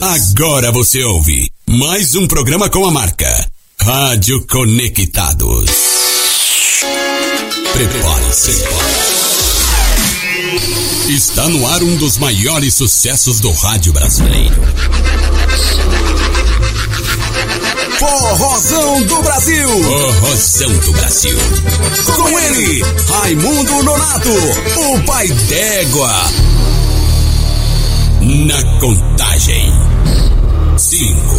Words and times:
Agora 0.00 0.70
você 0.70 1.02
ouve 1.02 1.50
mais 1.68 2.14
um 2.14 2.28
programa 2.28 2.70
com 2.70 2.86
a 2.86 2.90
marca 2.92 3.50
Rádio 3.80 4.46
Conectados. 4.46 5.68
Prepare-se. 7.72 8.64
Está 11.12 11.48
no 11.48 11.66
ar 11.66 11.82
um 11.82 11.96
dos 11.96 12.16
maiores 12.16 12.74
sucessos 12.74 13.40
do 13.40 13.50
rádio 13.50 13.92
brasileiro. 13.92 14.54
Forrozão 17.98 19.02
do 19.02 19.20
Brasil. 19.20 19.68
Forrozão 19.82 20.78
do 20.78 20.92
Brasil. 20.92 21.38
Com 22.14 22.38
ele, 22.38 22.84
Raimundo 23.08 23.82
Nonato, 23.82 24.30
o 24.30 25.02
pai 25.02 25.26
d'égua. 25.26 26.57
Na 28.46 28.62
contagem. 28.78 29.72
Cinco, 30.76 31.36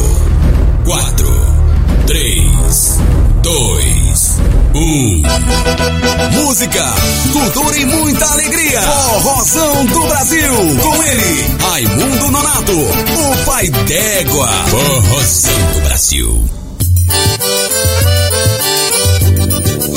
quatro, 0.84 1.32
três, 2.06 3.00
dois, 3.42 4.38
um. 4.76 5.22
Música, 6.34 6.84
cultura 7.32 7.78
e 7.78 7.86
muita 7.86 8.26
alegria. 8.26 8.82
Forrozão 8.82 9.86
do 9.86 10.08
Brasil. 10.08 10.54
Com 10.82 11.04
ele, 11.04 11.58
Raimundo 11.62 12.32
Nonato, 12.32 12.74
o 12.74 13.46
pai 13.46 13.70
d'égua. 13.70 14.50
Forrozão 14.68 15.72
do 15.74 15.82
Brasil. 15.82 16.50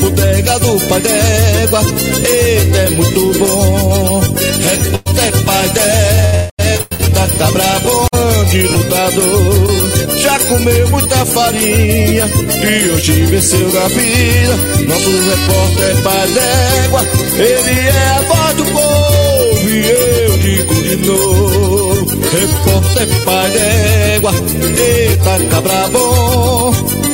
Bodega 0.00 0.58
do 0.58 0.80
pai 0.88 1.00
d'égua, 1.00 1.80
eita 1.80 2.78
é 2.78 2.90
muito 2.90 3.38
bom. 3.38 4.20
Repórter 4.20 5.44
pai 5.44 5.68
d'égua, 5.70 7.28
cabra 7.38 7.80
bom 7.82 8.44
de 8.50 8.62
lutador. 8.62 9.86
Já 10.22 10.38
comeu 10.40 10.88
muita 10.88 11.24
farinha 11.26 12.26
e 12.26 12.90
hoje 12.90 13.12
venceu 13.26 13.72
na 13.72 13.88
vida. 13.88 14.56
Nosso 14.88 15.10
repórter 15.10 15.96
pai 16.02 16.28
d'égua, 16.28 17.02
ele 17.38 17.80
é 17.80 18.08
a 18.08 18.20
voz 18.22 18.56
do 18.56 18.64
povo 18.66 19.68
e 19.68 19.88
eu 19.88 20.38
digo 20.38 20.74
de 20.74 20.96
novo. 21.06 22.06
Repórter 22.32 23.08
pai 23.24 23.50
d'égua, 23.50 24.32
eita 24.78 25.44
cabra 25.50 25.88
bom. 25.88 27.05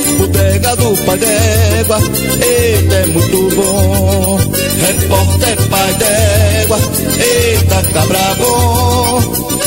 Bodega 0.63 0.75
do 0.77 0.95
pai 1.03 1.17
d'égua, 1.17 1.97
eita 2.41 2.95
é 2.95 3.05
muito 3.07 3.49
bom. 3.53 4.39
Repórter 4.79 5.57
pai 5.69 5.93
d'égua, 5.95 6.77
eita 7.19 7.83
cabra 7.91 8.35
bom. 8.37 9.19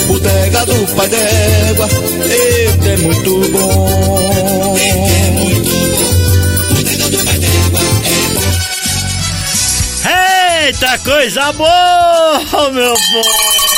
Bodega 0.06 0.64
do 0.64 0.86
pai 0.94 1.08
d'égua, 1.08 1.86
eita 2.24 2.88
é 2.88 2.96
muito 2.96 3.40
bom. 3.50 4.74
Eita 4.78 5.12
é 5.12 5.30
muito 5.32 5.70
bom. 5.70 6.74
Bodega 6.74 7.10
do 7.10 7.18
d'égua 7.18 7.80
é 8.02 8.16
bom. 8.32 8.48
Eita 10.66 10.98
coisa 11.00 11.52
boa, 11.52 12.70
meu 12.72 12.94
povo! 12.94 13.75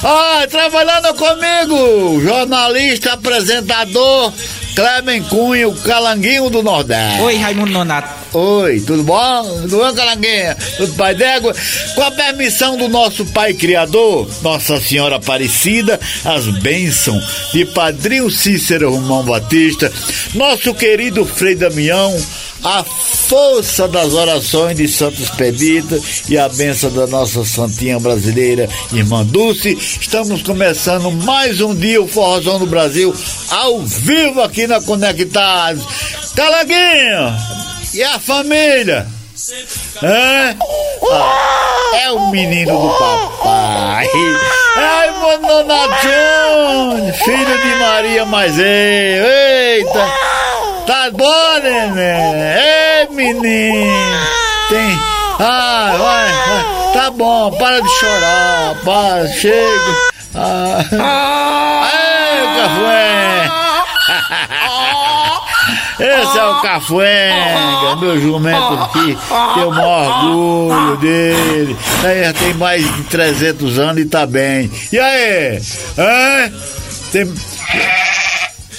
Ah, 0.03 0.45
trabalhando 0.47 1.15
comigo, 1.15 2.21
jornalista, 2.21 3.13
apresentador, 3.13 4.31
Clemen 4.75 5.23
Cunha, 5.23 5.67
o 5.67 5.75
calanguinho 5.75 6.49
do 6.49 6.63
Nordeste. 6.63 7.21
Oi, 7.21 7.35
Raimundo 7.35 7.71
Nonato. 7.71 8.23
Oi, 8.35 8.81
tudo 8.81 9.03
bom? 9.03 9.61
Tudo 9.61 9.77
bom, 9.77 9.93
Calanguinha? 9.93 10.57
Tudo 10.77 10.93
pai 10.95 11.13
d'égua? 11.13 11.53
Com 11.93 12.01
a 12.01 12.09
permissão 12.09 12.75
do 12.75 12.87
nosso 12.87 13.23
Pai 13.27 13.53
Criador, 13.53 14.27
Nossa 14.41 14.81
Senhora 14.81 15.17
Aparecida, 15.17 15.99
as 16.25 16.47
bênçãos 16.47 17.23
de 17.53 17.63
Padrinho 17.65 18.31
Cícero 18.31 18.89
Romão 18.89 19.23
Batista, 19.23 19.91
nosso 20.33 20.73
querido 20.73 21.23
Frei 21.25 21.53
Damião, 21.53 22.11
a 22.63 22.83
força 22.83 23.87
das 23.87 24.13
orações 24.13 24.77
de 24.77 24.87
Santo 24.87 25.21
Expedita 25.21 25.99
e 26.29 26.37
a 26.37 26.47
benção 26.47 26.91
da 26.91 27.05
nossa 27.07 27.43
santinha 27.43 27.99
brasileira, 27.99 28.69
irmã 28.91 29.25
Dulce. 29.25 29.77
Estamos 29.99 30.41
começando 30.41 31.11
mais 31.11 31.59
um 31.59 31.75
dia 31.75 32.01
o 32.01 32.07
Forrozão 32.07 32.59
do 32.59 32.65
Brasil, 32.65 33.13
ao 33.49 33.79
vivo 33.81 34.41
aqui 34.41 34.65
na 34.65 34.81
Conectados. 34.81 35.85
Calanguinho! 36.35 37.35
E 37.93 38.01
a 38.01 38.17
família? 38.17 39.07
Hã? 40.01 40.55
Ah, 41.11 41.91
é 42.01 42.11
o 42.11 42.31
menino 42.31 42.71
do 42.71 42.89
papai. 42.97 44.07
Ai, 44.75 45.11
Mononadinho, 45.19 47.13
filho 47.13 47.61
de 47.61 47.75
Maria 47.79 48.25
mais 48.25 48.57
eu. 48.57 48.65
Eita! 48.65 50.33
Tá 50.85 51.09
bom, 51.11 51.59
neném? 51.61 52.33
Ei, 52.59 53.07
menino! 53.09 54.19
Tem. 54.69 54.99
Ah, 55.39 55.95
vai, 55.97 56.31
vai. 56.31 56.93
Tá 56.93 57.11
bom, 57.11 57.51
para 57.57 57.81
de 57.81 57.89
chorar. 57.89 58.75
Para, 58.83 59.27
chega. 59.27 60.13
Ah. 60.35 60.83
Ei, 61.93 62.43
café! 62.61 63.51
Esse 65.99 66.37
é 66.37 66.43
o 66.43 66.61
Cafuenga, 66.61 67.95
meu 67.97 68.19
jumento 68.19 68.73
aqui, 68.73 69.17
tenho 69.53 69.69
o 69.69 69.71
maior 69.71 70.25
orgulho 70.25 70.97
dele. 70.97 71.77
Ele 72.03 72.23
já 72.25 72.33
tem 72.33 72.53
mais 72.55 72.83
de 72.83 73.03
300 73.03 73.79
anos 73.79 74.01
e 74.01 74.05
tá 74.05 74.25
bem. 74.25 74.69
E 74.91 74.99
aí? 74.99 75.61
Hã? 75.97 76.51
Tem... 77.11 77.33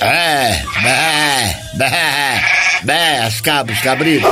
É, 0.01 0.63
bé, 0.83 1.57
bé, 1.75 2.43
bé, 2.83 3.19
as 3.21 3.41
cabras, 3.41 3.81
cabritos. 3.81 4.29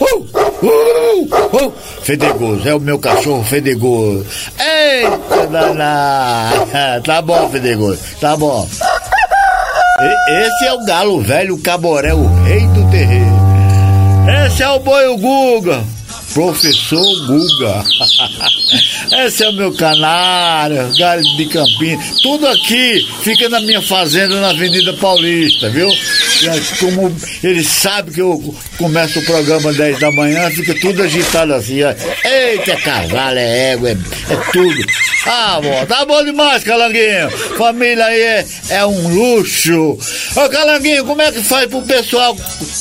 Uh, 0.00 0.26
uh, 0.62 1.66
uh, 1.66 1.74
fedegoso, 2.02 2.68
é 2.68 2.74
o 2.74 2.80
meu 2.80 2.98
cachorro 2.98 3.44
fedegoso. 3.44 4.26
Eita, 4.58 5.46
danada. 5.48 7.02
Tá 7.04 7.20
bom, 7.20 7.50
fedegoso, 7.50 8.00
tá 8.20 8.36
bom. 8.36 8.66
Esse 10.28 10.66
é 10.66 10.72
o 10.72 10.84
galo 10.84 11.20
velho, 11.20 11.54
o 11.54 11.62
caboré, 11.62 12.12
o 12.14 12.26
rei 12.44 12.66
do 12.68 12.90
terreiro. 12.90 13.44
Esse 14.46 14.62
é 14.62 14.68
o 14.68 14.80
boi 14.80 15.06
o 15.08 15.18
Guga, 15.18 15.84
Professor 16.34 17.26
Guga. 17.26 17.84
Esse 19.24 19.44
é 19.44 19.48
o 19.48 19.52
meu 19.52 19.72
canário, 19.72 20.92
galho 20.98 21.22
de 21.36 21.46
Campinas. 21.46 22.20
Tudo 22.20 22.46
aqui 22.48 23.06
fica 23.22 23.48
na 23.48 23.60
minha 23.60 23.80
fazenda 23.80 24.40
na 24.40 24.50
Avenida 24.50 24.92
Paulista, 24.94 25.70
viu? 25.70 25.88
Como 26.80 27.14
ele 27.42 27.62
sabe 27.62 28.10
que 28.10 28.20
eu 28.20 28.54
começo 28.76 29.20
o 29.20 29.24
programa 29.24 29.72
10 29.72 30.00
da 30.00 30.10
manhã, 30.10 30.50
fica 30.50 30.74
tudo 30.80 31.02
agitado 31.02 31.54
assim. 31.54 31.82
Ó. 31.84 31.90
Eita, 31.90 32.72
é 32.72 32.76
cavalo, 32.76 33.38
é 33.38 33.72
égua, 33.72 33.90
é, 33.90 33.92
é 33.92 34.36
tudo. 34.52 34.84
Ah, 35.26 35.60
bom, 35.62 35.86
tá 35.86 36.04
bom 36.04 36.22
demais, 36.24 36.64
Calanguinho. 36.64 37.30
Família 37.56 38.04
aí 38.04 38.20
é, 38.20 38.46
é 38.70 38.86
um 38.86 39.08
luxo. 39.08 39.98
Ô, 40.36 40.48
Calanguinho, 40.50 41.04
como 41.04 41.22
é 41.22 41.32
que 41.32 41.42
faz 41.42 41.66
pro 41.66 41.80
pessoal 41.82 42.36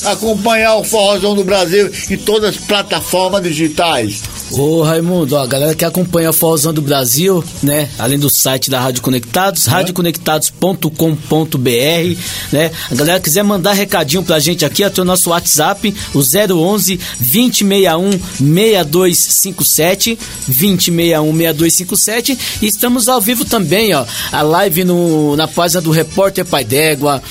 acompanhar 0.05 0.75
o 0.75 0.83
Forrozão 0.83 1.35
do 1.35 1.43
Brasil 1.43 1.89
em 2.09 2.17
todas 2.17 2.55
as 2.55 2.57
plataformas 2.57 3.42
digitais? 3.43 4.23
Ô 4.55 4.83
Raimundo, 4.83 5.35
ó, 5.35 5.41
a 5.41 5.47
galera 5.47 5.73
que 5.73 5.83
acompanha 5.83 6.29
o 6.29 6.33
Forrozão 6.33 6.71
do 6.71 6.81
Brasil, 6.81 7.43
né? 7.63 7.89
Além 7.97 8.19
do 8.19 8.29
site 8.29 8.69
da 8.69 8.79
Rádio 8.79 9.01
Conectados, 9.01 9.65
radioconectados.com.br, 9.65 12.19
né? 12.51 12.71
A 12.91 12.95
galera 12.95 13.19
quiser 13.19 13.43
mandar 13.43 13.73
recadinho 13.73 14.21
pra 14.21 14.39
gente 14.39 14.63
aqui, 14.63 14.83
até 14.83 15.01
o 15.01 15.05
nosso 15.05 15.31
WhatsApp, 15.31 15.91
o 16.13 16.19
011 16.19 16.99
2061 17.19 18.11
6257, 18.11 20.19
2061 20.47 21.35
6257, 21.35 22.37
e 22.61 22.67
estamos 22.67 23.09
ao 23.09 23.19
vivo 23.19 23.45
também, 23.45 23.95
ó, 23.95 24.05
a 24.31 24.43
live 24.43 24.83
no, 24.83 25.35
na 25.35 25.47
página 25.47 25.81
do 25.81 25.89
Repórter 25.89 26.45
Pai 26.45 26.63
d'Égua, 26.63 27.23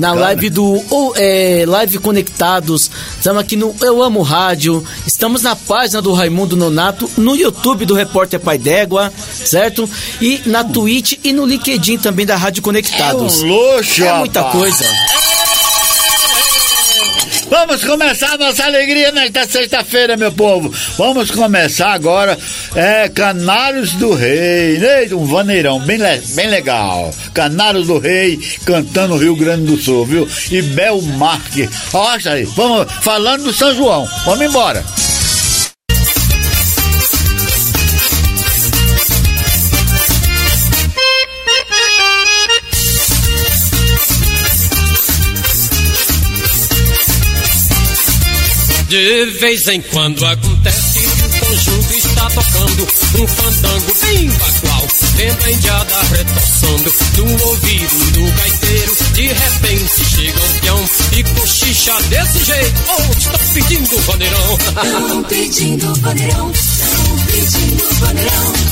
na 0.00 0.14
live 0.14 0.48
do 0.48 0.82
ou, 0.88 1.12
é, 1.16 1.64
Live 1.66 1.98
Conectados, 1.98 2.90
estamos 3.18 3.42
aqui 3.42 3.56
no 3.56 3.74
Eu 3.82 4.02
Amo 4.02 4.22
Rádio, 4.22 4.82
estamos 5.06 5.42
na 5.42 5.54
página 5.54 6.00
do 6.00 6.14
Raimundo 6.14 6.61
Nonato, 6.62 7.10
no 7.16 7.34
YouTube 7.34 7.84
do 7.84 7.94
Repórter 7.94 8.38
Pai 8.38 8.56
d'Égua, 8.58 9.12
certo? 9.44 9.88
E 10.20 10.40
na 10.46 10.62
Twitch 10.62 11.14
e 11.24 11.32
no 11.32 11.44
LinkedIn 11.44 11.98
também 11.98 12.24
da 12.24 12.36
Rádio 12.36 12.62
Conectados. 12.62 13.42
É 13.42 13.44
um 13.44 13.48
luxo, 13.48 14.04
É 14.04 14.12
muita 14.18 14.40
rapaz. 14.42 14.58
coisa. 14.58 14.84
Vamos 17.50 17.84
começar 17.84 18.32
a 18.32 18.38
nossa 18.38 18.64
alegria 18.64 19.12
nesta 19.12 19.46
sexta-feira, 19.46 20.16
meu 20.16 20.32
povo. 20.32 20.72
Vamos 20.96 21.30
começar 21.30 21.92
agora, 21.92 22.38
é, 22.74 23.10
Canários 23.10 23.92
do 23.92 24.14
Rei, 24.14 24.78
né? 24.78 25.06
um 25.14 25.26
vaneirão 25.26 25.78
bem, 25.80 25.98
le- 25.98 26.22
bem 26.34 26.48
legal. 26.48 27.12
Canários 27.34 27.88
do 27.88 27.98
Rei 27.98 28.38
cantando 28.64 29.18
Rio 29.18 29.36
Grande 29.36 29.66
do 29.66 29.76
Sul, 29.76 30.06
viu? 30.06 30.26
E 30.50 30.62
Bel 30.62 31.02
Marque. 31.02 31.68
Olha 31.92 32.32
aí, 32.32 32.44
vamos 32.44 32.90
falando 33.02 33.44
do 33.44 33.52
São 33.52 33.74
João. 33.74 34.08
Vamos 34.24 34.46
embora. 34.46 34.82
De 48.92 49.24
vez 49.40 49.66
em 49.68 49.80
quando 49.80 50.22
acontece 50.26 50.98
que 50.98 51.06
o 51.06 51.40
conjunto 51.40 51.94
está 51.94 52.28
tocando 52.28 52.82
um 53.20 53.26
fandango 53.26 53.94
bem 54.02 54.28
bagual, 54.28 54.86
vendo 55.16 55.44
a 55.46 55.50
indiada 55.50 56.02
retoçando 56.10 56.94
no 57.16 57.46
ouvido 57.46 58.10
do 58.12 58.30
gaiteiro. 58.32 58.96
De 59.14 59.28
repente 59.28 60.04
chega 60.04 60.38
um 60.38 60.60
peão 60.60 60.84
e 61.16 61.24
cochicha 61.24 62.02
desse 62.10 62.44
jeito. 62.44 62.82
Oh, 62.88 63.18
estão 63.18 63.40
pedindo 63.54 63.98
vaneirão. 64.02 64.58
Tão 64.58 65.22
pedindo 65.24 65.86
tão 65.86 66.02
paneirão. 66.02 66.52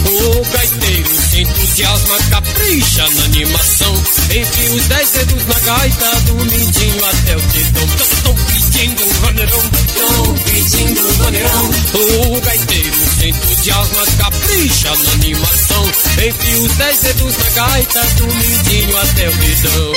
O 0.04 0.44
gaiteiro 0.52 1.08
se 1.30 1.40
entusiasma, 1.40 2.18
capricha 2.28 3.08
na 3.08 3.24
animação. 3.24 3.94
Enfia 4.24 4.70
os 4.74 4.82
dez 4.82 5.10
dedos 5.12 5.46
na 5.46 5.58
gaita, 5.60 6.20
do 6.26 6.34
mindinho 6.34 7.04
até 7.06 7.36
o 7.38 7.40
dedão. 7.40 7.88
Estão 7.96 8.34
pedindo 8.34 8.59
um 8.78 9.20
vaneirão. 9.20 9.62
Tão 9.94 10.34
pedindo 10.44 11.18
paneirão. 11.18 11.70
O 11.94 12.40
gaiteiro 12.40 12.96
se 13.18 13.28
entusiasma, 13.28 14.06
capricha 14.18 14.94
na 14.96 15.12
animação. 15.12 15.84
Enfia 15.86 16.60
os 16.60 16.72
dez 16.76 16.98
dedos 17.00 17.36
na 17.36 17.50
gaita, 17.50 18.02
do 18.16 18.98
até 18.98 19.28
o 19.28 19.32
dedão. 19.32 19.92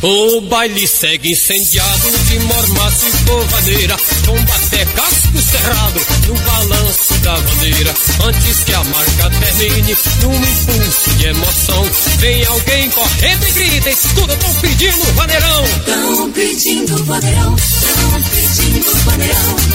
O 0.00 0.40
baile 0.42 0.86
segue 0.86 1.32
incendiado 1.32 2.10
de 2.28 2.38
mormaço 2.38 3.06
e 3.08 3.24
porradeira 3.24 3.96
Combate 4.24 4.86
casco 4.94 5.38
cerrado 5.38 6.00
no 6.28 6.34
balanço 6.34 7.14
da 7.14 7.36
bandeira 7.36 7.94
Antes 8.24 8.64
que 8.64 8.74
a 8.74 8.84
marca 8.84 9.30
termine 9.40 9.96
num 10.22 10.34
impulso 10.34 11.10
de 11.16 11.26
emoção 11.26 11.84
Vem 12.18 12.46
alguém 12.46 12.90
correndo 12.90 13.48
e 13.48 13.50
grita 13.50 13.90
Escuta, 13.90 14.36
tão 14.36 14.54
pedindo 14.54 15.14
vaneirão 15.14 15.64
Tão 15.84 16.30
pedindo 16.30 17.04
paneirão, 17.04 17.56
tão. 17.56 18.07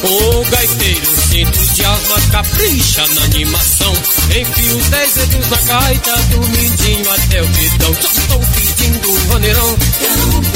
O 0.04 0.46
gaiteiro 0.50 1.16
se 1.30 1.42
entusiasma, 1.42 2.22
capricha 2.32 3.08
na 3.08 3.24
animação 3.24 3.94
Enfia 4.26 4.76
os 4.76 4.90
dez 4.90 5.14
dedos 5.14 5.50
na 5.50 5.58
gaita 5.58 6.16
do 6.30 6.40
mindinho 6.50 7.12
até 7.12 7.42
o 7.42 7.48
dedão 7.48 7.92
Estão 7.92 8.40
pedindo 8.40 8.74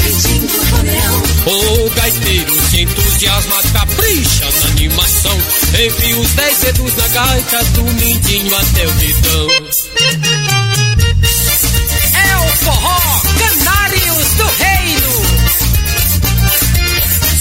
pedindo 0.08 0.72
paneirão. 0.72 1.22
O 1.46 1.90
gaiteiro 1.90 2.54
se 2.70 2.82
entusiasma, 2.82 3.62
capricha 3.72 4.44
na 4.44 4.70
animação. 4.70 5.38
Enfia 5.86 6.16
os 6.18 6.30
dez 6.32 6.58
dedos 6.58 6.94
na 6.96 7.08
gaita, 7.08 7.64
do 7.64 7.82
mindinho 7.84 8.56
até 8.56 8.86
o 8.86 8.92
dedão. 8.92 9.48
É 12.14 12.36
o 12.36 12.48
forró 12.56 13.20
Canários 13.38 14.34
do 14.36 14.46
Reino. 14.46 15.07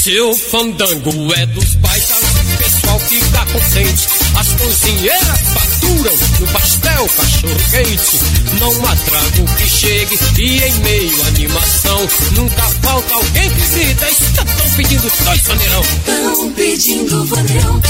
Seu 0.07 0.33
fandango 0.33 1.33
é 1.33 1.45
dos 1.47 1.75
baitas, 1.75 2.23
o 2.53 2.57
pessoal 2.57 2.97
fica 2.97 3.45
contente. 3.47 4.07
As 4.39 4.47
cozinheiras 4.53 5.39
faturam 5.53 6.15
no 6.39 6.47
pastel 6.47 7.09
cachorro 7.09 7.57
quente. 7.71 8.19
Não 8.57 8.71
há 8.87 8.95
trago 8.95 9.55
que 9.57 9.67
chegue 9.67 10.17
e 10.39 10.63
em 10.63 10.73
meio 10.75 11.23
à 11.23 11.27
animação 11.27 12.07
nunca 12.37 12.63
falta 12.81 13.15
alguém 13.15 13.49
que 13.49 13.67
grita. 13.67 14.09
Estão 14.09 14.45
pedindo 14.77 15.11
dois 15.25 15.47
maneirão. 15.49 15.81
Tão 16.05 16.53
pedindo 16.53 17.27
paneirão, 17.27 17.81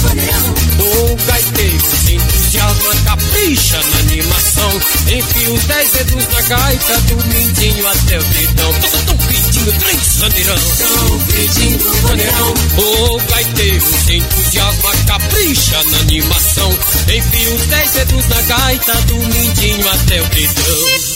tão 0.00 0.08
paneirão. 0.08 0.54
O 0.80 1.16
gaiteiro 1.26 1.76
entusiasma, 2.10 2.94
capricha 3.04 3.80
na 3.80 3.98
animação. 4.00 4.80
Enfia 5.10 5.52
os 5.52 5.64
dez 5.64 5.90
dedos 5.90 6.26
na 6.28 6.40
gaita, 6.42 7.00
do 7.02 7.16
mindinho 7.26 7.88
até 7.88 8.18
o 8.18 8.22
dedão. 8.22 8.70
Estão 8.70 9.16
pedindo 9.16 9.78
três 9.78 10.16
maneirão. 10.18 10.56
Tão 10.56 11.20
pedindo 11.20 12.02
paneirão. 12.02 12.54
O 12.78 13.20
gaiteiro 13.30 13.84
entusiasma, 14.08 14.90
capricha 15.06 15.82
na 15.84 15.98
animação. 15.98 16.78
Enfia 17.14 17.54
os 17.54 17.66
dez 17.66 17.90
dedos 17.92 18.28
na 18.28 18.42
gaita, 18.42 18.94
do 19.02 19.16
mindinho 19.16 19.88
até 19.88 20.22
o 20.22 20.26
dedão. 20.26 21.09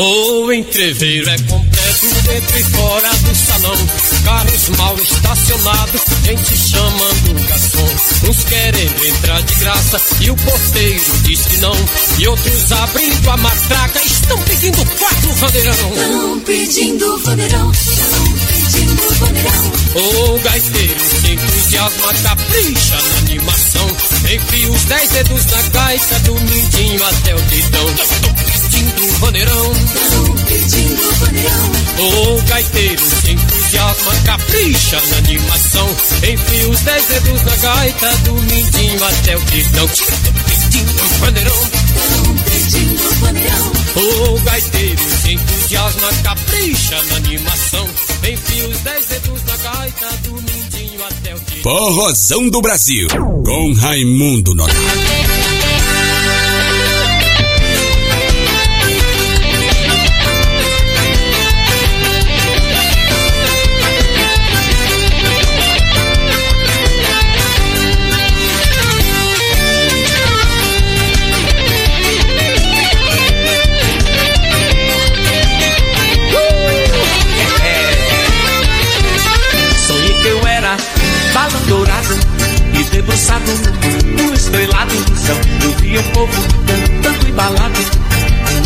O 0.00 0.52
entreveiro 0.52 1.28
é 1.28 1.36
completo 1.38 2.06
dentro 2.22 2.56
e 2.56 2.62
fora 2.62 3.08
do 3.08 3.34
salão. 3.34 3.76
Carros 4.24 4.68
mal 4.78 4.96
estacionados, 4.96 6.02
gente 6.22 6.56
chamando 6.56 7.30
o 7.32 7.48
garçom. 7.48 8.28
Uns 8.30 8.44
querendo 8.44 9.06
entrar 9.06 9.42
de 9.42 9.54
graça 9.56 10.00
e 10.20 10.30
o 10.30 10.36
porteiro 10.36 11.04
diz 11.24 11.40
que 11.40 11.56
não. 11.56 11.74
E 12.16 12.28
outros 12.28 12.70
abrindo 12.70 13.28
a 13.28 13.36
matraca 13.38 14.00
estão 14.04 14.40
pedindo 14.42 14.84
quatro 15.00 15.32
vaneirão. 15.32 15.74
Tão 15.74 16.40
pedindo 16.42 17.20
paneirão, 17.24 17.72
tão 17.72 18.32
pedindo 18.46 19.02
paneirão. 19.18 19.78
O 19.96 20.38
gaiteiro 20.38 21.00
se 21.00 21.32
entusiasma, 21.32 22.14
capricha 22.22 22.94
na 22.94 23.18
animação. 23.18 23.86
Enfia 24.30 24.70
os 24.70 24.84
dez 24.84 25.10
dedos 25.10 25.46
na 25.46 25.62
gaita, 25.70 26.18
do 26.20 26.34
mindinho 26.34 27.04
até 27.04 27.34
o 27.34 27.40
dedão. 27.40 27.94
Estão 28.78 28.94
pedindo 28.94 29.18
vaneirão. 29.18 29.72
Tão 30.10 30.44
pedindo 30.44 31.20
paneirão. 31.20 31.72
O 31.98 32.42
gaiteiro 32.42 33.02
se 33.02 33.32
entusiasma, 33.32 34.14
capricha 34.24 35.00
na 35.10 35.16
animação. 35.18 35.88
Enfia 36.22 36.70
os 36.70 36.80
dez 36.80 37.06
dedos 37.06 37.42
na 37.42 37.56
gaita, 37.56 38.16
do 38.18 38.32
mindinho 38.34 39.04
até 39.04 39.36
o 39.36 39.40
dedão. 39.40 39.84
Estão 39.86 40.32
pedindo 40.46 41.20
vaneirão. 41.20 41.56
Tão 41.56 42.36
pedindo 42.38 43.20
paneirão. 43.20 43.72
O 43.96 44.40
gaiteiro 44.40 45.00
entusiasma, 45.28 46.08
capricha 46.22 47.02
na 47.04 47.16
animação. 47.16 47.88
Enfia 48.22 48.68
os 48.68 48.78
dez 48.78 49.06
dedos 49.06 49.42
na 49.44 49.56
gaita, 49.56 50.06
do 50.22 50.34
mindinho 50.34 50.68
Forrozão 51.62 52.48
do 52.48 52.60
Brasil, 52.60 53.08
com 53.44 53.72
Raimundo 53.72 54.54
Nonato. 54.54 55.27
O 85.98 86.02
povo 86.12 86.32
cantando 86.66 87.28
embalado 87.28 87.80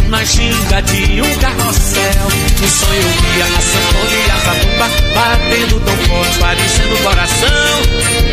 na 0.08 0.24
ginga 0.24 0.82
de 0.82 1.22
um 1.22 1.38
carrossel. 1.38 2.28
No 2.60 2.68
sonho 2.68 3.02
via 3.34 3.44
a 3.44 3.60
sanfona 3.60 4.16
e 4.16 4.30
a 4.30 4.36
zabumba 4.36 4.88
batendo 5.14 5.80
tão 5.80 5.96
forte, 5.96 6.38
parecendo 6.38 6.94
o 6.94 6.98
coração 6.98 7.82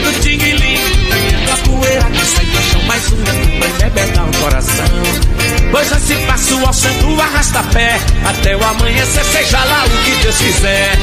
do 0.03 0.21
tinguilim. 0.21 0.79
A 1.51 1.57
poeira 1.57 2.03
que 2.11 2.25
sai 2.25 2.45
do 2.45 2.61
chão, 2.61 2.81
mais 2.83 3.11
um 3.11 3.17
pra 3.59 3.67
embebedar 3.67 4.29
o 4.29 4.37
coração. 4.37 4.85
Pois 5.71 5.91
assim 5.91 6.25
passo 6.25 6.65
ao 6.65 6.73
santo 6.73 7.21
arrasta-pé, 7.21 7.99
até 8.25 8.55
o 8.57 8.63
amanhecer, 8.63 9.23
seja 9.23 9.63
lá 9.63 9.85
o 9.85 10.03
que 10.03 10.23
Deus 10.23 10.37
quiser. 10.37 10.98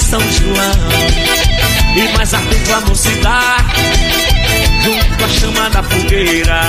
São 0.00 0.20
João, 0.20 0.72
e 1.94 2.16
mais 2.16 2.34
ardente 2.34 2.72
a 2.72 2.80
mocidade, 2.80 3.80
junto 4.82 5.24
à 5.24 5.28
chama 5.28 5.70
da 5.70 5.82
fogueira. 5.82 6.62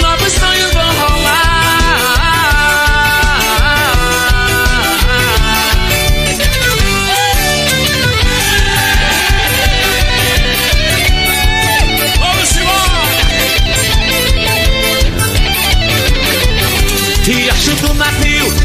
Novos 0.00 0.32
sonhos 0.32 0.72
vão 0.72 0.92
rolar. 0.92 1.13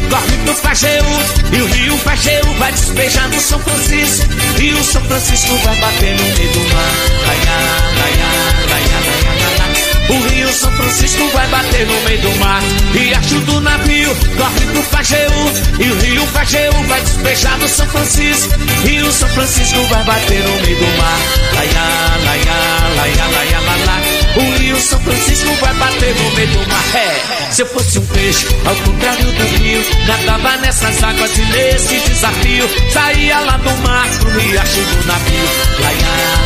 Corre 0.09 0.37
pro 0.43 0.55
Pajeú 0.55 1.05
E 1.53 1.61
o 1.61 1.65
rio 1.65 1.97
Pajeú 1.99 2.53
vai 2.57 2.71
despejar 2.71 3.27
no 3.29 3.39
São 3.39 3.59
Francisco. 3.59 4.25
E 4.59 4.73
o 4.73 4.83
São 4.83 5.01
Francisco 5.05 5.55
vai 5.63 5.75
bater 5.77 6.15
no 6.15 6.23
meio 6.23 6.51
do 6.51 6.59
mar. 6.73 6.93
Laiá, 7.27 7.59
laiá, 7.99 8.31
laiá, 8.69 8.99
laiá, 9.07 9.33
laiá. 9.39 9.69
O 10.09 10.27
rio 10.27 10.51
São 10.53 10.71
Francisco 10.73 11.29
vai 11.33 11.47
bater 11.47 11.85
no 11.85 12.01
meio 12.01 12.21
do 12.21 12.35
mar. 12.39 12.61
Riacho 12.93 13.39
do 13.41 13.61
navio, 13.61 14.15
corre 14.37 14.65
pro 14.71 14.83
Pajeú 14.83 15.51
E 15.79 15.91
o 15.91 15.99
rio 15.99 16.27
Pajeú 16.27 16.83
vai 16.87 17.01
despejar 17.01 17.57
no 17.59 17.67
São 17.67 17.87
Francisco. 17.87 18.53
E 18.85 19.01
o 19.01 19.11
São 19.11 19.29
Francisco 19.29 19.81
vai 19.83 20.03
bater 20.03 20.43
no 20.43 20.61
meio 20.61 20.77
do 20.77 20.97
mar. 20.97 21.19
Laiá, 21.55 22.17
laiá, 22.25 22.89
laiá, 22.95 23.27
laiá, 23.27 23.59
laiá. 23.59 24.08
O 24.35 24.57
rio 24.57 24.79
São 24.79 24.99
Francisco 25.01 25.53
vai 25.55 25.73
bater 25.75 26.15
no 26.15 26.31
meio 26.35 26.47
do 26.49 26.67
mar. 26.67 26.95
É, 26.95 27.51
se 27.51 27.61
eu 27.63 27.65
fosse 27.67 27.99
um 27.99 28.05
peixe, 28.07 28.47
ao 28.65 28.75
contrário 28.75 29.25
do 29.25 29.43
rio, 29.57 29.83
nadava 30.07 30.57
nessas 30.57 31.03
águas 31.03 31.37
e 31.37 31.41
nesse 31.45 31.99
desafio, 32.01 32.69
saía 32.91 33.39
lá 33.39 33.57
do 33.57 33.71
mar 33.81 34.07
pro 34.19 34.29
riacho 34.39 34.81
do 34.81 35.07
navio. 35.07 35.49
Laiá, 35.79 35.97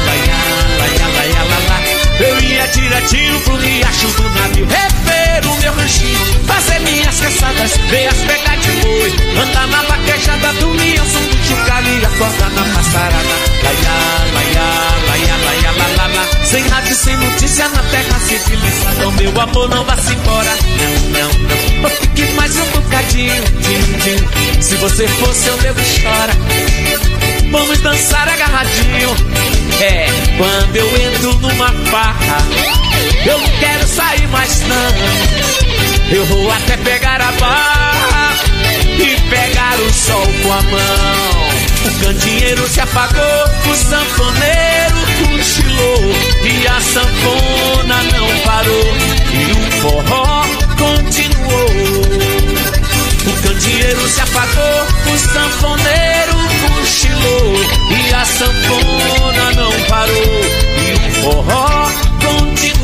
laiá, 0.05 1.07
laiá. 1.07 1.12
Eu 2.19 2.39
ia 2.41 2.67
direitinho 2.67 3.39
pro 3.41 3.55
riacho 3.57 4.07
do 4.07 4.29
navio, 4.29 4.67
rever 4.67 5.51
o 5.51 5.57
meu 5.57 5.73
ranchinho, 5.73 6.43
fazer 6.45 6.79
minhas 6.81 7.19
caçadas, 7.19 7.77
ver 7.89 8.07
as 8.07 8.17
pegas 8.17 8.61
de 8.61 8.71
boi, 8.81 9.13
andar 9.41 9.67
na 9.67 9.81
vaquejada, 9.83 10.47
ao 10.47 11.05
som 11.05 11.23
do 11.27 11.43
e 11.89 12.05
acordar 12.05 12.49
na 12.51 12.63
passarada. 12.73 13.53
Laiá, 13.63 13.97
laiá, 14.33 14.93
laiá, 15.07 15.37
laiá, 15.45 15.71
laiá, 15.71 16.07
laiá. 16.07 16.45
Sem 16.45 16.67
rádio, 16.67 16.95
sem 16.95 17.17
notícia 17.17 17.67
na 17.69 17.83
terra 17.83 18.19
civilizada. 18.19 19.11
Meu 19.11 19.41
amor, 19.41 19.69
não 19.69 19.83
vá 19.83 19.97
se 19.97 20.13
embora. 20.13 20.55
Não, 20.77 21.09
não, 21.09 21.81
não. 21.81 21.89
Fique 21.89 22.31
mais 22.33 22.55
um 22.55 22.65
bocadinho. 22.65 23.43
Tim, 23.43 23.81
tim. 23.99 24.61
Se 24.61 24.75
você 24.75 25.07
for, 25.07 25.33
seu 25.33 25.57
nego 25.57 25.79
chora. 26.01 26.33
Vamos 27.51 27.79
dançar 27.79 28.27
agarradinho. 28.29 29.52
É, 29.81 30.05
quando 30.37 30.75
eu 30.75 30.87
entro 30.97 31.33
numa 31.39 31.71
farra, 31.89 32.37
eu 33.25 33.37
não 33.39 33.49
quero 33.59 33.87
sair 33.87 34.27
mais 34.27 34.61
não. 34.67 36.15
Eu 36.15 36.25
vou 36.25 36.51
até 36.51 36.77
pegar 36.77 37.19
a 37.21 37.31
barra 37.33 38.33
e 38.99 39.19
pegar 39.29 39.79
o 39.79 39.93
sol 39.93 40.27
com 40.43 40.53
a 40.53 40.61
mão. 40.63 41.43
O 41.85 42.05
candeeiro 42.05 42.67
se 42.69 42.79
apagou, 42.79 43.45
o 43.69 43.75
sanfoneiro 43.75 44.95
cochilou 45.19 46.13
e 46.43 46.67
a 46.67 46.79
sanfona 46.79 48.03
não 48.13 48.39
parou 48.45 48.95
e 49.33 49.51
o 49.51 49.71
forró 49.81 50.45
continuou. 50.77 51.69
O 53.25 53.41
candeeiro 53.41 54.07
se 54.07 54.21
apagou, 54.21 54.87
o 55.13 55.17
sanfoneiro 55.17 56.42
e 57.01 58.13
a 58.13 58.23
sanfona 58.23 59.51
não 59.55 59.71
parou 59.87 60.43
e 60.77 60.93
o 60.93 61.11
forró 61.23 61.89
continuou. 62.21 62.82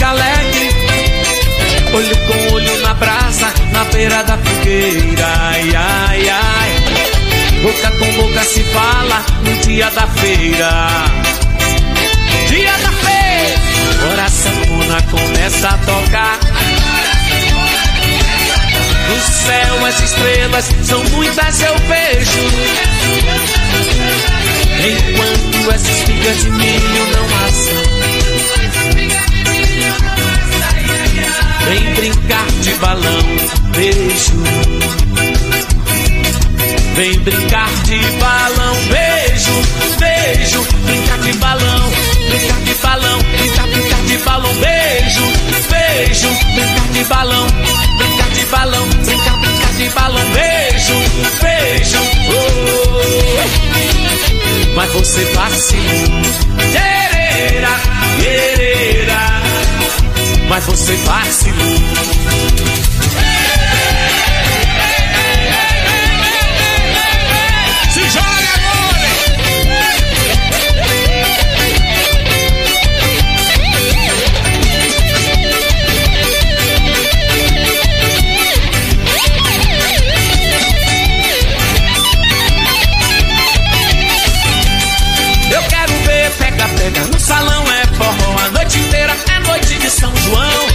Música 0.00 0.08
alegre. 0.08 0.70
Olho 1.92 2.16
com 2.26 2.54
olho 2.54 2.80
na 2.82 2.94
brasa, 2.94 3.52
na 3.72 3.84
beira 3.84 4.22
da 4.24 4.38
fogueira. 4.38 5.26
Ai, 5.26 5.70
ai, 5.76 6.28
ai. 6.28 7.62
Boca 7.62 7.90
com 7.98 8.12
boca 8.12 8.42
se 8.44 8.62
fala 8.64 9.24
no 9.44 9.54
dia 9.66 9.90
da 9.90 10.06
feira. 10.06 11.04
Dia 12.48 12.72
da 12.78 12.92
feira. 12.92 13.60
Agora 13.92 14.24
a 14.24 14.30
sanfona 14.30 15.02
começa 15.10 15.68
a 15.68 15.78
tocar. 15.78 16.38
No 19.08 19.20
céu 19.20 19.86
as 19.86 20.00
estrelas 20.00 20.70
são 20.84 21.04
muitas, 21.10 21.60
eu 21.60 21.76
vejo. 21.78 22.40
Enquanto 24.80 25.74
essas 25.74 25.88
espigas 25.88 26.42
de 26.42 26.50
milho 26.50 27.06
não 27.12 27.46
assam. 27.46 27.79
Vem 31.70 31.94
brincar 31.94 32.46
de 32.62 32.72
balão, 32.80 33.22
beijo. 33.76 34.32
Vem 36.96 37.16
brincar 37.20 37.70
de 37.84 37.96
balão, 38.18 38.74
beijo, 38.88 39.52
beijo. 40.00 40.66
Brincar 40.84 41.18
de 41.18 41.32
balão, 41.34 41.90
brincar 42.28 42.60
de 42.64 42.74
balão, 42.74 43.18
brincar, 43.20 43.66
brincar 43.68 44.02
de 44.02 44.18
balão, 44.18 44.52
beijo, 44.54 45.22
beijo. 45.70 46.28
Brincar 46.56 46.88
de 46.92 47.04
balão, 47.04 47.46
brincar 47.46 48.30
de 48.30 48.44
balão, 48.46 48.88
brincar, 49.04 49.36
brincar 49.38 49.72
de 49.74 49.88
balão, 49.90 50.24
beijo, 50.32 50.94
beijo. 51.40 51.98
Oh. 52.34 52.50
Mas 54.74 54.90
você 54.90 55.24
vacilou, 55.24 55.86
assim, 55.86 56.72
Pereira, 56.72 57.80
Pereira. 58.18 59.59
Se 60.50 61.52
São 89.90 90.14
João. 90.16 90.66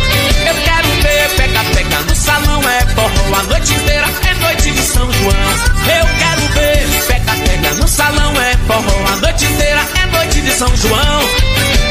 Eu 0.48 0.56
quero 0.64 0.88
ver 1.02 1.30
pega 1.38 1.64
pega 1.74 2.00
no 2.02 2.16
salão 2.16 2.62
é 2.70 2.82
forró 2.94 3.40
a 3.40 3.44
noite 3.44 3.74
inteira 3.74 4.08
é 4.30 4.34
noite 4.36 4.72
de 4.72 4.82
São 4.82 5.12
João. 5.12 5.52
Eu 6.00 6.08
quero 6.20 6.42
ver 6.54 6.88
pega 7.08 7.32
pega 7.46 7.74
no 7.76 7.88
salão 7.88 8.42
é 8.42 8.58
forró 8.68 9.14
a 9.14 9.16
noite 9.18 9.46
inteira 9.46 9.82
é 10.02 10.06
noite 10.08 10.42
de 10.42 10.52
São 10.52 10.76
João. 10.78 11.22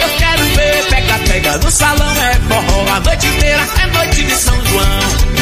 Eu 0.03 0.09
quero 0.19 0.45
ver 0.57 0.85
pega 0.91 1.19
pega 1.27 1.59
no 1.59 1.71
salão 1.71 2.23
é 2.23 2.35
forró 2.49 2.95
a 2.95 3.01
noite 3.01 3.27
inteira 3.27 3.63
é 3.83 3.87
noite 3.87 4.23
de 4.23 4.35
São 4.37 4.67
João. 4.67 5.35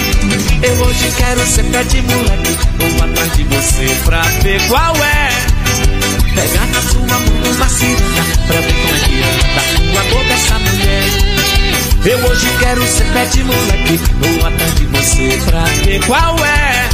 Eu 0.62 0.74
hoje 0.86 1.12
quero 1.16 1.46
ser 1.46 1.64
pé 1.64 1.82
de 1.82 2.02
moleque 2.02 2.58
Vou 2.78 3.04
atrás 3.04 3.32
de 3.32 3.42
você 3.44 3.96
pra 4.04 4.22
ver 4.42 4.60
qual 4.68 4.94
é 4.96 5.28
Pegar 6.34 6.66
na 6.66 6.82
sua 6.82 7.00
mão 7.00 7.52
uma 7.52 7.68
ciranda 7.68 8.22
Pra 8.46 8.60
ver 8.60 8.72
como 8.72 8.94
é 8.94 9.00
que 9.00 9.14
anda 9.22 9.92
O 9.92 9.98
amor 9.98 10.24
dessa 10.28 10.58
mulher 10.60 11.21
Eu 12.04 12.18
hoje 12.18 12.48
quero 12.58 12.82
ser 12.86 13.04
pé 13.12 13.24
de 13.26 13.44
moleque 13.44 14.00
Vou 14.18 14.46
atrás 14.46 14.74
de 14.74 14.86
você 14.86 15.40
pra 15.44 15.64
ver 15.84 16.04
qual 16.04 16.36
é 16.44 16.88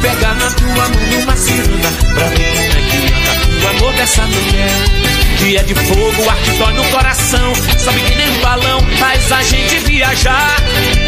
Pegar 0.00 0.34
na 0.34 0.50
tua 0.50 0.88
mão 0.88 1.22
uma 1.22 1.36
ciranda 1.36 1.88
Pra 2.12 2.26
ver 2.28 2.44
como 2.56 2.72
é 2.72 2.82
que 2.90 2.96
anda 3.06 3.64
O 3.64 3.68
amor 3.68 3.92
dessa 3.94 4.22
mulher 4.22 5.16
que 5.38 5.56
é 5.56 5.62
de 5.62 5.74
fogo, 5.74 6.30
ar 6.30 6.36
que 6.38 6.50
dói 6.52 6.72
no 6.72 6.84
coração. 6.84 7.52
Sobe 7.78 8.00
que 8.00 8.14
nem 8.14 8.30
um 8.30 8.40
balão, 8.40 8.80
faz 8.98 9.30
a 9.30 9.42
gente 9.42 9.78
viajar. 9.80 10.56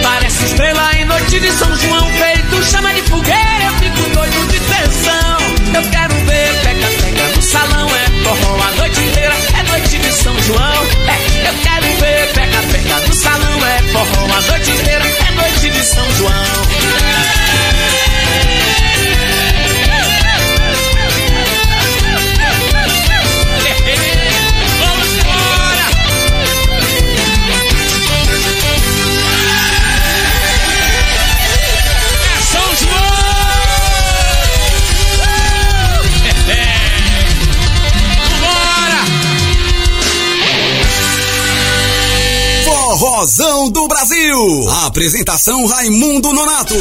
Parece 0.03 0.45
estrela 0.45 0.93
em 0.99 1.07
noite 1.07 1.41
de 1.41 1.51
São 1.51 1.75
João, 1.77 2.07
feito 2.13 2.63
chama 2.63 2.93
de 2.93 3.03
fogueira. 3.03 3.65
Eu 3.65 3.73
fico 3.75 4.11
doido 4.11 4.47
de 4.49 4.61
tensão. 4.61 5.39
Eu 5.75 5.91
quero 5.91 6.15
ver, 6.27 6.61
pega, 6.63 6.87
pega 7.03 7.29
no 7.35 7.43
salão. 7.43 7.89
É 7.97 8.09
forró 8.23 8.63
a 8.63 8.73
noite 8.73 9.01
inteira, 9.01 9.35
noite 9.79 9.99
de 9.99 10.13
São 10.13 10.39
João. 10.41 10.59
É, 10.59 11.49
eu 11.49 11.55
quero 11.63 11.87
ver, 12.01 12.33
pega, 12.33 12.63
pega 12.73 13.07
no 13.07 13.15
salão. 13.15 13.67
É 13.67 13.83
forró 13.93 14.37
a 14.37 14.41
noite 14.41 14.71
inteira, 14.71 15.05
é 15.05 15.31
noite 15.33 15.71
de 15.71 15.85
São 15.85 16.11
João. 16.17 16.33
Forrozão 43.19 43.69
do 43.71 43.89
Brasil. 43.89 44.71
Apresentação 44.87 45.67
Raimundo 45.67 46.33
Nonato. 46.33 46.75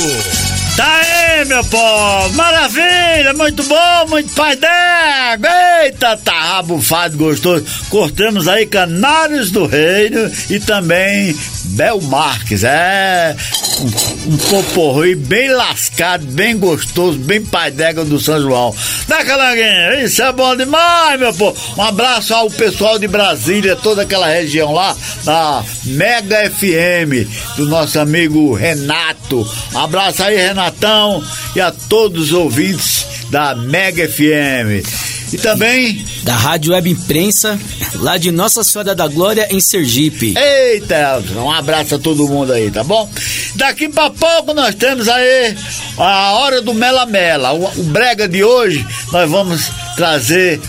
Tá 0.76 0.86
aí, 0.86 1.46
meu 1.46 1.64
povo! 1.64 2.34
Maravilha! 2.36 3.34
Muito 3.36 3.64
bom, 3.64 4.08
muito 4.10 4.32
pai 4.36 4.56
d'égua! 4.56 5.50
Eita, 5.84 6.16
tá 6.18 6.40
rabufado, 6.40 7.18
gostoso! 7.18 7.66
Cortamos 7.90 8.48
aí 8.48 8.68
Canários 8.68 9.50
do 9.50 9.66
Reino 9.66 10.32
e 10.48 10.60
também 10.60 11.36
Bel 11.64 12.00
Marques, 12.02 12.64
é 12.64 13.36
um, 13.82 14.34
um 14.34 14.38
poporri 14.38 15.16
bem 15.16 15.50
lascado, 15.50 16.26
bem 16.28 16.58
gostoso, 16.58 17.18
bem 17.18 17.44
pai 17.44 17.72
d'égua 17.72 18.04
do 18.06 18.20
São 18.20 18.40
João. 18.42 18.76
Né, 19.08 19.24
Calanguinho? 19.24 20.06
Isso 20.06 20.22
é 20.22 20.32
bom 20.32 20.56
demais, 20.56 21.20
meu 21.20 21.34
povo! 21.34 21.58
Um 21.78 21.84
abraço 21.84 22.34
ao 22.34 22.50
pessoal 22.50 22.98
de 23.00 23.08
Brasília, 23.08 23.76
toda 23.76 24.02
aquela 24.02 24.28
região 24.28 24.74
lá, 24.74 24.96
da 25.24 25.64
Mega 25.86 26.50
FM, 26.50 27.28
do 27.56 27.66
nosso 27.66 28.00
amigo 28.00 28.54
Renato. 28.54 29.48
Abraço 29.76 30.24
aí, 30.24 30.38
Renatão, 30.38 31.24
e 31.56 31.62
a 31.62 31.72
todos 31.72 32.28
os 32.28 32.34
ouvintes 32.34 33.06
da 33.30 33.56
Mega 33.56 34.08
FM. 34.08 35.17
E 35.32 35.38
também 35.38 36.06
Da 36.24 36.34
Rádio 36.36 36.74
Web 36.74 36.90
Imprensa, 36.90 37.60
lá 37.96 38.18
de 38.18 38.32
Nossa 38.32 38.64
Senhora 38.64 38.96
da 38.96 39.08
Glória, 39.08 39.48
em 39.52 39.60
Sergipe. 39.60 40.34
Eita, 40.38 40.96
Elton, 40.96 41.42
um 41.42 41.52
abraço 41.52 41.96
a 41.96 42.00
todo 42.00 42.28
mundo 42.28 42.54
aí, 42.54 42.72
tá 42.72 42.84
bom? 42.84 43.10
Daqui 43.56 43.90
pra 43.90 44.10
pouco 44.10 44.54
nós 44.54 44.76
temos 44.76 45.08
aí 45.08 45.56
a 45.98 46.34
hora 46.34 46.62
do 46.62 46.74
Mela 46.74 47.06
Mela. 47.06 47.54
O, 47.54 47.66
o 47.80 47.84
brega 47.84 48.28
de 48.28 48.44
hoje 48.44 48.86
nós 49.12 49.30
vamos 49.30 49.70
trazer 49.96 50.60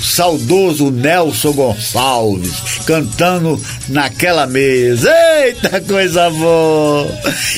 saudoso 0.00 0.90
Nelson 0.90 1.52
Gonçalves 1.52 2.52
cantando 2.86 3.60
naquela 3.88 4.46
mesa. 4.46 5.10
Eita, 5.44 5.80
coisa 5.80 6.30
boa! 6.30 7.06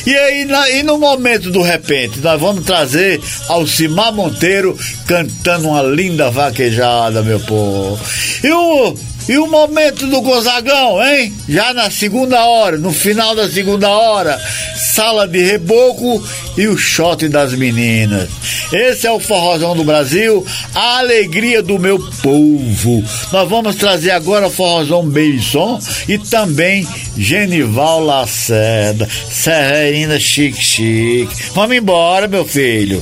E 0.06 0.14
aí, 0.14 0.44
na- 0.44 0.70
e 0.70 0.82
no 0.82 0.98
momento 0.98 1.50
do 1.50 1.62
repente, 1.62 2.18
nós 2.20 2.40
vamos 2.40 2.64
trazer 2.64 3.20
Alcimar 3.48 4.12
Monteiro 4.12 4.76
cantando 5.06 5.68
uma 5.68 5.82
linda 5.82 6.30
vaquejada, 6.30 7.22
meu 7.22 7.40
povo. 7.40 7.98
E 8.42 8.50
o 8.50 8.94
e 9.30 9.38
o 9.38 9.46
momento 9.46 10.08
do 10.08 10.20
Gonzagão, 10.20 11.00
hein? 11.00 11.32
Já 11.48 11.72
na 11.72 11.88
segunda 11.88 12.44
hora, 12.44 12.76
no 12.76 12.92
final 12.92 13.32
da 13.32 13.48
segunda 13.48 13.88
hora, 13.88 14.36
sala 14.76 15.28
de 15.28 15.40
reboco 15.40 16.20
e 16.58 16.66
o 16.66 16.76
shot 16.76 17.28
das 17.28 17.52
meninas. 17.54 18.28
Esse 18.72 19.06
é 19.06 19.12
o 19.12 19.20
Forrozão 19.20 19.76
do 19.76 19.84
Brasil, 19.84 20.44
a 20.74 20.98
alegria 20.98 21.62
do 21.62 21.78
meu 21.78 22.00
povo. 22.20 23.04
Nós 23.30 23.48
vamos 23.48 23.76
trazer 23.76 24.10
agora 24.10 24.48
o 24.48 24.50
Forrozão 24.50 25.04
Babyson 25.04 25.78
e 26.08 26.18
também 26.18 26.84
Genival 27.16 28.04
Lacerda, 28.04 29.08
Serreinha 29.30 30.18
chique 30.18 30.60
chique. 30.60 31.52
Vamos 31.54 31.76
embora, 31.76 32.26
meu 32.26 32.44
filho. 32.44 33.00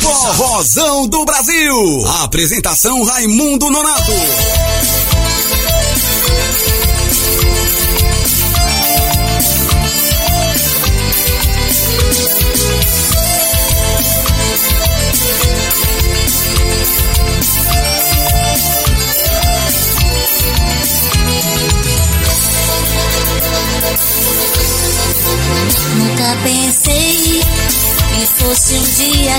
Forrozão 0.00 1.06
do 1.06 1.24
Brasil. 1.24 2.04
Apresentação 2.22 3.02
Raimundo 3.04 3.70
Nonato. 3.70 4.12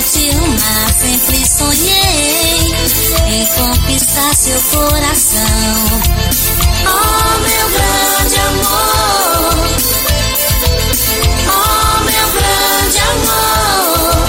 Te 0.04 0.30
amar. 0.32 0.94
Sempre 1.00 1.46
sonhei 1.46 2.74
em 3.28 3.46
conquistar 3.46 4.36
seu 4.36 4.62
coração. 4.64 6.02
Oh, 6.86 7.40
meu 7.40 7.70
grande 7.70 8.36
amor. 8.40 9.54
Oh, 11.48 12.04
meu 12.04 12.28
grande 12.34 13.00
amor. 13.00 14.28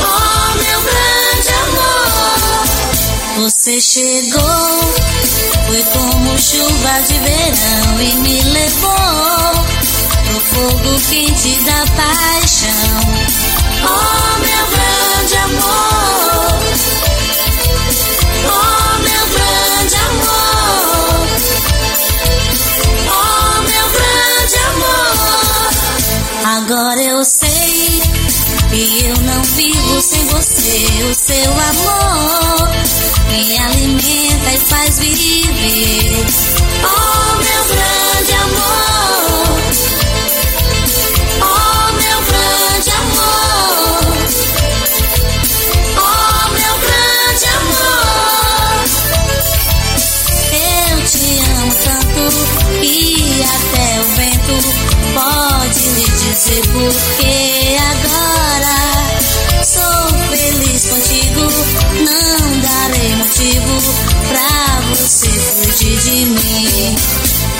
Oh, 0.00 0.48
meu 0.58 0.80
grande 0.82 1.50
amor. 1.64 3.44
Você 3.44 3.80
chegou, 3.80 4.80
foi 5.66 5.82
como 5.92 6.38
chuva 6.38 7.00
de 7.08 7.18
verão 7.18 8.02
e 8.02 8.14
me 8.16 8.40
levou 8.40 9.66
pro 10.26 10.40
fogo 10.40 11.00
quente 11.08 11.54
da 11.64 11.86
paixão. 11.96 13.25
Agora 26.66 27.00
eu 27.00 27.24
sei 27.24 28.02
que 28.70 29.04
eu 29.04 29.16
não 29.22 29.42
vivo 29.44 30.00
sem 30.00 30.26
você. 30.26 30.86
O 31.08 31.14
seu 31.14 31.52
amor 31.52 32.68
me 33.30 33.56
alimenta 33.56 34.52
e 34.52 34.58
faz 34.58 34.98
viver. 34.98 36.26
Oh, 36.82 37.36
meu 37.36 37.64
pode 55.16 55.80
me 55.90 56.04
dizer 56.04 56.62
por 56.72 56.92
que 57.18 57.76
agora 57.78 58.84
sou 59.64 60.08
feliz 60.30 60.84
contigo. 60.86 61.42
Não 62.04 62.60
darei 62.60 63.16
motivo 63.16 63.82
pra 64.28 64.80
você 64.90 65.28
fugir 65.28 65.96
de 66.00 66.26
mim. 66.26 66.96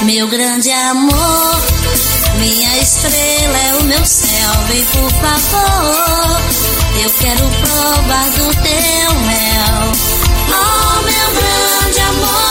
Meu 0.02 0.28
grande 0.28 0.70
amor, 0.70 1.60
minha 2.38 2.78
estrela 2.78 3.58
é 3.58 3.74
o 3.80 3.84
meu 3.84 4.04
céu. 4.04 4.50
Vem 4.68 4.84
por 4.84 5.10
favor, 5.12 6.40
eu 7.02 7.10
quero 7.10 7.48
provar 7.62 8.30
do 8.30 8.54
teu 8.62 9.20
mel. 9.20 9.92
Oh, 10.48 11.02
meu 11.02 11.30
grande 11.40 12.00
amor. 12.00 12.45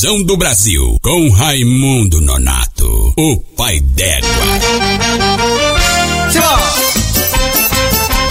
Do 0.00 0.34
Brasil, 0.34 0.98
com 1.02 1.28
Raimundo 1.28 2.22
Nonato, 2.22 3.12
o 3.18 3.36
pai 3.54 3.78
d'égua. 3.80 4.30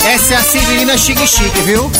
Essa 0.03 0.33
é 0.33 0.37
a 0.37 0.43
Severina 0.43 0.97
Chique 0.97 1.27
Chique, 1.27 1.61
viu? 1.61 1.91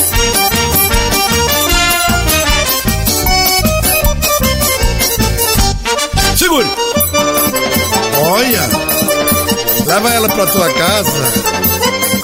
Segure! 6.36 6.68
Olha! 8.26 8.62
Leva 9.86 10.10
ela 10.10 10.30
pra 10.30 10.48
tua 10.48 10.74
casa. 10.74 11.34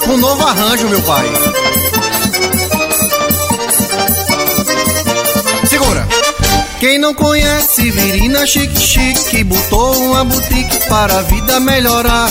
Um 0.08 0.16
novo 0.16 0.44
arranjo, 0.44 0.88
meu 0.88 1.00
pai. 1.02 1.26
Quem 6.80 6.98
não 6.98 7.14
conhece 7.14 7.74
Severina 7.76 8.46
Chique 8.46 8.78
Chique 8.78 9.44
botou 9.44 9.96
uma 10.10 10.24
boutique 10.24 10.88
para 10.88 11.18
a 11.18 11.22
vida 11.22 11.58
melhorar. 11.60 12.30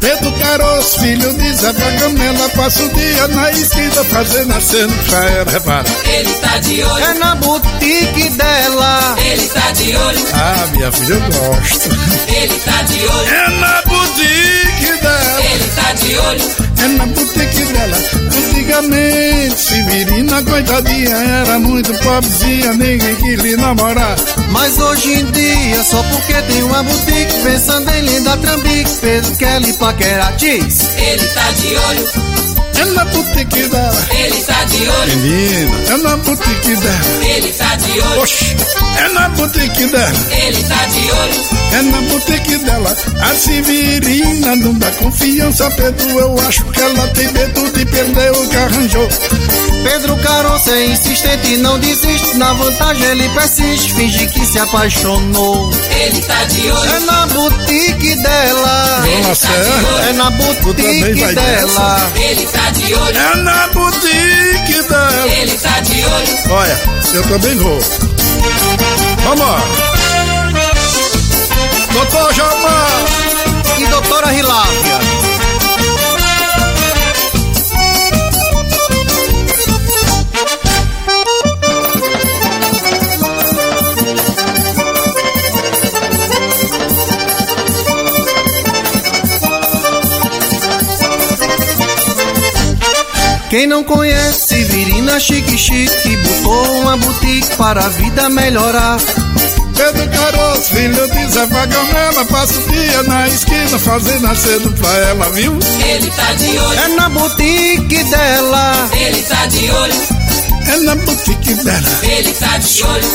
Pedro 0.00 0.30
Caroço, 0.32 1.00
filho 1.00 1.32
de 1.34 1.52
Zé 1.54 1.72
Gamela, 1.72 2.48
passa 2.50 2.82
o 2.82 2.88
dia 2.90 3.26
na 3.28 3.50
esquina 3.52 4.04
fazendo 4.04 4.54
aceno 4.54 4.92
pra 5.08 5.24
ela, 5.30 5.50
repara. 5.50 5.84
Ele 6.04 6.32
tá 6.34 6.58
de 6.58 6.82
olho, 6.84 7.04
É 7.04 7.14
na 7.14 7.34
boutique 7.36 8.28
dela. 8.30 9.16
ele 9.24 9.48
tá 9.48 9.70
de 9.72 9.96
olho, 9.96 10.26
Ah, 10.34 10.66
minha 10.72 10.92
filha, 10.92 11.14
eu 11.14 11.20
gosto. 11.22 11.88
ele 12.28 12.60
tá 12.64 12.82
de 12.82 13.06
olho, 13.06 13.28
É 13.34 13.48
na 13.50 13.82
boutique 13.86 15.00
dela, 15.02 15.40
ele 15.42 15.72
tá 15.74 15.92
de 15.94 16.18
olho, 16.18 16.54
é 16.84 16.88
na 16.88 17.06
boutique 17.06 17.64
dela. 17.72 17.96
Antigamente, 18.26 19.60
Severina, 19.60 20.42
coitadinha, 20.42 21.16
era 21.16 21.58
muito 21.58 21.92
pobrezinha, 21.98 22.72
ninguém 22.74 23.16
queria 23.16 23.56
namorar. 23.56 24.16
Mas 24.50 24.78
hoje 24.78 25.12
em 25.20 25.24
dia, 25.32 25.82
só 25.84 26.02
porque 26.04 26.32
tem 26.34 26.62
uma 26.62 26.82
boutique, 26.82 27.34
pensando 27.42 27.90
em 27.90 28.00
linda 28.02 28.36
trambique, 28.36 28.90
Pedro 29.00 29.36
Kelly 29.36 29.72
paquera 29.74 30.32
diz. 30.38 30.80
ele 30.96 31.26
tá 31.28 31.50
de 31.52 31.76
olho, 31.76 32.08
É 32.76 32.84
na 32.86 33.04
boutique 33.04 33.62
dela. 33.68 34.06
ele 34.10 34.40
tá 34.44 34.64
de 34.64 34.88
olho, 34.88 35.16
Menina, 35.18 35.76
é 35.90 35.96
na 35.98 36.16
boutique 36.16 36.76
dela. 36.76 37.24
ele 37.24 37.52
tá 37.52 37.76
de 37.76 38.00
olho, 38.00 38.20
Oxi, 38.22 38.43
é 39.04 39.08
na 39.10 39.28
boutique 39.30 39.86
dela. 39.86 40.12
ele 40.30 40.62
tá 40.64 40.86
de 40.86 41.10
olho, 41.10 41.44
É 41.72 41.82
na 41.82 42.00
boutique 42.02 42.56
dela, 42.58 42.96
a 43.20 43.34
Severina 43.34 44.56
não 44.56 44.74
dá 44.74 44.90
confiança, 44.92 45.70
Pedro. 45.72 46.08
Eu 46.18 46.38
acho 46.46 46.64
que 46.66 46.80
ela 46.80 47.08
tem 47.08 47.32
medo 47.32 47.70
de 47.72 47.84
perder 47.86 48.30
o 48.32 48.48
que 48.48 48.56
arranjou. 48.56 49.08
Pedro 49.84 50.16
Caroço 50.18 50.70
é 50.70 50.86
insistente 50.86 51.52
e 51.54 51.56
não 51.58 51.78
desiste, 51.78 52.36
na 52.38 52.52
vantagem 52.54 53.04
ele 53.06 53.28
persiste, 53.30 53.92
finge 53.94 54.26
que 54.28 54.46
se 54.46 54.58
apaixonou. 54.58 55.70
ele 55.90 56.22
tá 56.22 56.44
de 56.44 56.66
É 56.68 56.72
olho, 56.72 57.00
na 57.06 57.26
boutique 57.26 58.14
dela. 58.16 59.02
Dona 59.04 59.34
Serra, 59.34 60.08
É 60.08 60.12
na 60.14 60.30
boutique 60.30 61.34
dela. 61.34 62.10
ele 62.16 62.46
tá 62.46 62.70
de 62.70 62.94
olho, 62.94 63.16
é 63.18 63.36
na 63.36 63.66
boutique 63.68 64.82
dela. 64.88 65.28
ele 65.28 65.58
tá 65.58 65.80
de 65.80 66.04
olho, 66.04 66.38
Olha, 66.50 66.80
eu 67.14 67.22
também 67.24 67.54
vou. 67.56 67.80
Vamos! 69.24 69.62
Doutor 71.92 72.34
Jalmar! 72.34 72.88
E 73.78 73.86
doutora 73.86 74.32
Hilávia. 74.32 75.13
Quem 93.54 93.68
não 93.68 93.84
conhece 93.84 94.48
Severina 94.48 95.20
Chique 95.20 95.56
Chique 95.56 96.16
botou 96.16 96.80
uma 96.80 96.96
boutique 96.96 97.54
para 97.56 97.84
a 97.84 97.88
vida 97.88 98.28
melhorar. 98.28 98.98
Pedro 99.76 100.10
Caroço, 100.10 100.74
filho 100.74 101.08
de 101.08 101.32
Zé 101.32 101.46
Vagamela, 101.46 102.24
passa 102.24 102.58
o 102.58 102.68
dia 102.72 103.04
na 103.04 103.28
esquina 103.28 103.78
fazendo 103.78 104.26
aceno 104.26 104.72
pra 104.72 104.90
ela, 105.08 105.30
viu? 105.30 105.56
ele 105.88 106.10
tá 106.10 106.32
de 106.32 106.58
olho, 106.58 106.80
É 106.80 106.88
na 106.96 107.08
boutique 107.08 108.02
dela. 108.02 108.90
ele 108.92 109.22
tá 109.22 109.46
de 109.46 109.70
olho, 109.70 109.94
É 110.72 110.76
na 110.78 110.94
boutique 110.96 111.54
dela. 111.54 111.98
ele 112.02 112.32
tá 112.32 112.58
de 112.58 112.82
olho, 112.82 113.08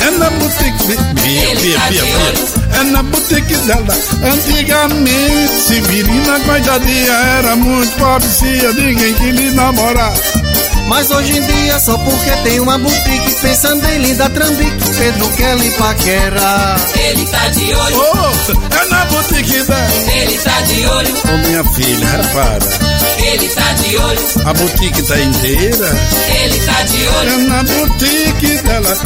É 0.00 0.10
na 0.10 0.30
boutique 0.30 0.86
de... 0.86 0.96
Via, 1.22 1.54
via, 1.56 1.78
via, 1.90 2.02
via. 2.04 2.80
É 2.80 2.84
na 2.84 3.02
boutique 3.02 3.56
dela. 3.56 3.94
Antigamente, 4.32 5.60
Severina, 5.66 6.40
coitadinha, 6.40 7.12
era 7.12 7.56
muito 7.56 7.96
pobrezinha, 7.96 8.72
ninguém 8.72 9.14
queria 9.14 9.50
namorar. 9.52 10.12
Mas 10.88 11.10
hoje 11.10 11.36
em 11.36 11.40
dia, 11.42 11.78
só 11.80 11.98
porque 11.98 12.30
tem 12.44 12.60
uma 12.60 12.78
boutique, 12.78 13.34
pensando 13.42 13.84
em 13.88 13.98
linda 13.98 14.30
trambique, 14.30 14.90
Pedro 14.96 15.28
Kelly 15.30 15.70
paquera. 15.72 16.76
ele 16.96 17.26
tá 17.26 17.48
de 17.48 17.74
olho, 17.74 17.96
Oh, 17.96 18.76
é 18.76 18.88
na 18.88 19.04
boutique 19.06 19.62
dela. 19.64 19.90
ele 20.14 20.38
tá 20.38 20.60
de 20.60 20.86
olho, 20.86 21.14
Ô 21.24 21.38
minha 21.48 21.64
filha, 21.64 22.06
repara, 22.08 22.58
ele 23.36 23.48
tá 23.50 23.72
de 23.72 23.96
olho, 23.96 24.20
a 24.46 24.54
boutique 24.54 25.02
tá 25.02 25.18
inteira. 25.20 25.90
ele 26.42 26.60
tá 26.60 26.82
de 26.82 27.04
É 27.04 27.10
olho, 27.10 27.48
na 27.48 27.62
boutique 27.62 28.56
dela. 28.62 28.96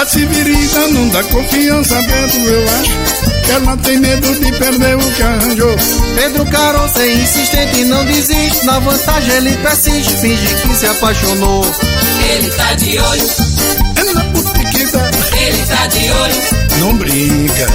A 0.00 0.06
Severina 0.06 0.88
não 0.88 1.08
dá 1.08 1.22
confiança 1.24 1.94
dentro, 2.02 2.40
eu 2.48 2.64
acho. 2.80 2.98
Que 3.44 3.50
ela 3.52 3.76
tem 3.78 3.98
medo 3.98 4.34
de 4.40 4.52
perder 4.52 4.96
o 4.96 5.12
que 5.12 5.22
arranjou. 5.22 5.76
Pedro 6.14 6.46
Caroço 6.46 6.98
é 7.00 7.12
insistente 7.14 7.80
e 7.80 7.84
não 7.84 8.04
desiste, 8.04 8.64
na 8.64 8.78
vantagem 8.78 9.30
ele 9.34 9.56
persiste, 9.58 10.16
finge 10.18 10.46
que 10.62 10.74
se 10.76 10.86
apaixonou. 10.86 11.64
ele 12.30 12.50
tá 12.50 12.74
de 12.74 12.98
olho, 12.98 13.30
É 13.96 14.12
na 14.14 14.24
boutique 14.24 14.84
dela. 14.86 15.10
ele 15.40 15.66
tá 15.66 15.86
de 15.86 16.10
olho, 16.10 16.34
Não 16.80 16.96
brinca, 16.96 17.66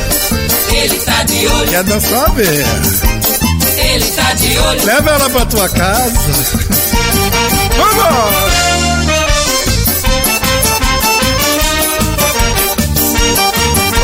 ele 0.71 0.99
tá 0.99 1.23
de 1.23 1.47
olho, 1.47 1.69
quer 1.69 1.83
dançar 1.83 2.31
ver. 2.35 2.65
Ele 3.93 4.09
tá 4.11 4.33
de 4.33 4.57
olho. 4.57 4.85
Leva 4.85 5.11
ela 5.11 5.29
pra 5.29 5.45
tua 5.45 5.69
casa. 5.69 6.11
Vamos! 7.77 8.03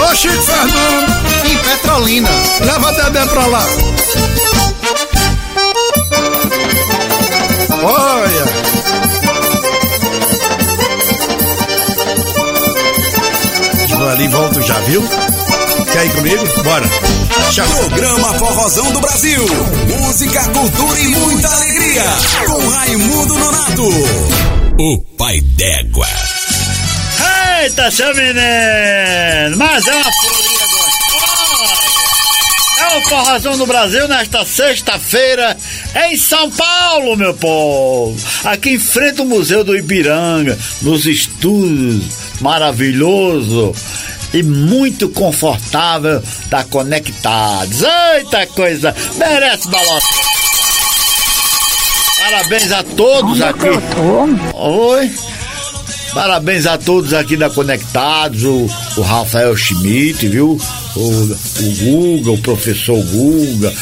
Ô 0.08 0.16
Chico 0.16 0.44
Fernando, 0.44 1.12
em 1.44 1.58
Petrolina. 1.58 2.30
Leva 2.62 2.90
a 2.90 2.92
Dedé 2.92 3.26
pra 3.26 3.48
lá. 3.48 3.66
Olha. 7.82 8.46
Vou 13.98 14.10
ali 14.10 14.28
volto 14.28 14.62
já, 14.62 14.76
viu? 14.82 15.04
Quer 15.92 16.06
ir 16.06 16.12
comigo? 16.14 16.64
Bora. 16.64 16.88
Tchau. 17.52 17.66
Programa 17.90 18.34
Forrozão 18.36 18.92
do 18.92 19.00
Brasil. 19.00 19.44
Música, 20.00 20.44
cultura 20.50 21.00
e 21.00 21.08
muita 21.08 21.48
alegria. 21.48 22.04
Com 22.46 22.68
Raimundo 22.68 23.34
Nonato. 23.40 23.90
O 24.80 24.98
pai 25.18 25.42
d'égua. 25.42 26.08
Eita, 27.64 27.90
seu 27.90 28.14
menino! 28.16 29.58
Mas 29.58 29.88
é 29.88 29.96
uma 29.96 30.12
folia 30.12 30.68
gostosa! 30.68 31.90
É 32.80 32.98
o 32.98 33.02
Forrozão 33.10 33.58
do 33.58 33.66
Brasil 33.66 34.08
nesta 34.08 34.46
sexta-feira 34.46 35.58
em 36.08 36.16
São 36.16 36.50
Paulo, 36.52 37.18
meu 37.18 37.34
povo! 37.34 38.16
Aqui 38.46 38.76
em 38.76 38.80
frente 38.80 39.20
ao 39.20 39.26
Museu 39.26 39.64
do 39.64 39.76
Ipiranga, 39.76 40.58
nos 40.82 41.06
estúdios 41.06 42.04
maravilhoso 42.40 43.74
e 44.34 44.44
muito 44.44 45.10
confortável 45.10 46.22
da 46.50 46.64
Conectados. 46.64 47.82
Eita 48.16 48.46
coisa! 48.48 48.96
Merece 49.18 49.68
balanço! 49.70 50.08
Parabéns 52.20 52.72
a 52.72 52.84
todos 52.84 53.42
aqui. 53.42 53.68
Oi. 54.54 55.12
Parabéns 56.14 56.66
a 56.66 56.78
todos 56.78 57.14
aqui 57.14 57.38
da 57.38 57.50
Conectados, 57.50 58.44
o, 58.44 58.68
o 58.98 59.02
Rafael 59.02 59.56
Schmidt, 59.56 60.28
viu? 60.28 60.60
O, 61.00 61.24
o 61.24 62.20
Guga, 62.20 62.32
o 62.32 62.38
professor 62.40 63.02
Guga, 63.02 63.74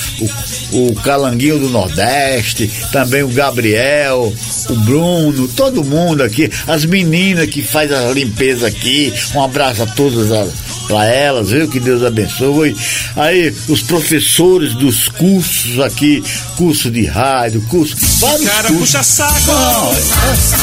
o, 0.71 0.87
o 0.87 0.95
Calanguinho 0.95 1.59
do 1.59 1.69
Nordeste, 1.69 2.69
também 2.91 3.23
o 3.23 3.29
Gabriel, 3.29 4.33
o 4.69 4.75
Bruno, 4.75 5.47
todo 5.47 5.83
mundo 5.83 6.21
aqui, 6.21 6.49
as 6.67 6.85
meninas 6.85 7.47
que 7.47 7.63
faz 7.63 7.91
a 7.91 8.11
limpeza 8.11 8.67
aqui. 8.67 9.11
Um 9.33 9.41
abraço 9.41 9.83
a 9.83 9.87
todas 9.87 10.31
as 10.31 10.66
para 10.87 11.05
elas, 11.05 11.49
viu? 11.49 11.67
Que 11.67 11.79
Deus 11.79 12.03
abençoe. 12.03 12.75
Aí, 13.15 13.53
os 13.67 13.81
professores 13.81 14.73
dos 14.73 15.09
cursos 15.09 15.79
aqui, 15.79 16.23
curso 16.55 16.89
de 16.89 17.05
rádio, 17.05 17.61
curso. 17.67 17.95
Vários 18.19 18.49
cara 18.49 18.67
cursos. 18.67 18.79
puxa 18.79 19.03
saco. 19.03 19.51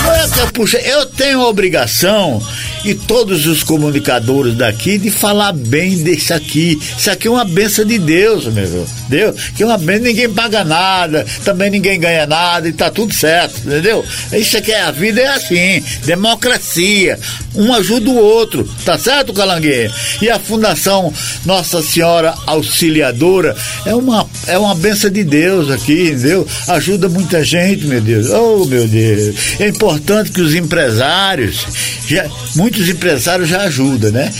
Não, 0.05 0.15
é 0.15 0.29
que 0.29 0.89
eu 0.89 1.07
tenho 1.07 1.41
a 1.41 1.49
obrigação 1.49 2.43
e 2.85 2.95
todos 2.95 3.47
os 3.47 3.63
comunicadores 3.63 4.55
daqui 4.55 4.99
de 4.99 5.11
falar 5.11 5.53
bem 5.53 6.03
desse 6.03 6.33
aqui. 6.33 6.79
Isso 6.99 7.11
aqui 7.11 7.29
é 7.29 7.31
uma 7.31 7.45
benção 7.45 7.85
de 7.85 7.99
Deus, 7.99 8.47
meu 8.47 8.87
Deus. 9.09 9.37
Que 9.57 9.63
é 9.63 9.67
uma 9.67 9.79
benção, 9.79 10.05
ninguém 10.05 10.29
paga 10.29 10.65
nada, 10.65 11.25
também 11.45 11.71
ninguém 11.71 11.99
ganha 11.99 12.27
nada 12.27 12.69
e 12.69 12.73
tá 12.73 12.91
tudo 12.91 13.13
certo, 13.15 13.59
entendeu? 13.67 14.05
Isso 14.33 14.57
aqui 14.57 14.73
é 14.73 14.83
a 14.83 14.91
vida, 14.91 15.21
é 15.21 15.29
assim, 15.29 15.83
democracia. 16.05 17.19
Um 17.55 17.73
ajuda 17.73 18.11
o 18.11 18.17
outro, 18.17 18.69
tá 18.85 18.99
certo, 18.99 19.33
Calangueiro? 19.33 19.93
E 20.21 20.31
a 20.31 20.39
Fundação 20.39 21.13
Nossa 21.45 21.83
Senhora 21.83 22.35
Auxiliadora 22.47 23.57
é 23.85 23.95
uma, 23.95 24.27
é 24.47 24.59
uma 24.59 24.75
benção 24.75 25.11
de 25.11 25.25
Deus 25.25 25.71
aqui, 25.71 26.11
entendeu? 26.11 26.47
Ajuda 26.69 27.09
muita 27.09 27.45
gente, 27.45 27.87
meu 27.87 28.01
Deus. 28.01 28.31
Oh, 28.31 28.65
meu 28.65 28.87
Deus. 28.87 29.61
É 29.61 29.69
importante 29.69 30.31
que 30.31 30.41
os 30.41 30.55
empresários, 30.55 31.67
já, 32.07 32.27
muitos 32.55 32.89
empresários 32.89 33.49
já 33.49 33.63
ajudam, 33.63 34.11
né? 34.11 34.33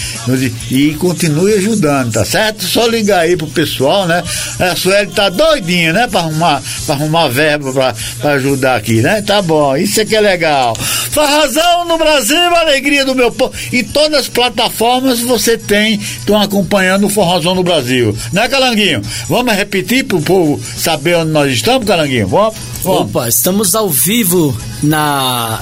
E 0.71 0.95
continue 0.95 1.55
ajudando, 1.55 2.13
tá 2.13 2.25
certo? 2.25 2.65
Só 2.65 2.87
ligar 2.87 3.21
aí 3.21 3.37
pro 3.37 3.47
pessoal, 3.47 4.07
né? 4.07 4.23
A 4.59 4.77
Sueli 4.77 5.11
tá 5.13 5.29
doidinha, 5.29 5.93
né? 5.93 6.07
Pra 6.07 6.21
arrumar, 6.21 6.63
pra 6.87 6.95
arrumar 6.95 7.29
verba 7.29 7.73
pra, 7.73 7.95
pra 8.21 8.33
ajudar 8.33 8.77
aqui, 8.77 9.01
né? 9.01 9.23
Tá 9.23 9.43
bom, 9.43 9.77
isso 9.77 10.01
é 10.01 10.05
que 10.05 10.17
é 10.17 10.21
legal. 10.21 10.75
Farrazão 10.77 11.85
no 11.87 11.97
Brasil, 11.97 12.57
alegria 12.57 13.05
do 13.05 13.15
meu 13.15 13.31
povo. 13.31 13.53
E 13.73 13.83
todas 13.83 14.21
as 14.21 14.29
plataformas 14.29 15.21
você 15.21 15.57
tem, 15.65 15.95
estão 15.95 16.41
acompanhando 16.41 17.07
o 17.07 17.11
Forrozão 17.11 17.55
no 17.55 17.63
Brasil. 17.63 18.17
Né, 18.33 18.49
Calanguinho? 18.49 19.03
Vamos 19.29 19.55
repetir 19.55 20.05
pro 20.05 20.21
povo 20.21 20.61
saber 20.77 21.17
onde 21.17 21.31
nós 21.31 21.53
estamos, 21.53 21.87
Calanguinho? 21.87 22.29
Vamos? 22.29 22.55
Opa, 22.85 23.29
estamos 23.29 23.75
ao 23.75 23.89
vivo 23.89 24.57
na 24.83 25.61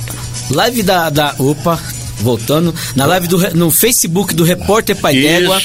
live 0.51 0.83
da. 0.83 1.09
da 1.09 1.35
opa, 1.39 1.79
voltando, 2.21 2.75
na 2.95 3.07
live 3.07 3.27
do, 3.27 3.39
no 3.57 3.71
Facebook 3.71 4.35
do 4.35 4.45
Repórter 4.45 4.97
Pai 4.97 5.15
D'Égua. 5.15 5.57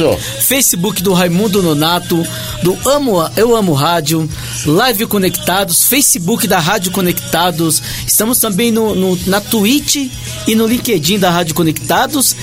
Facebook 0.42 1.02
do 1.04 1.14
Raimundo 1.14 1.62
Nonato, 1.62 2.26
do 2.64 2.78
Amo, 2.90 3.18
Eu 3.36 3.56
Amo 3.56 3.74
Rádio, 3.74 4.28
Live 4.66 5.06
Conectados, 5.06 5.84
Facebook 5.84 6.48
da 6.48 6.60
Rádio 6.60 6.92
Conectados, 6.92 7.82
estamos 8.06 8.40
também 8.40 8.72
no, 8.72 8.96
no- 8.96 9.20
na 9.28 9.40
Twitch 9.42 10.10
e 10.48 10.56
no 10.56 10.66
LinkedIn 10.66 11.20
da 11.20 11.30
Rádio 11.30 11.54
Conectados 11.54 12.36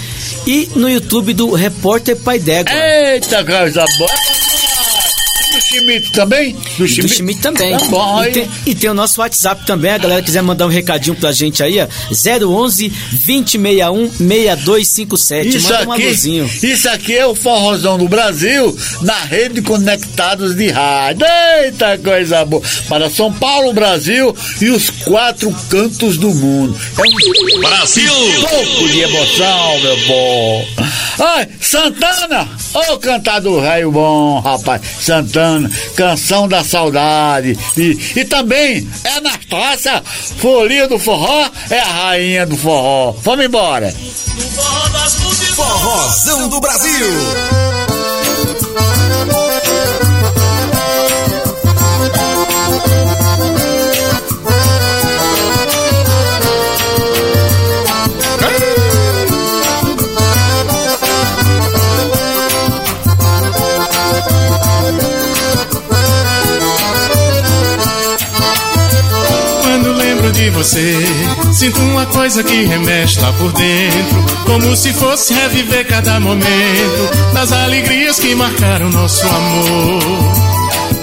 e 0.46 0.68
no 0.76 0.88
YouTube 0.88 1.32
do 1.32 1.52
Repórter 1.54 2.16
Pai 2.16 2.38
D'Égua. 2.38 2.72
Eita, 2.72 3.44
coisa 3.44 3.84
boa. 3.98 4.43
Schmidt 5.74 6.12
também? 6.12 6.52
Do 6.78 6.86
Do 6.86 7.08
Schmidt 7.08 7.40
também. 7.40 7.76
Tá 7.76 7.84
bom, 7.86 8.24
e, 8.24 8.30
tem, 8.30 8.48
e 8.66 8.74
tem 8.74 8.90
o 8.90 8.94
nosso 8.94 9.20
WhatsApp 9.20 9.64
também, 9.66 9.90
a 9.92 9.98
galera 9.98 10.22
quiser 10.22 10.42
mandar 10.42 10.66
um 10.66 10.70
recadinho 10.70 11.16
pra 11.16 11.32
gente 11.32 11.62
aí, 11.62 11.78
ó, 11.80 11.86
011 12.46 12.88
2061 13.26 14.10
6257. 14.10 15.56
Isso 15.56 15.72
Manda 15.72 15.88
um 15.88 15.92
aqui, 15.92 16.66
isso 16.66 16.88
aqui 16.88 17.16
é 17.16 17.26
o 17.26 17.34
Forrozão 17.34 17.98
do 17.98 18.08
Brasil 18.08 18.76
na 19.02 19.18
rede 19.24 19.62
Conectados 19.62 20.54
de 20.54 20.68
Rádio. 20.68 21.26
Eita 21.62 21.98
coisa 21.98 22.44
boa. 22.44 22.62
Para 22.88 23.10
São 23.10 23.32
Paulo, 23.32 23.72
Brasil 23.72 24.34
e 24.60 24.70
os 24.70 24.90
quatro 24.90 25.54
cantos 25.68 26.16
do 26.16 26.30
mundo. 26.34 26.76
É 26.98 27.56
um 27.56 27.60
Brasil! 27.60 28.12
pouco 28.48 28.88
de 28.88 29.00
emoção, 29.00 29.80
meu 29.80 29.96
povo. 30.06 30.66
Ai, 31.18 31.48
Santana! 31.60 32.48
Ô 32.74 32.98
cantar 32.98 33.40
do 33.40 33.58
raio 33.60 33.90
bom, 33.90 34.40
rapaz. 34.40 34.82
Santana, 35.00 35.63
canção 35.96 36.48
da 36.48 36.64
saudade. 36.64 37.58
E, 37.76 37.98
e 38.16 38.24
também 38.24 38.88
é 39.04 39.10
Anastácia, 39.10 40.02
folia 40.38 40.88
do 40.88 40.98
forró, 40.98 41.48
é 41.70 41.80
a 41.80 41.92
rainha 41.92 42.46
do 42.46 42.56
forró. 42.56 43.12
Vamos 43.22 43.44
embora. 43.44 43.94
Forrozão 45.54 46.48
do 46.48 46.60
Brasil. 46.60 47.06
De 70.44 70.50
você, 70.50 70.94
sinto 71.54 71.80
uma 71.80 72.04
coisa 72.04 72.44
que 72.44 72.64
remexe 72.64 73.18
lá 73.18 73.32
por 73.32 73.50
dentro. 73.52 74.44
Como 74.44 74.76
se 74.76 74.92
fosse 74.92 75.32
reviver 75.32 75.86
cada 75.86 76.20
momento 76.20 77.32
das 77.32 77.50
alegrias 77.50 78.18
que 78.18 78.34
marcaram 78.34 78.90
nosso 78.90 79.26
amor. 79.26 80.02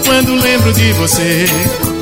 Quando 0.06 0.36
lembro 0.36 0.72
de 0.74 0.94
você, 0.94 1.48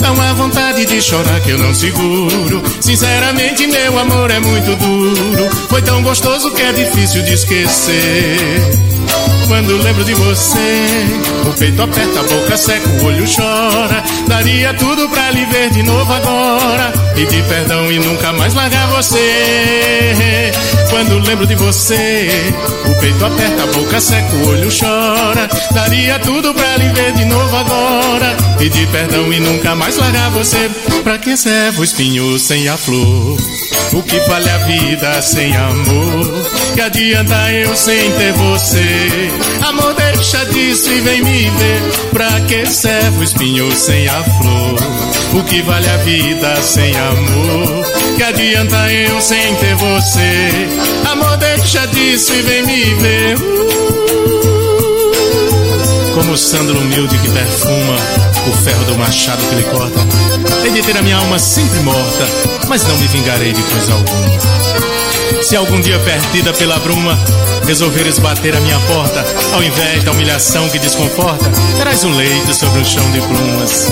dá 0.02 0.12
uma 0.12 0.34
vontade 0.34 0.86
de 0.86 1.02
chorar 1.02 1.40
que 1.40 1.52
eu 1.52 1.58
não 1.58 1.74
seguro. 1.74 2.62
Sinceramente, 2.82 3.68
meu 3.68 3.98
amor 3.98 4.32
é 4.32 4.40
muito 4.40 4.76
duro. 4.76 5.50
Foi 5.70 5.82
tão 5.82 6.04
gostoso 6.04 6.52
que 6.52 6.62
é 6.62 6.74
difícil 6.74 7.24
de 7.24 7.36
esquecer. 7.36 8.99
Quando 9.50 9.82
lembro 9.82 10.06
de 10.06 10.14
você, 10.14 10.86
o 11.44 11.52
peito 11.58 11.82
aperta, 11.82 12.20
a 12.20 12.24
boca 12.24 12.56
seca, 12.56 12.88
o 12.88 13.06
olho 13.06 13.26
chora. 13.26 14.04
Daria 14.28 14.76
tudo 14.76 15.10
pra 15.10 15.32
lhe 15.32 15.44
ver 15.46 15.72
de 15.72 15.82
novo 15.82 16.14
agora. 16.14 16.94
Pedir 17.16 17.44
perdão 17.46 17.92
e 17.92 17.98
nunca 17.98 18.32
mais 18.32 18.54
largar 18.54 18.88
você. 18.90 20.52
Quando 20.92 21.18
lembro 21.26 21.48
de 21.48 21.56
você, 21.56 22.30
o 22.86 23.00
peito 23.00 23.26
aperta, 23.26 23.64
a 23.64 23.68
boca 23.68 24.00
seca, 24.00 24.36
o 24.36 24.50
olho 24.50 24.70
chora. 24.70 25.50
Daria 25.72 26.20
tudo 26.20 26.54
pra 26.54 26.78
lhe 26.78 26.90
ver 26.90 27.12
de 27.14 27.26
novo 27.26 27.39
agora. 27.60 28.36
Pedir 28.58 28.88
perdão 28.88 29.32
e 29.32 29.40
nunca 29.40 29.76
mais 29.76 29.98
largar 29.98 30.30
você. 30.32 30.70
Pra 31.04 31.18
que 31.18 31.36
serve 31.36 31.80
o 31.80 31.84
espinho 31.84 32.40
sem 32.40 32.68
a 32.68 32.78
flor? 32.78 33.38
O 33.94 34.04
que 34.04 34.20
vale 34.22 34.50
a 34.50 34.58
vida 34.60 35.22
sem 35.22 35.56
amor? 35.56 36.46
Que 36.74 36.82
adianta 36.82 37.52
eu 37.52 37.76
sem 37.76 38.12
ter 38.12 38.34
você? 38.34 39.30
Amor, 39.68 39.94
deixa 39.94 40.46
disso 40.46 40.92
e 40.92 41.02
vem 41.02 41.24
me 41.24 41.50
ver. 41.50 41.82
Pra 42.12 42.40
que 42.42 42.66
serve 42.66 43.20
o 43.20 43.24
espinho 43.24 43.72
sem 43.76 44.08
a 44.08 44.24
flor? 44.24 45.40
O 45.40 45.44
que 45.44 45.62
vale 45.62 45.90
a 45.90 45.98
vida 45.98 46.56
sem 46.62 46.96
amor? 46.96 47.86
Que 48.16 48.24
adianta 48.24 48.92
eu 48.92 49.22
sem 49.22 49.56
ter 49.56 49.76
você? 49.76 50.50
Amor, 51.10 51.38
deixa 51.38 51.86
disso 51.88 52.34
e 52.34 52.42
vem 52.42 52.64
me 52.64 52.84
ver. 52.96 53.79
O 56.32 56.38
Sandro 56.38 56.78
humilde 56.78 57.18
que 57.18 57.28
perfuma 57.28 57.96
o 58.48 58.64
ferro 58.64 58.86
do 58.86 58.96
machado 59.00 59.42
que 59.50 59.56
lhe 59.56 59.64
corta. 59.64 60.00
Hei 60.64 60.72
de 60.72 60.84
ter 60.84 60.96
a 60.96 61.02
minha 61.02 61.18
alma 61.18 61.40
sempre 61.40 61.80
morta, 61.80 62.28
mas 62.68 62.84
não 62.84 62.96
me 62.98 63.08
vingarei 63.08 63.52
de 63.52 63.64
coisa 63.64 63.94
alguma. 63.94 64.89
Se 65.44 65.56
algum 65.56 65.80
dia 65.82 65.98
perdida 66.00 66.54
pela 66.54 66.78
bruma, 66.80 67.18
resolveres 67.66 68.20
bater 68.20 68.56
a 68.56 68.60
minha 68.60 68.80
porta, 68.82 69.26
ao 69.54 69.64
invés 69.64 70.04
da 70.04 70.12
humilhação 70.12 70.70
que 70.70 70.80
desconforta, 70.80 71.50
terás 71.78 72.04
um 72.04 72.16
leito 72.16 72.54
sobre 72.54 72.80
um 72.80 72.86
chão 72.86 73.10
de 73.12 73.22
plumas. 73.22 73.92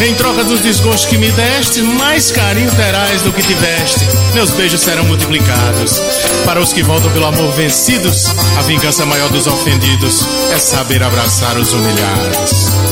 Em 0.00 0.14
troca 0.14 0.42
dos 0.44 0.60
desgostos 0.60 1.06
que 1.06 1.16
me 1.16 1.30
deste, 1.30 1.80
mais 1.82 2.32
carinho 2.32 2.70
terás 2.74 3.22
do 3.22 3.32
que 3.32 3.42
tiveste. 3.42 4.00
Meus 4.34 4.50
beijos 4.50 4.80
serão 4.80 5.04
multiplicados. 5.04 6.00
Para 6.44 6.60
os 6.60 6.72
que 6.72 6.82
voltam 6.82 7.10
pelo 7.12 7.26
amor 7.26 7.52
vencidos, 7.52 8.26
a 8.58 8.62
vingança 8.62 9.06
maior 9.06 9.30
dos 9.30 9.46
ofendidos 9.46 10.26
é 10.52 10.58
saber 10.58 11.02
abraçar 11.02 11.56
os 11.56 11.72
humilhados. 11.72 12.91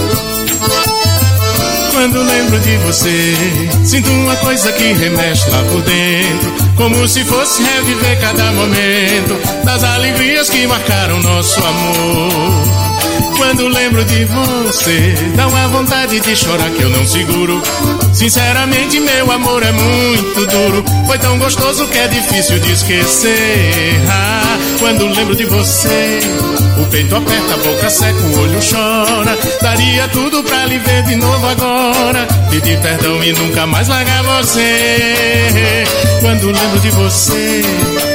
Quando 1.90 2.22
lembro 2.22 2.58
de 2.60 2.76
você, 2.78 3.34
sinto 3.84 4.10
uma 4.10 4.36
coisa 4.36 4.72
que 4.72 4.92
remexe 4.92 5.50
lá 5.50 5.62
por 5.70 5.82
dentro, 5.82 6.74
como 6.76 7.06
se 7.06 7.24
fosse 7.24 7.62
reviver 7.62 8.20
cada 8.20 8.52
momento 8.52 9.64
das 9.64 9.82
alegrias 9.84 10.48
que 10.48 10.66
marcaram 10.66 11.20
nosso 11.20 11.60
amor. 11.60 12.80
Quando 13.36 13.68
lembro 13.68 14.04
de 14.04 14.24
você, 14.26 15.14
dá 15.34 15.48
uma 15.48 15.68
vontade 15.68 16.20
de 16.20 16.36
chorar 16.36 16.70
que 16.70 16.82
eu 16.82 16.90
não 16.90 17.06
seguro. 17.06 17.60
Sinceramente, 18.12 19.00
meu 19.00 19.30
amor 19.32 19.62
é 19.62 19.72
muito 19.72 20.46
duro. 20.46 20.84
Foi 21.06 21.18
tão 21.18 21.38
gostoso 21.38 21.86
que 21.86 21.98
é 21.98 22.06
difícil 22.08 22.58
de 22.58 22.72
esquecer. 22.72 24.00
Ah, 24.08 24.58
quando 24.78 25.06
lembro 25.06 25.34
de 25.34 25.44
você, 25.46 26.20
o 26.80 26.86
peito 26.86 27.14
aperta, 27.14 27.54
a 27.54 27.56
boca 27.58 27.90
seca, 27.90 28.18
o 28.18 28.40
olho 28.40 28.58
chora. 28.60 29.38
Daria 29.60 30.08
tudo 30.08 30.42
pra 30.42 30.66
lhe 30.66 30.78
ver 30.78 31.02
de 31.04 31.16
novo 31.16 31.46
agora. 31.46 32.26
Pedir 32.50 32.78
perdão 32.80 33.22
e 33.22 33.32
nunca 33.32 33.66
mais 33.66 33.88
largar 33.88 34.22
você. 34.22 35.84
Quando 36.20 36.50
lembro 36.50 36.80
de 36.80 36.90
você, 36.90 37.62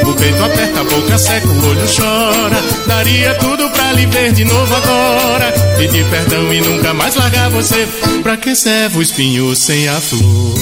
o 0.09 0.13
peito 0.13 0.43
aperta, 0.43 0.81
a 0.81 0.83
boca 0.83 1.17
seca, 1.17 1.47
o 1.47 1.67
olho 1.67 1.85
chora. 1.87 2.61
Daria 2.87 3.33
tudo 3.35 3.69
pra 3.69 3.91
lhe 3.93 4.05
ver 4.05 4.31
de 4.33 4.45
novo 4.45 4.75
agora. 4.75 5.51
Pedir 5.77 6.05
perdão 6.05 6.53
e 6.53 6.61
nunca 6.61 6.93
mais 6.93 7.15
largar 7.15 7.49
você. 7.49 7.87
Pra 8.23 8.37
que 8.37 8.55
serve 8.55 8.97
o 8.97 9.01
espinho 9.01 9.55
sem 9.55 9.87
a 9.87 9.99
flor? 9.99 10.55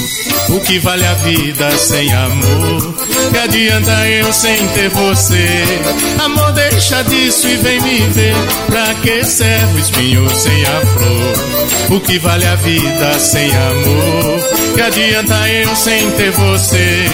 O 0.50 0.60
que 0.60 0.78
vale 0.78 1.06
a 1.06 1.14
vida 1.14 1.70
sem 1.78 2.12
amor? 2.12 2.94
Que 3.30 3.38
adianta 3.38 4.08
eu 4.08 4.32
sem 4.32 4.66
ter 4.68 4.90
você? 4.90 5.64
Amor, 6.22 6.52
deixa 6.52 7.02
disso 7.02 7.48
e 7.48 7.56
vem 7.56 7.80
me 7.80 8.00
ver. 8.08 8.34
Pra 8.66 8.94
que 8.94 9.24
serve 9.24 9.74
o 9.74 9.78
espinho 9.78 10.30
sem 10.30 10.62
a 10.64 10.80
flor? 10.86 11.96
O 11.96 12.00
que 12.00 12.18
vale 12.18 12.46
a 12.46 12.54
vida 12.56 13.18
sem 13.18 13.50
amor? 13.50 14.74
Que 14.74 14.80
adianta 14.80 15.48
eu 15.48 15.74
sem 15.76 16.10
ter 16.12 16.30
você? 16.32 17.06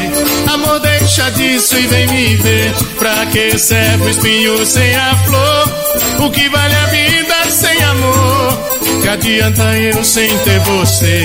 Amor, 0.52 0.80
deixa 0.80 0.99
disso 1.10 1.76
e 1.76 1.86
vem 1.88 2.06
me 2.06 2.36
ver. 2.36 2.72
Pra 2.96 3.26
que 3.26 3.58
serve 3.58 4.04
o 4.04 4.08
espinho 4.10 4.64
sem 4.64 4.94
a 4.94 5.16
flor? 5.16 6.24
O 6.24 6.30
que 6.30 6.48
vale 6.48 6.74
a 6.74 6.86
vida 6.86 7.50
sem 7.50 7.82
amor? 7.82 8.80
Que 9.02 9.08
adianta 9.08 9.76
eu 9.76 10.04
sem 10.04 10.28
ter 10.38 10.60
você? 10.60 11.24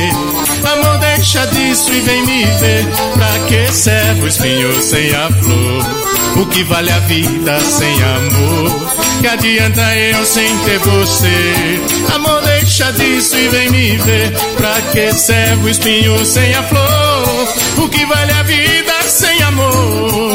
Amor, 0.73 0.97
deixa 0.97 1.45
disso 1.47 1.91
e 1.93 1.99
vem 2.01 2.25
me 2.25 2.45
ver. 2.45 2.85
Pra 3.13 3.39
que 3.47 3.71
serve 3.71 4.21
o 4.21 4.27
espinho 4.27 4.81
sem 4.81 5.13
a 5.13 5.29
flor? 5.29 6.41
O 6.41 6.45
que 6.47 6.63
vale 6.63 6.91
a 6.91 6.99
vida 6.99 7.59
sem 7.59 7.93
amor? 8.03 8.89
Que 9.21 9.27
adianta 9.27 9.95
eu 9.95 10.25
sem 10.25 10.57
ter 10.59 10.79
você? 10.79 11.79
Amor, 12.13 12.41
deixa 12.41 12.91
disso 12.91 13.37
e 13.37 13.47
vem 13.49 13.69
me 13.69 13.97
ver. 13.97 14.31
Pra 14.57 14.81
que 14.91 15.13
serve 15.13 15.63
o 15.63 15.69
espinho 15.69 16.25
sem 16.25 16.55
a 16.55 16.63
flor? 16.63 17.47
O 17.77 17.87
que 17.87 18.03
vale 18.05 18.31
a 18.31 18.43
vida 18.43 18.94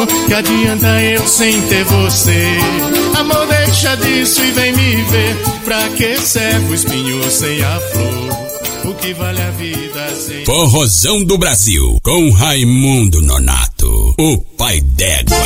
Que 0.06 0.34
adianta 0.34 1.02
eu 1.02 1.26
sem 1.26 1.60
ter 1.62 1.84
você? 1.84 2.56
Amor, 3.18 3.46
deixa 3.46 3.96
disso 3.96 4.42
e 4.42 4.50
vem 4.52 4.72
me 4.72 4.96
ver. 5.02 5.36
Pra 5.64 5.88
que 5.90 6.18
serve 6.18 6.70
o 6.70 6.74
espinho 6.74 7.30
sem 7.30 7.62
a 7.62 7.80
flor? 7.80 8.90
O 8.90 8.94
que 8.94 9.12
vale 9.12 9.42
a 9.42 9.50
vida 9.50 10.08
sem 10.14 10.44
Forrozão 10.46 11.22
do 11.22 11.36
Brasil, 11.36 11.98
com 12.02 12.30
Raimundo 12.30 13.20
Nonato, 13.20 14.14
o 14.18 14.38
pai 14.38 14.80
d'égua. 14.80 15.36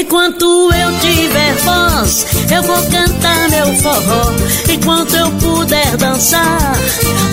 Enquanto 0.00 0.44
eu 0.72 1.00
tiver 1.00 1.54
voz, 1.64 2.24
eu 2.54 2.62
vou 2.62 2.80
cantar 2.84 3.48
meu 3.50 3.74
forró. 3.78 4.32
Enquanto 4.72 5.16
eu 5.16 5.28
puder 5.32 5.96
dançar, 5.96 6.72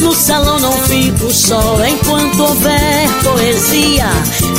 no 0.01 0.15
salão 0.15 0.59
não 0.59 0.71
fico 0.71 1.31
só. 1.31 1.77
Enquanto 1.87 2.41
houver 2.41 3.07
poesia, 3.23 4.09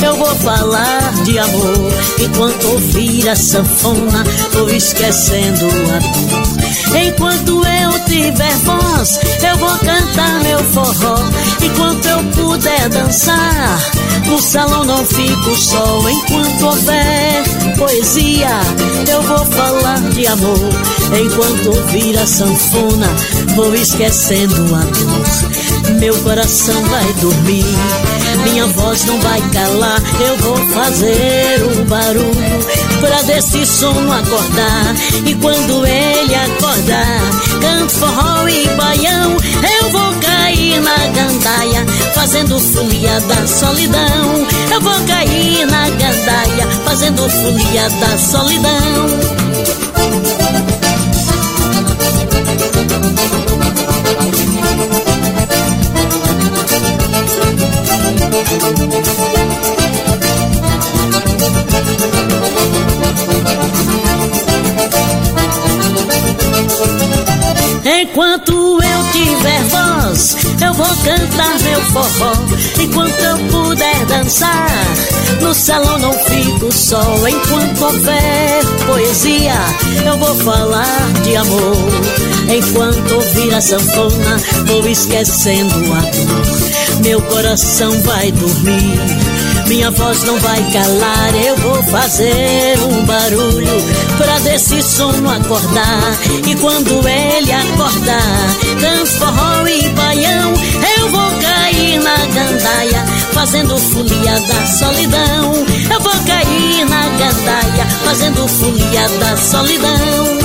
eu 0.01 0.15
vou 0.15 0.33
falar 0.37 1.13
de 1.25 1.37
amor. 1.37 1.91
Enquanto 2.17 2.67
ouvir 2.69 3.27
a 3.27 3.35
sanfona, 3.35 4.23
vou 4.53 4.69
esquecendo 4.69 5.65
a 5.65 5.99
dor. 5.99 7.01
Enquanto 7.05 7.61
eu 7.65 8.05
tiver 8.05 8.57
voz, 8.59 9.19
eu 9.43 9.57
vou 9.57 9.77
cantar 9.79 10.39
meu 10.43 10.59
forró. 10.59 11.17
Enquanto 11.61 12.05
eu 12.05 12.23
puder 12.31 12.87
dançar, 12.87 13.79
no 14.25 14.41
salão 14.41 14.85
não 14.85 15.05
fico 15.05 15.55
só. 15.57 16.09
Enquanto 16.09 16.65
houver 16.67 17.43
poesia, 17.77 17.96
eu 17.99 19.21
vou 19.23 19.43
falar 19.45 19.99
de 20.11 20.27
amor. 20.27 20.59
Enquanto 21.19 21.75
ouvir 21.75 22.15
a 22.19 22.27
sanfona, 22.27 23.07
vou 23.55 23.73
esquecendo 23.73 24.75
a 24.75 24.81
dor. 24.81 25.97
Meu 25.99 26.15
coração 26.19 26.79
vai 26.85 27.13
dormir, 27.13 27.65
minha 28.43 28.67
voz 28.67 29.03
não 29.05 29.19
vai 29.19 29.41
calar. 29.49 29.99
Eu 30.19 30.37
vou 30.37 30.57
fazer 30.67 31.63
um 31.63 31.85
barulho 31.85 32.67
pra 32.99 33.23
desse 33.23 33.65
sono 33.65 34.11
acordar. 34.11 34.95
E 35.25 35.33
quando 35.33 35.83
ele 35.87 36.35
acordar, 36.35 37.21
canto 37.61 37.93
forró 37.93 38.47
e 38.47 38.67
baião, 38.75 39.37
eu 39.81 39.89
vou 39.89 40.13
cair 40.57 40.81
na 40.81 40.97
gandaia, 41.13 41.85
fazendo 42.15 42.59
folia 42.59 43.19
da 43.21 43.47
solidão. 43.47 44.47
Eu 44.71 44.81
vou 44.81 45.05
cair 45.05 45.65
na 45.67 45.89
gandaia, 45.89 46.67
fazendo 46.83 47.29
folia 47.29 47.89
da 48.01 48.17
solidão. 48.17 49.07
Enquanto 67.99 68.79
eu 68.83 68.86
tiver 69.17 69.63
voz, 69.63 70.37
eu 70.61 70.73
vou 70.73 70.85
cantar 70.85 71.59
meu 71.61 71.81
forró. 71.91 72.33
Enquanto 72.79 73.19
eu 73.19 73.37
puder 73.49 74.05
dançar, 74.05 74.69
no 75.41 75.53
salão 75.53 75.97
não 75.97 76.13
fico 76.13 76.71
só. 76.71 77.01
Enquanto 77.27 77.81
houver 77.81 78.65
poesia, 78.85 79.55
eu 80.05 80.17
vou 80.17 80.35
falar 80.35 81.11
de 81.23 81.35
amor. 81.35 81.75
Enquanto 82.55 83.15
ouvir 83.15 83.53
a 83.53 83.61
sanfona, 83.61 84.37
vou 84.65 84.87
esquecendo 84.87 85.93
a 85.93 86.01
dor. 86.01 87.01
Meu 87.03 87.21
coração 87.21 87.91
vai 88.03 88.31
dormir. 88.31 89.36
Minha 89.67 89.91
voz 89.91 90.23
não 90.23 90.39
vai 90.39 90.63
calar, 90.71 91.35
eu 91.45 91.55
vou 91.57 91.83
fazer 91.83 92.79
um 92.89 93.05
barulho 93.05 93.83
pra 94.17 94.39
desse 94.39 94.81
sono 94.81 95.29
acordar. 95.29 96.17
E 96.47 96.55
quando 96.55 97.05
ele 97.07 97.51
acordar, 97.51 98.47
dança 98.79 99.19
forró 99.19 99.67
e 99.67 99.89
baião, 99.89 100.53
eu 100.97 101.09
vou 101.09 101.31
cair 101.41 101.99
na 101.99 102.15
gandaia, 102.15 103.05
fazendo 103.33 103.77
folia 103.77 104.39
da 104.39 104.65
solidão. 104.65 105.53
Eu 105.91 105.99
vou 106.01 106.15
cair 106.25 106.85
na 106.85 107.03
gandaia, 107.17 107.85
fazendo 108.05 108.47
folia 108.47 109.09
da 109.19 109.35
solidão. 109.35 110.37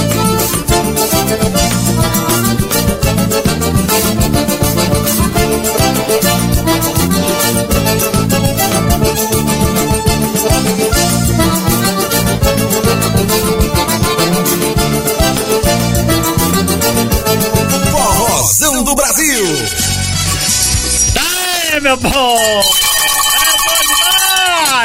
Bom! 22.02 22.62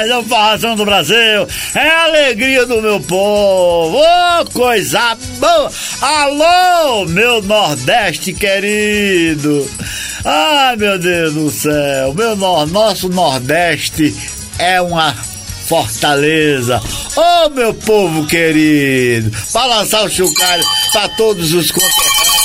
É 0.08 0.16
o 0.16 0.24
Forrozão 0.24 0.76
do 0.76 0.86
Brasil! 0.86 1.48
É 1.76 1.90
a 1.90 2.04
alegria 2.06 2.66
do 2.66 2.82
meu 2.82 3.00
povo! 3.00 3.98
Ô, 3.98 4.46
coisa 4.54 5.18
boa! 5.40 5.72
Alô, 6.02 7.06
meu 7.06 7.42
Nordeste 7.42 8.32
querido! 8.32 9.70
Ai, 10.24 10.76
meu 10.76 11.00
Deus 11.00 11.34
do 11.34 11.52
céu! 11.52 12.14
Meu, 12.14 12.36
nosso 12.36 13.10
Nordeste 13.10 14.16
é 14.60 14.80
uma 14.80 15.16
fortaleza! 15.68 16.80
Ô, 17.16 17.50
meu 17.50 17.74
povo 17.74 18.26
querido! 18.28 19.32
Pra 19.52 19.66
lançar 19.66 20.06
o 20.06 20.10
chocalho 20.10 20.64
pra 20.92 21.10
todos 21.10 21.54
os 21.54 21.72
conterrâneos! 21.72 22.37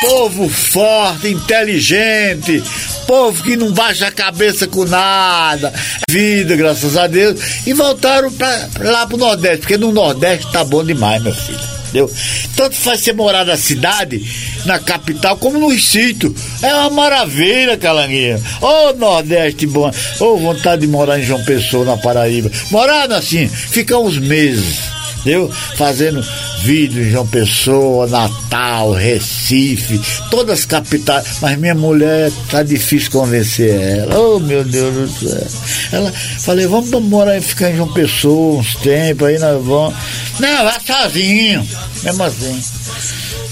Povo 0.00 0.48
forte, 0.48 1.28
inteligente, 1.28 2.62
povo 3.06 3.42
que 3.42 3.56
não 3.56 3.72
baixa 3.72 4.06
a 4.06 4.12
cabeça 4.12 4.68
com 4.68 4.84
nada, 4.84 5.72
vida, 6.08 6.54
graças 6.54 6.96
a 6.96 7.08
Deus, 7.08 7.66
e 7.66 7.72
voltaram 7.72 8.30
pra, 8.32 8.68
lá 8.78 9.06
pro 9.08 9.16
Nordeste, 9.16 9.58
porque 9.58 9.76
no 9.76 9.90
Nordeste 9.90 10.52
tá 10.52 10.62
bom 10.62 10.84
demais, 10.84 11.20
meu 11.20 11.34
filho. 11.34 11.58
Entendeu? 11.88 12.10
Tanto 12.54 12.76
faz 12.76 13.00
você 13.00 13.12
morar 13.12 13.44
na 13.44 13.56
cidade, 13.56 14.22
na 14.66 14.78
capital, 14.78 15.38
como 15.38 15.58
no 15.58 15.76
sítio. 15.80 16.34
É 16.62 16.74
uma 16.74 16.90
maravilha, 16.90 17.78
Calanguinha. 17.78 18.38
Ô 18.60 18.92
Nordeste 18.92 19.66
bom. 19.66 19.90
Ô 20.20 20.36
vontade 20.36 20.82
de 20.82 20.86
morar 20.86 21.18
em 21.18 21.24
João 21.24 21.42
Pessoa, 21.44 21.86
na 21.86 21.96
Paraíba. 21.96 22.50
Morar 22.70 23.10
assim, 23.10 23.48
ficar 23.48 23.98
uns 24.00 24.18
meses 24.18 24.97
entendeu? 25.20 25.50
Fazendo 25.76 26.24
vídeo 26.62 27.02
em 27.02 27.10
João 27.10 27.26
Pessoa, 27.26 28.06
Natal, 28.06 28.92
Recife, 28.92 30.00
todas 30.30 30.60
as 30.60 30.64
capitais. 30.64 31.38
Mas 31.40 31.58
minha 31.58 31.74
mulher 31.74 32.30
tá 32.50 32.62
difícil 32.62 33.10
convencer 33.10 33.80
ela. 33.80 34.18
Oh, 34.18 34.38
meu 34.38 34.64
Deus 34.64 34.94
do 34.94 35.08
céu. 35.08 35.46
Ela, 35.92 36.12
falei, 36.12 36.66
vamos 36.66 36.90
morar 37.02 37.36
e 37.36 37.40
ficar 37.40 37.70
em 37.70 37.76
João 37.76 37.92
Pessoa 37.92 38.60
uns 38.60 38.74
tempos, 38.76 39.28
aí 39.28 39.38
nós 39.38 39.64
vamos. 39.64 39.94
Não, 40.38 40.64
vai 40.64 40.80
sozinho, 40.80 41.66
mesmo 42.02 42.24
assim. 42.24 42.62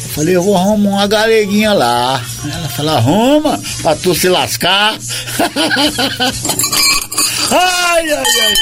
Eu 0.03 0.09
falei, 0.11 0.37
eu 0.37 0.43
vou 0.43 0.57
arrumar 0.57 0.91
uma 0.91 1.07
galeguinha 1.07 1.73
lá. 1.75 2.25
Ela 2.45 2.69
falou, 2.71 2.97
arruma, 2.97 3.61
pra 3.83 3.95
tu 3.97 4.15
se 4.15 4.29
lascar. 4.29 4.97
ai, 7.51 8.11
ai, 8.11 8.25
ai. 8.41 8.55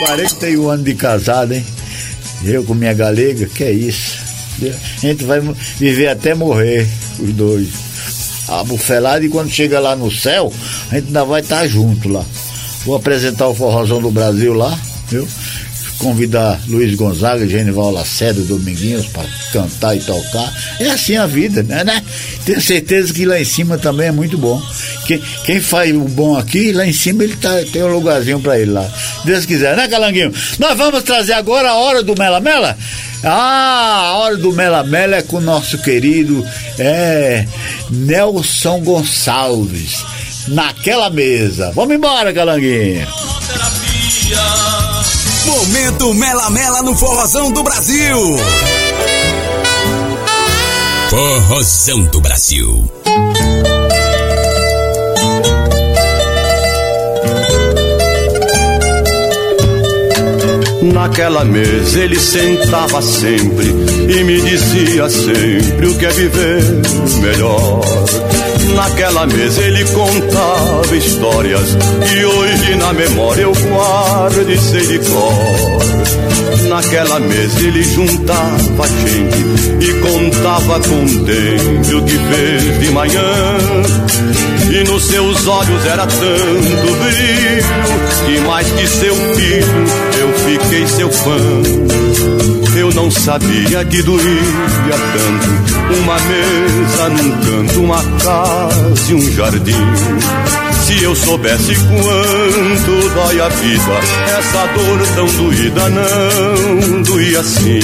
41 0.00 0.68
anos 0.68 0.84
de 0.84 0.94
casado, 0.94 1.52
hein? 1.52 1.64
Eu 2.44 2.64
com 2.64 2.74
minha 2.74 2.94
galega, 2.94 3.46
que 3.46 3.64
é 3.64 3.70
isso? 3.70 4.18
A 4.62 5.06
gente 5.06 5.24
vai 5.24 5.40
viver 5.78 6.08
até 6.08 6.34
morrer, 6.34 6.88
os 7.18 7.32
dois. 7.32 7.68
A 8.48 8.64
bufelada 8.64 9.24
e 9.24 9.28
quando 9.28 9.50
chega 9.50 9.78
lá 9.78 9.94
no 9.94 10.10
céu, 10.10 10.52
a 10.90 10.94
gente 10.94 11.08
ainda 11.08 11.24
vai 11.24 11.40
estar 11.40 11.66
junto 11.66 12.08
lá. 12.08 12.24
Vou 12.84 12.96
apresentar 12.96 13.48
o 13.48 13.54
Forrozão 13.54 14.00
do 14.00 14.10
Brasil 14.10 14.54
lá, 14.54 14.76
viu? 15.08 15.28
Convidar 16.00 16.58
Luiz 16.66 16.94
Gonzaga, 16.94 17.46
Genival 17.46 17.92
Lacerda, 17.92 18.40
Dominguinhos 18.40 19.06
para 19.06 19.28
cantar 19.52 19.94
e 19.94 20.00
tocar. 20.00 20.52
É 20.80 20.90
assim 20.90 21.16
a 21.16 21.26
vida, 21.26 21.62
né? 21.62 21.84
né? 21.84 22.02
Tenho 22.44 22.60
certeza 22.60 23.12
que 23.12 23.26
lá 23.26 23.38
em 23.38 23.44
cima 23.44 23.76
também 23.76 24.08
é 24.08 24.12
muito 24.12 24.38
bom. 24.38 24.60
Quem, 25.06 25.20
quem 25.44 25.60
faz 25.60 25.94
o 25.94 26.00
bom 26.00 26.38
aqui, 26.38 26.72
lá 26.72 26.86
em 26.86 26.92
cima 26.92 27.22
ele 27.22 27.36
tá, 27.36 27.50
tem 27.70 27.82
um 27.82 27.92
lugarzinho 27.92 28.40
para 28.40 28.58
ele 28.58 28.70
lá. 28.70 28.90
Deus 29.24 29.44
quiser, 29.44 29.76
né, 29.76 29.88
Calanguinho? 29.88 30.32
Nós 30.58 30.76
vamos 30.76 31.02
trazer 31.02 31.34
agora 31.34 31.68
a 31.70 31.74
hora 31.74 32.02
do 32.02 32.14
Mela 32.18 32.40
Mela? 32.40 32.78
Ah, 33.22 34.12
a 34.12 34.16
hora 34.16 34.36
do 34.38 34.52
Mela 34.52 34.82
Mela 34.82 35.16
é 35.16 35.22
com 35.22 35.36
o 35.36 35.40
nosso 35.42 35.76
querido 35.78 36.42
é, 36.78 37.46
Nelson 37.90 38.80
Gonçalves. 38.80 40.02
Naquela 40.48 41.10
mesa. 41.10 41.70
Vamos 41.72 41.94
embora, 41.94 42.32
Calanguinho. 42.32 43.06
Momento 45.46 46.14
Mela 46.14 46.50
Mela 46.50 46.82
no 46.82 46.94
Forrozão 46.94 47.50
do 47.50 47.62
Brasil. 47.62 48.18
Forrozão 51.08 52.02
do 52.04 52.20
Brasil. 52.20 52.90
Naquela 60.82 61.44
mesa 61.44 62.00
ele 62.00 62.20
sentava 62.20 63.00
sempre 63.00 63.68
e 63.68 64.24
me 64.24 64.40
dizia 64.42 65.08
sempre 65.08 65.86
o 65.86 65.98
que 65.98 66.06
é 66.06 66.10
viver 66.10 66.62
melhor. 67.22 67.80
Naquela 68.74 69.26
mesa 69.26 69.62
ele 69.62 69.84
contava 69.86 70.96
histórias 70.96 71.76
e 72.14 72.24
hoje 72.24 72.74
na 72.76 72.92
memória 72.92 73.42
eu 73.42 73.52
guardo 73.52 74.50
e 74.50 74.58
sei 74.58 74.86
de 74.86 74.98
cor. 75.10 76.68
Naquela 76.68 77.18
mesa 77.18 77.60
ele 77.60 77.82
juntava 77.82 78.88
gente 78.88 79.84
e 79.84 79.92
contava 80.00 80.80
contente 80.80 81.94
o 81.94 82.02
que 82.04 82.16
fez 82.16 82.80
de 82.80 82.90
manhã. 82.90 83.58
E 84.70 84.84
nos 84.84 85.04
seus 85.04 85.46
olhos 85.48 85.84
era 85.84 86.06
tanto 86.06 86.94
brilho 87.02 87.64
que 88.26 88.40
mais 88.46 88.70
que 88.70 88.86
seu 88.86 89.14
filho 89.14 89.84
eu 90.20 90.32
fiquei 90.38 90.86
seu 90.86 91.10
fã. 91.10 91.38
Eu 92.76 92.92
não 92.94 93.10
sabia 93.10 93.84
que 93.84 94.00
doía 94.02 94.94
tanto 95.12 95.70
uma 96.00 96.14
mesa 96.20 97.08
num 97.08 97.30
canto, 97.40 97.82
uma 97.82 98.02
casa 98.22 98.59
e 99.08 99.14
um 99.14 99.32
jardim. 99.32 99.84
Se 100.82 101.02
eu 101.02 101.14
soubesse 101.14 101.74
quanto 101.74 103.14
dói 103.14 103.40
a 103.40 103.48
vida, 103.48 104.00
essa 104.38 104.66
dor 104.66 105.06
tão 105.14 105.26
doída 105.26 105.88
não 105.90 107.02
doía 107.02 107.40
assim. 107.40 107.80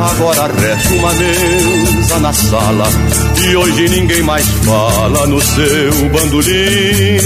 Agora 0.00 0.48
resta 0.60 0.94
uma 0.94 1.12
mesa 1.14 2.18
na 2.20 2.32
sala 2.32 2.84
e 3.42 3.56
hoje 3.56 3.88
ninguém 3.88 4.22
mais 4.22 4.46
fala 4.64 5.26
no 5.26 5.40
seu 5.40 6.08
bandolim. 6.12 7.18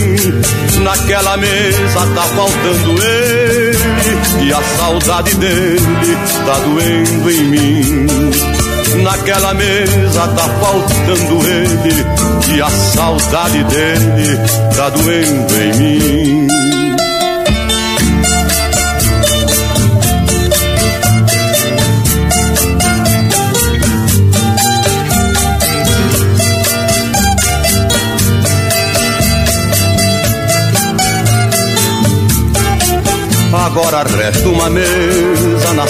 Naquela 0.82 1.36
mesa 1.36 2.06
tá 2.14 2.22
faltando 2.22 3.02
ele 3.02 4.46
e 4.46 4.52
a 4.52 4.62
saudade 4.62 5.34
dele 5.34 6.16
tá 6.46 6.58
doendo 6.60 7.30
em 7.30 7.44
mim. 7.44 8.71
Naquela 9.00 9.54
mesa 9.54 10.28
tá 10.28 10.48
faltando 10.60 11.48
ele 11.48 12.56
e 12.56 12.60
a 12.60 12.70
saudade 12.70 13.64
dele 13.64 14.38
tá 14.76 14.90
doendo 14.90 15.54
em 15.62 15.74
mim. 15.78 16.48
Agora 33.54 34.02
resta 34.02 34.48
uma 34.48 34.68
mesa 34.68 35.11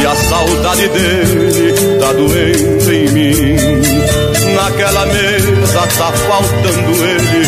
E 0.00 0.06
a 0.06 0.14
saudade 0.14 0.88
dele 0.88 1.74
tá 2.00 2.12
doendo 2.12 2.92
em 2.92 3.08
mim. 3.10 3.56
Naquela 4.54 5.06
mesa 5.06 5.86
tá 5.98 6.12
faltando 6.12 7.04
ele 7.04 7.46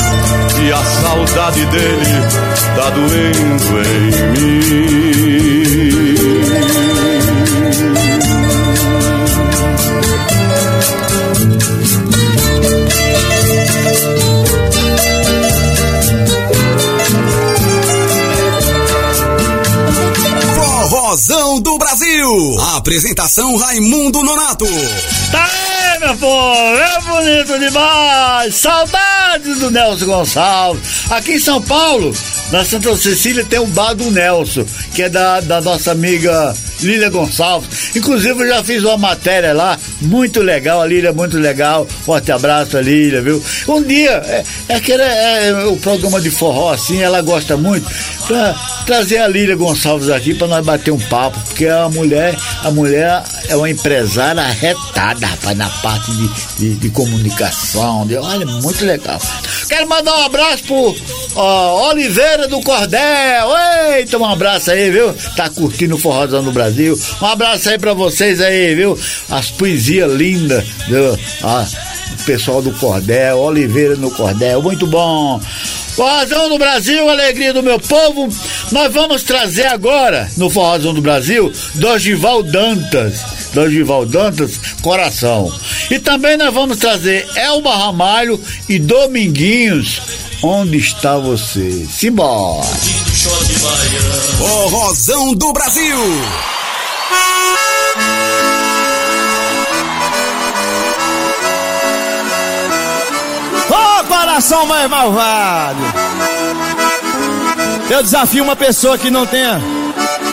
E 0.66 0.72
a 0.72 0.84
saudade 0.84 1.64
dele 1.66 2.22
tá 2.76 2.90
doendo 2.90 3.80
em 3.88 4.30
mim 4.32 5.99
Brasil. 22.40 22.60
Apresentação 22.76 23.56
Raimundo 23.56 24.22
Nonato. 24.22 24.66
Tá 25.30 25.44
aí, 25.44 25.98
meu 26.00 26.16
povo, 26.16 26.76
é 26.76 27.00
bonito 27.02 27.58
demais. 27.58 28.54
Saudades 28.54 29.58
do 29.58 29.70
Nelson 29.70 30.06
Gonçalves. 30.06 30.82
Aqui 31.10 31.32
em 31.32 31.38
São 31.38 31.60
Paulo, 31.60 32.14
na 32.50 32.64
Santa 32.64 32.96
Cecília, 32.96 33.44
tem 33.44 33.58
o 33.58 33.66
bar 33.66 33.94
do 33.94 34.10
Nelson, 34.10 34.64
que 34.94 35.02
é 35.02 35.08
da, 35.08 35.40
da 35.40 35.60
nossa 35.60 35.92
amiga 35.92 36.54
Lília 36.80 37.10
Gonçalves. 37.10 37.94
Inclusive, 37.94 38.42
eu 38.42 38.48
já 38.48 38.64
fiz 38.64 38.82
uma 38.82 38.96
matéria 38.96 39.52
lá, 39.52 39.78
muito 40.00 40.40
legal. 40.40 40.80
A 40.80 40.86
Lília 40.86 41.10
é 41.10 41.12
muito 41.12 41.36
legal. 41.36 41.86
Forte 42.04 42.32
abraço 42.32 42.76
a 42.76 42.80
Lília, 42.80 43.20
viu? 43.20 43.42
Um 43.68 43.82
dia, 43.82 44.22
é, 44.26 44.44
é 44.68 44.74
aquele 44.76 45.02
é, 45.02 45.66
o 45.66 45.76
programa 45.76 46.20
de 46.20 46.30
forró, 46.30 46.72
assim, 46.72 47.02
ela 47.02 47.20
gosta 47.20 47.56
muito. 47.56 47.86
Pra 48.30 48.54
trazer 48.86 49.18
a 49.18 49.26
Lília 49.26 49.56
Gonçalves 49.56 50.08
aqui 50.08 50.34
pra 50.34 50.46
nós 50.46 50.64
bater 50.64 50.92
um 50.92 50.98
papo, 51.00 51.36
porque 51.48 51.66
a 51.66 51.88
mulher, 51.88 52.38
a 52.62 52.70
mulher 52.70 53.24
é 53.48 53.56
uma 53.56 53.68
empresária 53.68 54.40
arretada, 54.40 55.26
rapaz, 55.26 55.58
na 55.58 55.68
parte 55.68 56.12
de, 56.12 56.28
de, 56.56 56.74
de 56.76 56.90
comunicação. 56.90 58.06
De, 58.06 58.16
olha, 58.16 58.46
muito 58.46 58.84
legal. 58.84 59.20
Quero 59.68 59.88
mandar 59.88 60.16
um 60.16 60.24
abraço 60.26 60.62
pro 60.62 60.96
ó, 61.34 61.88
Oliveira 61.88 62.46
do 62.46 62.60
Cordel. 62.60 63.48
Eita, 63.96 64.16
um 64.16 64.24
abraço 64.24 64.70
aí, 64.70 64.92
viu? 64.92 65.12
Tá 65.34 65.50
curtindo 65.50 65.96
o 65.96 65.98
forrozão 65.98 66.44
do 66.44 66.52
Brasil. 66.52 66.96
Um 67.20 67.26
abraço 67.26 67.68
aí 67.68 67.80
pra 67.80 67.94
vocês 67.94 68.40
aí, 68.40 68.76
viu? 68.76 68.96
As 69.28 69.50
poesias 69.50 70.12
lindas, 70.12 70.64
viu? 70.86 71.18
Pessoal 72.24 72.62
do 72.62 72.72
Cordel, 72.72 73.38
Oliveira 73.38 73.96
no 73.96 74.10
Cordel, 74.10 74.62
muito 74.62 74.86
bom. 74.86 75.40
Forrozão 75.94 76.48
do 76.48 76.58
Brasil, 76.58 77.08
alegria 77.08 77.52
do 77.52 77.62
meu 77.62 77.78
povo. 77.78 78.28
Nós 78.72 78.92
vamos 78.92 79.22
trazer 79.22 79.66
agora, 79.66 80.30
no 80.36 80.48
Forrozão 80.48 80.94
do 80.94 81.02
Brasil, 81.02 81.52
Dorival 81.74 82.42
Dantas. 82.42 83.20
Dorival 83.52 84.06
Dantas, 84.06 84.58
Coração. 84.80 85.52
E 85.90 85.98
também 85.98 86.36
nós 86.36 86.54
vamos 86.54 86.78
trazer 86.78 87.26
Elba 87.34 87.76
Ramalho 87.76 88.40
e 88.68 88.78
Dominguinhos. 88.78 90.00
Onde 90.42 90.78
está 90.78 91.18
você? 91.18 91.86
Simbora! 91.90 92.66
Forrozão 94.38 95.34
do 95.34 95.52
Brasil. 95.52 95.98
Ô 97.10 97.69
coração 104.30 104.64
mais 104.64 104.88
malvado! 104.88 105.80
Eu 107.90 108.00
desafio 108.02 108.44
uma 108.44 108.54
pessoa 108.54 108.96
que 108.96 109.10
não 109.10 109.26
tenha 109.26 109.60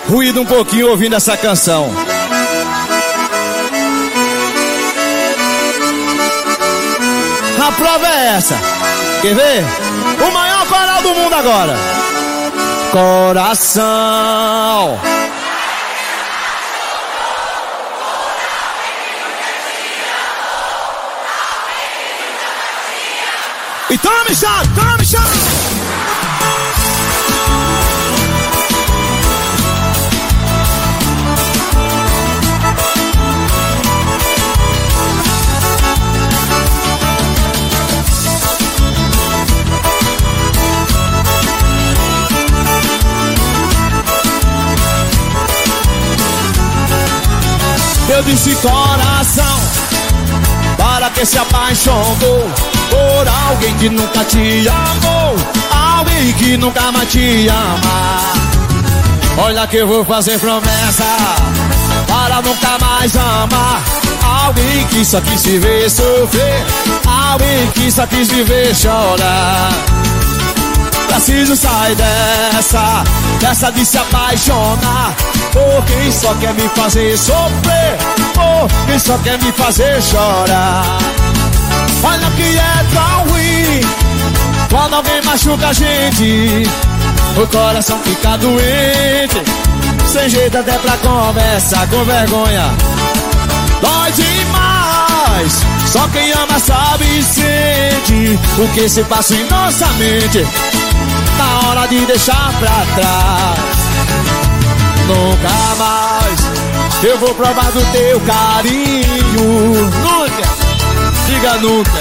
ruído 0.08 0.39
um 0.41 0.45
pouquinho 0.45 0.91
ouvindo 0.91 1.16
essa 1.16 1.36
canção. 1.36 1.89
A 7.60 7.72
prova 7.72 8.08
é 8.08 8.28
essa. 8.38 8.56
Quer 9.22 9.34
ver? 9.34 9.66
O 10.28 10.32
maior 10.32 10.68
coral 10.68 11.02
do 11.02 11.16
mundo 11.16 11.34
agora. 11.34 11.76
Coração. 12.91 13.88
E 23.90 23.98
tome 23.98 24.34
já, 24.34 24.64
tome 24.76 25.06
já. 25.06 25.24
Eu 48.10 48.24
disse 48.24 48.54
coração, 48.56 49.60
para 50.78 51.10
que 51.10 51.26
se 51.26 51.38
apaixonou 51.38 52.52
por 52.90 53.28
alguém 53.28 53.74
que 53.76 53.90
nunca 53.90 54.24
te 54.26 54.68
amou, 54.68 55.36
alguém 55.72 56.34
que 56.34 56.58
nunca 56.58 56.92
mais 56.92 57.10
te 57.12 57.48
ama. 57.48 58.22
Olha 59.38 59.68
que 59.68 59.78
eu 59.78 59.88
vou 59.88 60.04
fazer 60.04 60.40
promessa 60.40 61.06
para 62.08 62.42
nunca 62.42 62.78
mais 62.80 63.16
amar. 63.16 63.82
Alguém 64.46 64.86
que 64.88 65.06
só 65.06 65.22
quis 65.22 65.42
se 65.42 65.58
ver 65.60 65.90
sofrer, 65.90 66.66
alguém 67.06 67.68
que 67.72 67.92
só 67.92 68.06
quis 68.08 68.30
viver 68.30 68.76
chorar. 68.76 69.70
Preciso 71.08 71.56
sair 71.56 71.96
dessa, 71.96 73.04
dessa 73.40 73.72
de 73.72 73.84
se 73.84 73.98
apaixonar 73.98 75.16
Por 75.52 75.84
quem 75.86 76.12
só 76.12 76.34
quer 76.36 76.54
me 76.54 76.70
fazer 76.70 77.18
sofrer 77.18 77.98
Por 78.36 78.86
quem 78.86 79.00
só 79.00 79.18
quer 79.20 79.42
me 79.42 79.52
fazer 79.54 80.00
chorar 80.02 81.00
Olha 82.04 82.32
que 82.32 82.58
é 82.58 82.86
tão 82.93 83.32
ruim. 83.32 83.82
Quando 84.70 84.95
alguém 84.95 85.22
machuca 85.24 85.70
a 85.70 85.74
gente 85.74 86.64
O 87.36 87.48
coração 87.48 88.00
fica 88.04 88.38
doente. 88.38 89.41
Sem 90.12 90.30
jeito 90.30 90.58
até 90.58 90.78
pra 90.78 90.98
conversar 90.98 91.88
com 91.89 92.04
vergonha. 92.04 92.72
Dói 93.82 94.12
demais. 94.12 95.66
Só 95.86 96.08
quem 96.10 96.32
ama 96.34 96.60
sabe 96.60 97.06
e 97.18 97.24
sente 97.24 98.39
O 98.58 98.68
que 98.74 98.89
se 98.89 99.04
passa 99.04 99.36
em 99.36 99.43
nossa 99.50 99.88
mente. 99.93 100.45
Na 101.38 101.70
hora 101.70 101.88
de 101.88 102.06
deixar 102.06 102.54
pra 102.60 102.86
trás. 102.95 103.78
Nunca 105.08 105.76
mais. 105.78 106.48
Eu 107.04 107.18
vou 107.20 107.34
provar 107.36 107.72
do 107.72 107.82
teu 107.91 108.20
carinho. 108.22 109.91
Nunca, 110.02 110.47
diga 111.28 111.58
nunca, 111.58 111.92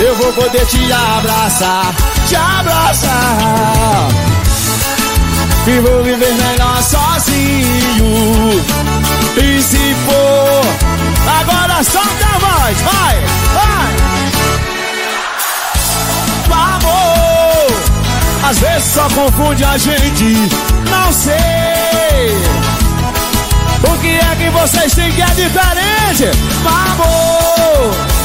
eu 0.00 0.16
vou 0.16 0.32
poder 0.32 0.66
te 0.66 0.92
abraçar, 0.92 1.94
te 2.26 2.34
abraçar. 2.36 4.08
E 5.66 5.80
vou 5.80 6.02
viver 6.02 6.34
melhor 6.34 6.82
sozinho. 6.82 8.64
E 9.36 9.62
se 9.62 9.94
for, 10.06 10.64
agora 11.40 11.84
solta 11.84 12.26
a 12.26 12.38
voz, 12.38 12.80
vai, 12.80 13.16
vai. 13.54 13.96
Vamos! 16.48 17.72
Às 18.48 18.58
vezes 18.58 18.92
só 18.92 19.08
confunde 19.10 19.64
a 19.64 19.76
gente, 19.76 20.48
não 20.90 21.12
sei. 21.12 21.36
O 23.84 23.96
que 24.00 24.18
é 24.18 24.34
que 24.36 24.50
vocês 24.50 24.92
têm 24.94 25.12
que 25.12 25.22
é 25.22 25.26
diferente? 25.26 26.30
Amor. 26.64 28.17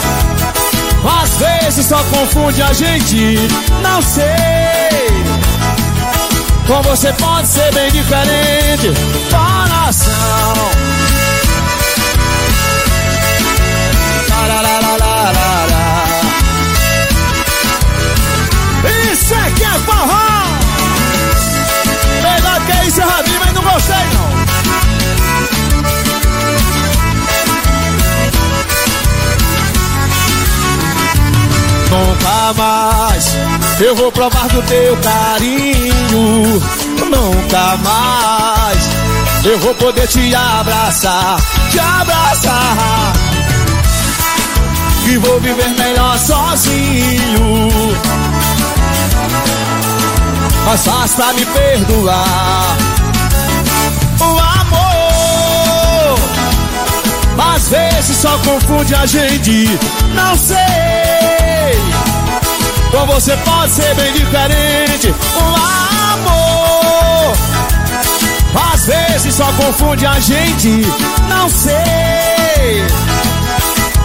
Às 1.03 1.37
vezes 1.37 1.85
só 1.85 1.97
confunde 2.03 2.61
a 2.61 2.71
gente, 2.73 3.37
não 3.81 4.01
sei. 4.01 4.23
Com 6.65 6.81
você 6.83 7.11
pode 7.13 7.47
ser 7.47 7.73
bem 7.73 7.91
diferente, 7.91 8.93
coração. 9.29 10.13
Isso 19.11 19.33
é 19.33 19.37
aqui 19.37 19.63
é 19.63 19.79
forró! 19.79 20.43
Melhor 22.21 22.65
que 22.65 22.87
isso, 22.87 23.01
Rabinho, 23.01 23.39
mas 23.39 23.53
não 23.53 23.61
gostei. 23.63 24.12
Nunca 31.93 32.53
mais 32.53 33.37
eu 33.79 33.95
vou 33.95 34.11
provar 34.11 34.47
do 34.49 34.61
teu 34.63 34.97
carinho. 34.97 36.61
Nunca 37.09 37.77
mais 37.77 38.89
eu 39.45 39.59
vou 39.59 39.75
poder 39.75 40.07
te 40.07 40.33
abraçar, 40.33 41.37
te 41.69 41.79
abraçar. 41.79 43.13
Que 45.03 45.17
vou 45.17 45.39
viver 45.41 45.69
melhor 45.69 46.17
sozinho. 46.17 47.69
Mas 50.65 50.85
faz 50.85 51.11
pra 51.13 51.33
me 51.33 51.45
perdoar. 51.45 52.77
O 54.19 54.39
amor, 54.39 56.19
às 57.53 57.67
vezes 57.67 58.17
só 58.17 58.37
confunde 58.39 58.95
a 58.95 59.05
gente. 59.05 59.67
Não 60.15 60.37
sei. 60.37 60.82
Com 62.91 63.05
você 63.07 63.35
pode 63.37 63.71
ser 63.71 63.95
bem 63.95 64.13
diferente. 64.13 65.09
O 65.09 65.55
amor, 66.13 67.35
às 68.73 68.85
vezes 68.85 69.35
só 69.35 69.51
confunde 69.53 70.05
a 70.05 70.19
gente. 70.19 70.69
Não 71.27 71.49
sei. 71.49 72.83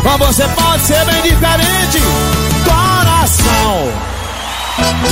Com 0.02 0.18
você 0.18 0.48
pode 0.48 0.82
ser 0.84 1.04
bem 1.04 1.22
diferente. 1.22 2.00
Coração. 2.64 4.09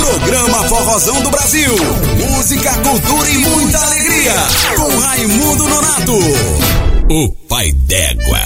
Programa 0.00 0.62
Forrozão 0.68 1.20
do 1.22 1.30
Brasil. 1.30 1.76
Música, 2.30 2.72
cultura 2.78 3.28
e 3.28 3.38
muita 3.38 3.78
alegria. 3.78 4.32
Com 4.76 4.98
Raimundo 5.00 5.68
Nonato. 5.68 6.18
O 7.10 7.28
pai 7.48 7.72
d'égua. 7.72 8.40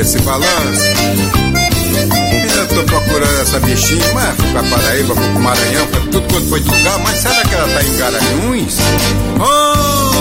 Nesse 0.00 0.18
balanço. 0.20 0.82
Eu 2.56 2.68
tô 2.68 2.82
procurando 2.84 3.40
essa 3.42 3.60
bichinha, 3.60 4.14
mas 4.14 4.34
fui 4.34 4.50
pra 4.50 4.62
Paraíba, 4.62 5.14
fui 5.14 5.28
pro 5.28 5.40
Maranhão, 5.40 5.86
pra 5.88 6.00
tudo 6.00 6.22
quanto 6.22 6.48
foi 6.48 6.60
lugar, 6.60 6.98
mas 7.00 7.18
será 7.18 7.42
que 7.42 7.54
ela 7.54 7.68
tá 7.68 7.82
em 7.82 7.96
Garanhuns? 7.98 8.76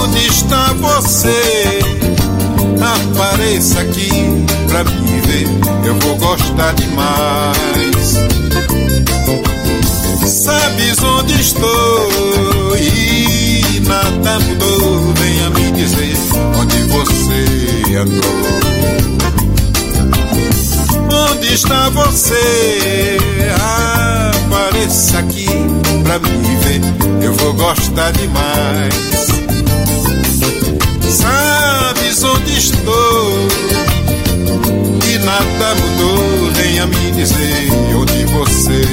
Onde 0.03 0.27
está 0.27 0.73
você? 0.73 1.79
Apareça 2.81 3.79
aqui 3.79 4.09
pra 4.67 4.83
me 4.83 5.21
ver, 5.21 5.47
eu 5.85 5.95
vou 5.95 6.17
gostar 6.17 6.73
demais. 6.73 8.15
Sabes 10.27 11.01
onde 11.01 11.39
estou 11.39 12.77
e 12.77 13.79
nada 13.87 14.39
mudou, 14.41 15.13
venha 15.13 15.49
me 15.51 15.71
dizer 15.71 16.17
onde 16.57 16.83
você 16.83 17.95
andou. 17.95 18.59
Onde 21.49 21.55
está 21.55 21.89
você? 21.89 23.17
Apareça 24.45 25.17
aqui 25.17 25.47
pra 26.03 26.19
me 26.19 26.55
ver, 26.57 26.79
eu 27.25 27.33
vou 27.33 27.53
gostar 27.55 28.11
demais. 28.11 28.93
Sabes 31.09 32.23
onde 32.23 32.55
estou? 32.55 33.33
E 35.11 35.17
nada 35.25 35.73
mudou, 35.73 36.51
venha 36.53 36.85
me 36.85 37.11
dizer 37.13 37.71
onde 37.97 38.25
você 38.25 38.83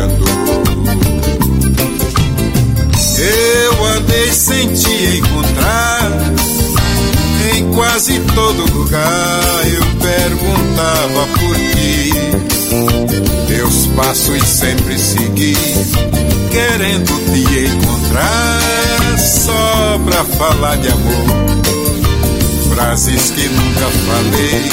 andou. 0.00 0.64
Eu 3.18 3.84
andei 3.84 4.32
sem 4.32 4.72
te 4.72 5.18
encontrar 5.18 5.95
quase 7.76 8.18
todo 8.34 8.64
lugar. 8.72 9.62
Eu 9.66 9.84
perguntava 10.00 11.26
por 11.38 11.54
ti, 11.54 12.10
teus 13.46 13.86
passos 13.88 14.42
sempre 14.48 14.98
segui, 14.98 15.56
querendo 16.50 17.12
te 17.32 17.66
encontrar 17.68 19.18
só 19.18 20.00
pra 20.04 20.24
falar 20.24 20.76
de 20.78 20.88
amor. 20.88 21.56
Frases 22.74 23.30
que 23.30 23.46
nunca 23.48 23.86
falei, 24.06 24.70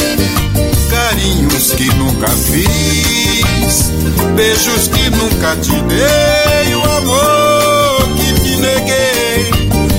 carinhos 0.89 1.71
que 1.73 1.85
nunca 1.95 2.27
fiz, 2.27 3.91
beijos 4.35 4.87
que 4.87 5.09
nunca 5.09 5.55
te 5.57 5.71
dei, 5.71 6.75
o 6.75 6.81
amor 6.81 8.09
que 8.15 8.33
te 8.41 8.57
neguei. 8.57 9.51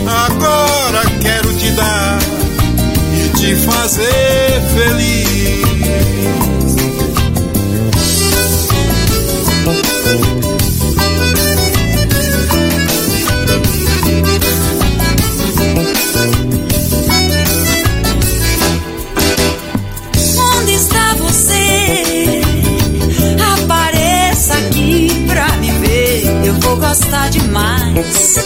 Agora 0.07 1.03
quero 1.21 1.53
te 1.55 1.71
dar 1.73 2.24
te 3.45 3.57
fazer 3.57 4.63
feliz. 4.75 5.65
Onde 20.39 20.73
está 20.73 21.15
você? 21.17 22.41
Apareça 23.63 24.55
aqui 24.55 25.11
pra 25.27 25.49
me 25.57 25.71
ver. 25.71 26.47
Eu 26.47 26.55
vou 26.61 26.77
gostar 26.77 27.29
demais. 27.29 28.44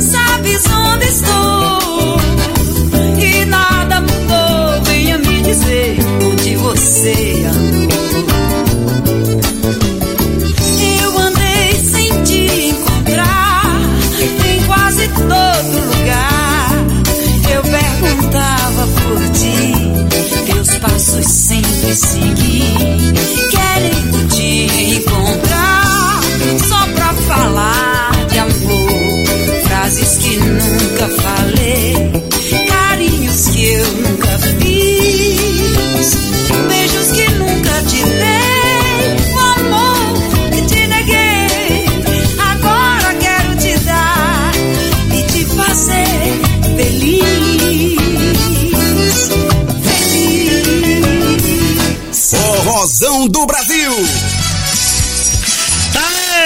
Sabes 0.00 0.62
onde 0.66 1.06
estou? 1.06 2.18
E 3.18 3.44
nada 3.46 4.00
mudou. 4.00 4.82
Venha 4.84 5.18
me 5.18 5.42
dizer 5.42 5.98
onde 6.22 6.56
você 6.56 7.46
andou. 7.48 7.94
Eu 11.02 11.18
andei 11.18 11.74
sem 11.84 12.22
te 12.24 12.70
encontrar 12.70 13.64
em 14.20 14.62
quase 14.66 15.08
todo 15.08 15.76
lugar. 15.96 16.70
Eu 17.52 17.62
perguntava 17.62 18.86
por 18.86 19.20
ti, 19.30 19.72
teus 20.46 20.78
passos 20.78 21.26
sempre 21.26 21.94
segui, 21.94 22.62
querendo 23.50 24.23
falar 27.34 27.83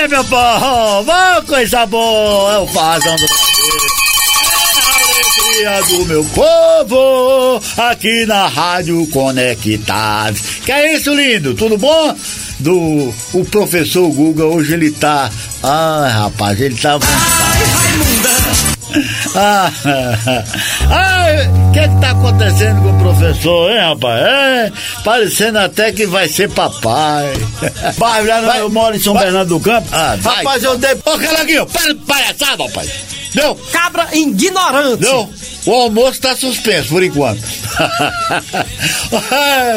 Meu 0.09 0.25
povo, 0.25 1.13
coisa 1.47 1.85
boa, 1.85 2.55
é 2.55 2.59
o 2.59 2.67
Fazão 2.69 3.15
do 3.15 3.27
Brasil. 3.27 3.79
A 4.89 4.97
alegria 5.05 5.83
do 5.83 6.07
meu 6.07 6.25
povo, 6.25 7.63
aqui 7.77 8.25
na 8.25 8.47
Rádio 8.47 9.07
Conectado. 9.09 10.35
Que 10.65 10.73
é 10.73 10.95
isso, 10.95 11.15
lindo? 11.15 11.55
Tudo 11.55 11.77
bom? 11.77 12.17
Do 12.59 13.15
o 13.35 13.45
professor 13.51 14.11
Guga, 14.11 14.47
hoje 14.47 14.73
ele 14.73 14.91
tá. 14.91 15.31
Ai, 15.63 16.11
rapaz, 16.11 16.59
ele 16.59 16.77
tá. 16.77 16.99
Ah, 19.35 19.71
o 21.69 21.73
que 21.73 21.81
que 21.81 22.01
tá 22.01 22.11
acontecendo 22.11 22.83
com 22.83 22.91
o 22.91 22.99
professor, 22.99 23.71
hein, 23.71 23.79
rapaz? 23.79 24.23
É, 24.23 24.73
parecendo 25.05 25.59
até 25.59 25.93
que 25.93 26.07
vai 26.07 26.29
ser 26.29 26.49
papai. 26.51 27.33
Vai, 27.99 28.23
não, 28.25 28.55
eu 28.57 28.71
moro 28.71 28.97
em 28.97 28.99
São 28.99 29.15
Bernardo 29.15 29.59
do 29.59 29.61
Campo. 29.61 29.89
Ah, 29.93 30.17
vai. 30.19 30.37
Rapaz, 30.37 30.63
eu 30.63 30.79
dei. 30.79 30.95
Ô, 30.95 31.19
Calaguinho, 31.19 31.67
para 31.67 31.93
de 31.93 32.01
palhaçada, 32.01 32.65
rapaz. 32.65 32.91
Não. 33.35 33.55
Cabra 33.55 34.09
ignorante. 34.13 35.03
Não. 35.03 35.31
O 35.67 35.73
almoço 35.73 36.21
tá 36.21 36.35
suspenso 36.35 36.89
por 36.89 37.03
enquanto. 37.03 37.41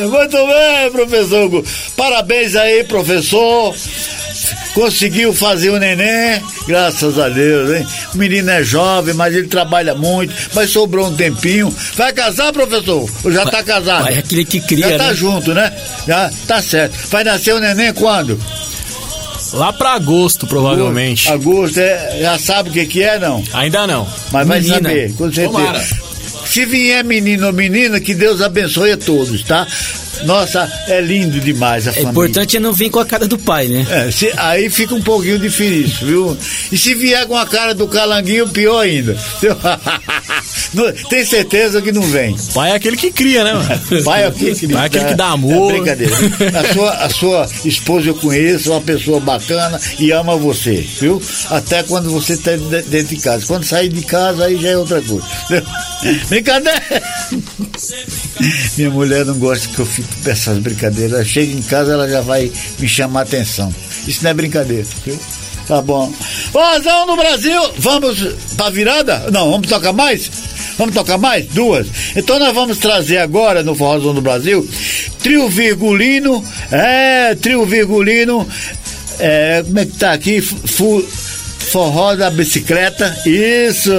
Muito 0.10 0.38
bem, 0.48 0.92
professor. 0.92 1.64
Parabéns 1.98 2.56
aí, 2.56 2.84
professor. 2.86 3.76
Conseguiu 4.74 5.34
fazer 5.34 5.70
o 5.70 5.78
neném, 5.80 6.42
graças 6.68 7.18
a 7.20 7.30
Deus, 7.30 7.76
hein? 7.78 7.88
O 8.14 8.18
menino 8.18 8.50
é 8.50 8.64
jovem, 8.64 9.14
mas 9.14 9.36
ele 9.36 9.48
trabalha 9.48 9.94
muito, 9.96 10.34
mas 10.54 10.70
sobrou 10.70 11.08
um 11.08 11.16
tempinho. 11.16 11.74
Vai 11.96 12.14
casar, 12.14 12.52
professor? 12.54 13.10
Ou 13.24 13.32
já 13.32 13.46
tá 13.46 13.62
casado? 13.64 14.08
É 14.10 14.20
aquele 14.20 14.46
que 14.46 14.60
cria, 14.62 14.90
Já 14.90 14.98
tá 14.98 15.08
né? 15.08 15.14
junto, 15.14 15.54
né? 15.54 15.72
Já 16.08 16.32
tá 16.48 16.62
certo. 16.62 16.96
Vai 17.10 17.24
nascer 17.24 17.54
o 17.54 17.60
neném 17.60 17.94
quando? 17.94 18.40
Lá 19.54 19.74
pra 19.74 19.94
agosto, 19.94 20.48
provavelmente. 20.48 21.30
Agosto, 21.30 21.78
é, 21.80 22.20
já 22.22 22.40
sabe 22.40 22.70
o 22.70 22.74
que 22.74 22.86
que 22.86 23.04
é, 23.04 23.20
não? 23.20 23.44
Ainda 23.54 23.86
não. 23.86 24.08
Mas 24.32 24.48
vai 24.48 24.60
Menina. 24.62 24.76
saber, 24.90 25.14
com 25.14 25.26
certeza. 25.26 25.48
Tomara. 25.48 25.86
Se 26.46 26.66
vier 26.66 27.04
menino 27.04 27.48
ou 27.48 27.54
menina, 27.54 28.00
que 28.00 28.14
Deus 28.14 28.42
abençoe 28.42 28.92
a 28.94 28.98
todos, 28.98 29.44
tá? 29.44 29.68
Nossa, 30.26 30.72
é 30.88 31.02
lindo 31.02 31.40
demais 31.40 31.88
a 31.88 31.92
O 31.92 31.94
família. 31.94 32.12
importante 32.12 32.58
é 32.58 32.60
não 32.60 32.74
vir 32.74 32.90
com 32.90 33.00
a 33.00 33.06
cara 33.06 33.28
do 33.28 33.38
pai, 33.38 33.68
né? 33.68 33.86
É, 33.90 34.12
se- 34.12 34.32
aí 34.38 34.70
fica 34.70 34.94
um 34.96 35.02
pouquinho 35.02 35.40
difícil, 35.40 36.08
viu? 36.08 36.38
E 36.72 36.78
se 36.78 36.94
vier 36.94 37.26
com 37.26 37.36
a 37.38 37.46
cara 37.46 37.74
do 37.74 37.88
calanguinho, 37.88 38.48
pior 38.50 38.80
ainda. 38.82 39.18
Não- 40.74 40.92
Tem 41.10 41.26
certeza 41.26 41.82
que 41.82 41.92
não 41.92 42.02
vem. 42.02 42.36
Pai 42.54 42.72
é 42.72 42.76
aquele 42.76 42.96
que 42.96 43.12
cria, 43.12 43.44
né, 43.44 43.54
mano? 43.54 43.82
Pai 44.06 44.24
é 44.24 44.28
aquele 44.28 44.56
que, 44.56 44.68
Pai 44.70 44.84
é 44.84 44.86
aquele 44.86 45.06
que 45.06 45.16
dá 45.16 45.28
amor. 45.28 45.72
É 45.72 45.76
brincadeira. 45.78 46.16
A 46.60 46.74
sua, 46.74 46.92
a 46.92 47.10
sua 47.10 47.50
esposa 47.66 48.08
eu 48.08 48.16
conheço, 48.16 48.70
é 48.70 48.72
uma 48.74 48.82
pessoa 48.82 49.20
bacana 49.20 49.80
e 50.00 50.12
ama 50.12 50.38
você, 50.38 50.86
viu? 51.00 51.22
Até 51.50 51.84
quando 51.84 52.10
você 52.10 52.34
está 52.34 52.52
dentro 52.56 53.16
de 53.16 53.22
casa. 53.22 53.46
Quando 53.46 53.66
sair 53.66 53.90
de 53.90 54.02
casa, 54.04 54.46
aí 54.46 54.58
já 54.62 54.70
é 54.70 54.78
outra 54.78 55.02
coisa. 55.02 55.26
Brincadeira! 56.30 56.82
Minha 58.78 58.90
mulher 58.90 59.26
não 59.26 59.36
gosta 59.36 59.68
que 59.68 59.80
eu 59.80 59.86
fique 59.86 60.11
essas 60.26 60.58
brincadeiras. 60.60 61.28
Chega 61.28 61.54
em 61.54 61.62
casa, 61.62 61.94
ela 61.94 62.10
já 62.10 62.22
vai 62.22 62.52
me 62.80 62.88
chamar 62.88 63.22
atenção. 63.22 63.74
Isso 64.08 64.24
não 64.24 64.32
é 64.32 64.34
brincadeira, 64.34 64.88
viu? 65.06 65.20
Tá 65.68 65.82
bom. 65.82 66.12
Vozão 66.52 67.06
do 67.06 67.16
Brasil! 67.16 67.62
Vamos 67.78 68.20
pra 68.58 68.70
virada? 68.70 69.30
Não, 69.32 69.52
vamos 69.52 69.68
tocar 69.68 69.94
mais? 69.94 70.30
Vamos 70.78 70.96
tocar 70.96 71.18
mais? 71.18 71.46
Duas. 71.48 71.88
Então 72.16 72.40
nós 72.40 72.54
vamos 72.54 72.78
trazer 72.78 73.20
agora 73.20 73.64
no 73.64 73.76
Forrozão 73.76 74.14
do 74.14 74.22
Brasil 74.22 74.68
Trio 75.22 75.48
Virgulino. 75.48 76.44
É, 76.72 77.36
Trio 77.36 77.66
Virgulino. 77.66 78.48
É, 79.20 79.64
como 79.66 79.80
é 79.80 79.86
que 79.86 79.92
tá 79.94 80.14
aqui? 80.14 80.42
Fu, 80.42 81.06
forró 81.72 82.16
da 82.16 82.30
bicicleta. 82.30 83.16
Isso. 83.26 83.92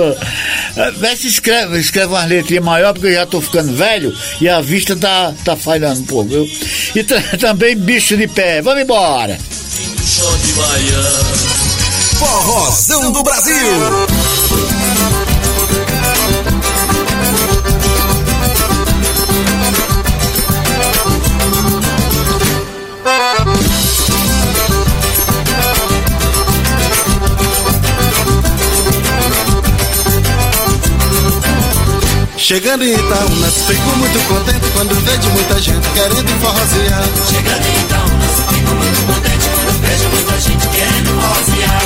É, 0.77 0.91
Vê 0.93 1.17
se 1.17 1.29
escreve, 1.29 1.79
escreve 1.79 2.09
umas 2.09 2.29
letrinhas 2.29 2.65
maior, 2.65 2.93
porque 2.93 3.09
eu 3.09 3.15
já 3.15 3.27
tô 3.27 3.41
ficando 3.41 3.75
velho 3.75 4.15
e 4.41 4.49
a 4.49 4.61
vista 4.61 4.95
tá, 4.95 5.33
tá 5.45 5.57
falhando 5.57 6.01
um 6.01 6.07
pouco, 6.07 6.31
viu? 6.31 6.51
E 6.95 7.03
também 7.39 7.77
bicho 7.77 8.17
de 8.17 8.29
pé. 8.29 8.61
Vamos 8.63 8.83
embora. 8.83 9.39
Forrozão 12.19 13.11
do 13.11 13.23
Brasil. 13.23 13.57
Chegando 32.53 32.85
em 32.85 32.93
Itaúnas, 32.93 33.55
fico 33.67 33.97
muito 33.97 34.29
contente 34.29 34.71
quando 34.75 34.95
vejo 35.07 35.31
muita 35.31 35.59
gente 35.59 35.89
querendo 35.95 36.29
forrosear. 36.39 37.03
Chegando 37.27 37.67
em 37.67 37.81
Itaúnas, 37.81 38.31
fico 38.53 38.75
muito 38.75 39.07
contente 39.07 39.49
quando 39.55 39.81
vejo 39.81 40.09
muita 40.11 40.39
gente 40.39 40.69
querendo 40.69 41.13
rosear. 41.17 41.83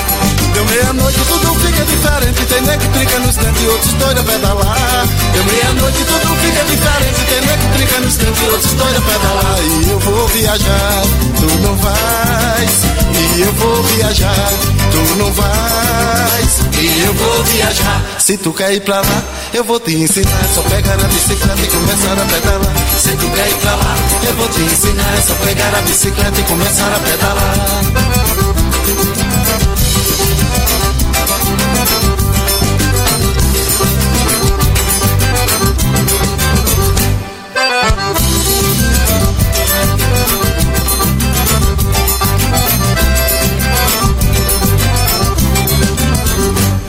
Deu 0.54 0.64
meia-noite, 0.64 1.20
tudo 1.28 1.54
fica 1.60 1.84
diferente. 1.84 2.46
Tem 2.46 2.60
nego 2.62 2.82
trinca 2.92 3.18
nos 3.20 3.36
dentes 3.36 3.62
e 3.62 3.66
outros 3.68 3.92
doidos 3.92 4.20
a 4.20 4.24
pedalar. 4.24 5.06
Deu 5.34 5.44
meia-noite, 5.44 6.04
tudo 6.04 6.34
fica 6.34 6.64
diferente. 6.64 7.20
Tem 7.28 7.40
nego 7.42 7.72
trinca 7.76 8.00
nos 8.00 8.16
dentes 8.16 8.42
e 8.42 8.50
outros 8.50 8.72
doidos 8.72 8.96
a 8.96 9.00
pedalar. 9.02 9.58
E 9.62 9.88
eu 9.88 10.00
vou 10.00 10.26
viajar, 10.26 11.02
tu 11.38 11.58
não 11.62 11.76
vais. 11.76 12.82
E 13.14 13.40
eu 13.40 13.52
vou 13.52 13.82
viajar, 13.84 14.50
tu 14.90 15.16
não 15.16 15.32
vais. 15.32 16.65
E 16.78 17.02
eu 17.04 17.14
vou 17.14 17.44
viajar. 17.44 18.02
Se 18.18 18.36
tu 18.36 18.52
quer 18.52 18.74
ir 18.74 18.80
pra 18.80 19.00
lá, 19.00 19.24
eu 19.54 19.64
vou 19.64 19.80
te 19.80 19.94
ensinar. 19.94 20.44
É 20.44 20.48
só 20.48 20.60
pegar 20.62 20.92
a 20.92 21.08
bicicleta 21.08 21.62
e 21.62 21.66
começar 21.68 22.12
a 22.12 22.24
pedalar. 22.26 22.74
Se 22.98 23.16
tu 23.16 23.30
quer 23.30 23.48
ir 23.48 23.56
pra 23.56 23.74
lá, 23.76 23.96
eu 24.28 24.34
vou 24.34 24.48
te 24.48 24.60
ensinar. 24.60 25.14
É 25.16 25.20
só 25.22 25.34
pegar 25.36 25.74
a 25.74 25.82
bicicleta 25.82 26.40
e 26.40 26.44
começar 26.44 26.92
a 26.94 26.98
pedalar. 26.98 27.66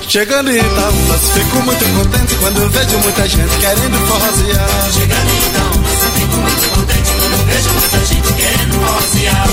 Chegando 0.08 0.50
em 0.50 0.58
Itaúnas, 0.58 1.22
fico 1.34 1.62
muito 1.64 1.84
contente 1.94 2.36
quando 2.36 2.70
vejo 2.70 2.98
muita 3.00 3.28
gente 3.28 3.58
querendo 3.60 4.08
forrosear. 4.08 4.92
Chegando 4.94 5.30
em 5.30 5.38
Itaúnas, 5.38 6.00
fico 6.16 6.38
muito 6.38 6.70
contente 6.70 7.12
quando 7.20 7.46
vejo 7.46 7.70
muita 7.72 8.06
gente 8.06 8.34
querendo 8.34 8.78
rosear. 8.88 9.48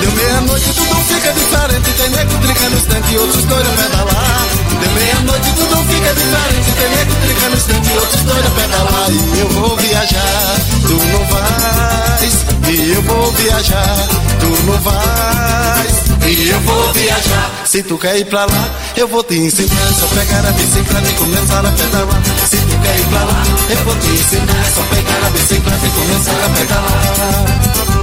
Deu 0.00 0.12
meia-noite, 0.12 0.72
tudo 0.74 0.94
fica 1.08 1.32
diferente. 1.32 1.92
Tem 1.92 2.10
nego 2.10 2.38
trinca 2.38 2.68
nos 2.70 2.84
dentes 2.84 3.12
e 3.12 3.18
outros 3.18 3.44
a 3.44 3.82
pedalar. 3.82 4.46
Deu 4.80 4.90
meia-noite, 4.92 5.52
tudo 5.56 5.76
fica 5.90 6.14
diferente. 6.14 6.70
Tem 6.78 6.88
nego 6.88 7.14
trinca 7.26 7.48
nos 7.48 7.64
dentes 7.64 7.90
e 7.90 7.98
outros 7.98 8.22
a 8.30 8.50
pedalar. 8.60 9.10
E 9.10 9.40
eu 9.40 9.48
vou 9.48 9.76
viajar, 9.76 10.56
tu 10.86 10.94
não 10.94 11.26
vais. 11.26 12.55
E 12.68 12.92
eu 12.92 13.02
vou 13.02 13.32
viajar, 13.32 14.08
tu 14.40 14.64
não 14.64 14.78
vais. 14.80 16.06
E 16.26 16.48
eu 16.48 16.60
vou 16.62 16.92
viajar. 16.94 17.50
Se 17.64 17.82
tu 17.84 17.96
quer 17.96 18.18
ir 18.18 18.24
pra 18.24 18.44
lá, 18.44 18.70
eu 18.96 19.06
vou 19.06 19.22
te 19.22 19.36
ensinar. 19.36 19.92
Só 20.00 20.06
pegar 20.08 20.48
a 20.48 20.50
bicicleta 20.50 21.08
e 21.08 21.14
começar 21.14 21.64
a 21.64 21.70
pedalar. 21.70 22.22
Se 22.48 22.56
tu 22.56 22.78
quer 22.82 22.98
ir 22.98 23.06
pra 23.06 23.24
lá, 23.24 23.42
eu 23.70 23.84
vou 23.84 23.94
te 23.96 24.06
ensinar. 24.08 24.64
Só 24.74 24.82
pegar 24.82 25.26
a 25.26 25.30
bicicleta 25.30 25.86
e 25.86 25.90
começar 25.90 26.44
a 26.44 26.48
pedalar. 26.58 27.95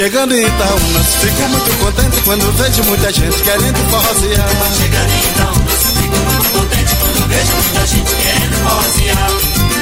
Chegando 0.00 0.34
em 0.34 0.40
Itaúnas, 0.40 1.06
fico 1.20 1.42
muito 1.50 1.76
contente 1.76 2.22
quando 2.22 2.50
vejo 2.56 2.82
muita 2.84 3.12
gente 3.12 3.36
querendo 3.42 3.90
forrosear. 3.90 4.48
Chegando 4.74 5.12
em 5.12 5.20
Itaúnas, 5.28 5.82
fico 6.00 6.16
muito 6.16 6.48
contente 6.58 6.96
quando 6.96 7.28
vejo 7.28 7.52
muita 7.52 7.86
gente 7.86 8.14
querendo 8.16 8.64
rosear. 8.64 9.30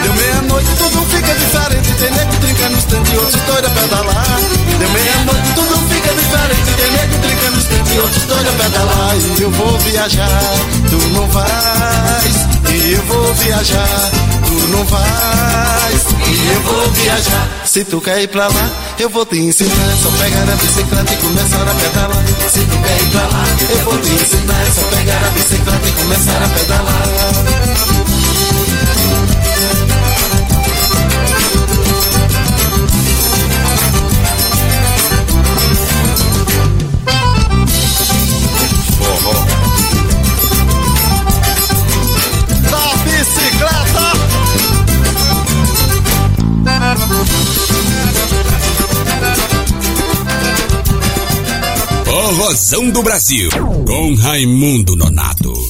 Deu 0.03 0.13
meia-noite, 0.15 0.69
tudo 0.77 1.07
fica 1.07 1.35
diferente. 1.37 1.93
Tem 2.01 2.11
nego 2.11 2.31
que 2.33 2.37
trinca 2.39 2.69
nos 2.69 2.85
dentes 2.87 3.13
e 3.13 3.17
outros 3.17 3.43
doidos 3.43 3.71
a 3.71 3.75
pedalar. 3.81 4.41
Deu 4.81 4.91
meia-noite, 4.91 5.53
tudo 5.55 5.89
fica 5.89 6.13
diferente. 6.13 6.71
Tem 6.77 6.91
nego 6.91 7.13
que 7.13 7.19
trinca 7.29 7.51
nos 7.53 7.65
dentes 7.67 7.95
e 7.95 7.99
outros 8.01 8.23
doidos 8.25 8.49
a 8.49 8.57
pedalar. 8.57 9.17
E 9.39 9.43
eu 9.43 9.51
vou 9.53 9.79
viajar, 9.79 10.53
tu 10.91 10.99
não 11.15 11.29
vais. 11.29 12.37
E 12.75 12.93
eu 12.93 13.03
vou 13.05 13.35
viajar, 13.35 14.11
tu 14.49 14.55
não 14.73 14.85
vais. 14.85 16.03
E 16.27 16.55
eu 16.55 16.61
vou 16.63 16.91
viajar. 16.91 17.49
Se 17.65 17.85
tu 17.85 18.01
quer 18.01 18.23
ir 18.23 18.29
pra 18.29 18.49
lá, 18.49 18.71
eu 18.99 19.09
vou 19.09 19.25
te 19.25 19.39
ensinar. 19.39 19.97
Só 20.03 20.11
pegar 20.11 20.53
a 20.53 20.57
bicicleta 20.57 21.13
e 21.13 21.17
começar 21.17 21.69
a 21.69 21.75
pedalar. 21.75 22.25
Se 22.51 22.61
tu 22.61 22.79
quer 22.83 23.03
ir 23.03 23.11
pra 23.11 23.23
lá, 23.23 23.45
eu 23.71 23.85
vou 23.85 23.99
te 23.99 24.11
ensinar. 24.11 24.73
Só 24.75 24.83
pegar 24.97 25.25
a 25.25 25.31
bicicleta 25.31 25.89
e 25.89 25.93
começar 25.93 26.43
a 26.43 26.49
pedalar. 26.49 27.58
Forrozão 52.39 52.89
do 52.91 53.03
Brasil, 53.03 53.49
com 53.85 54.15
Raimundo 54.15 54.95
Nonato. 54.95 55.68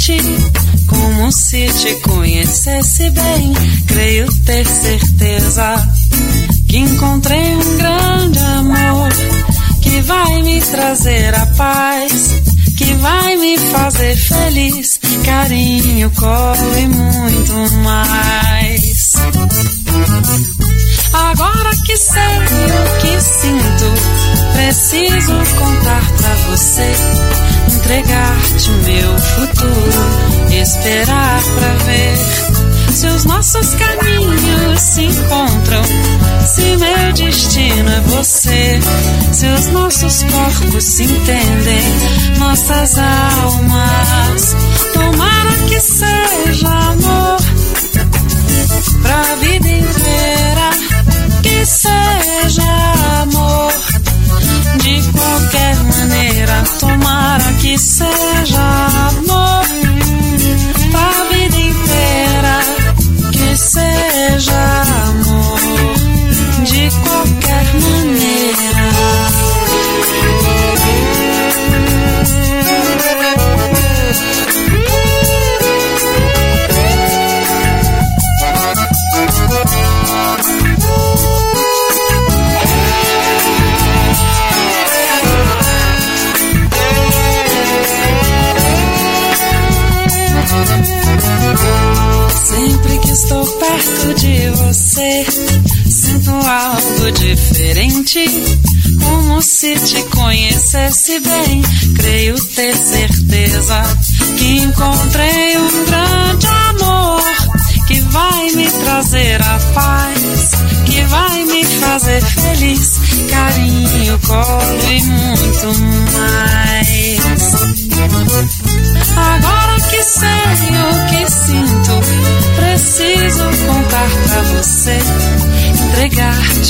Diferente. 0.00 0.50
Como 0.88 1.30
se 1.30 1.66
te 1.66 1.94
conhecesse 1.96 3.10
bem, 3.10 3.52
creio 3.86 4.26
ter 4.44 4.66
certeza 4.66 5.88
que 6.68 6.78
encontrei 6.78 7.54
um 7.54 7.76
grande 7.76 8.38
amor 8.38 9.08
que 9.82 10.00
vai 10.00 10.42
me 10.42 10.60
trazer 10.60 11.34
a 11.34 11.46
paz, 11.46 12.12
que 12.76 12.92
vai 12.94 13.36
me 13.36 13.58
fazer 13.58 14.16
feliz, 14.16 14.98
carinho, 15.24 16.10
colo 16.12 16.78
e 16.78 16.86
muito 16.86 17.74
mais. 17.84 19.12
Agora 21.12 21.70
que 21.84 21.96
sei 21.96 22.22
o 22.22 23.00
que 23.00 23.20
sinto, 23.20 24.52
preciso 24.54 25.32
contar 25.58 26.10
pra 26.16 26.34
você, 26.50 26.89
entregar-te 27.90 28.70
meu 28.70 29.18
futuro, 29.18 30.52
esperar 30.52 31.42
pra 31.42 31.84
ver 31.84 32.16
se 32.92 33.06
os 33.08 33.24
nossos 33.24 33.74
caminhos 33.74 34.80
se 34.80 35.02
encontram, 35.02 35.82
se 36.46 36.76
meu 36.76 37.12
destino 37.14 37.90
é 37.90 38.00
você, 38.02 38.78
se 39.32 39.46
os 39.46 39.66
nossos 39.68 40.22
corpos 40.22 40.84
se 40.84 41.02
entendem, 41.02 42.38
nossas 42.38 42.96
almas. 42.96 44.56
Tomara 44.94 45.52
que 45.68 45.80
seja 45.80 46.68
amor 46.68 47.40
pra 49.02 49.34
vida 49.40 49.68
inteira, 49.68 50.70
que 51.42 51.66
seja 51.66 53.22
amor. 53.22 53.89
De 54.82 55.12
qualquer 55.12 55.76
maneira, 55.84 56.62
tomara 56.78 57.52
que 57.60 57.76
seja 57.78 58.69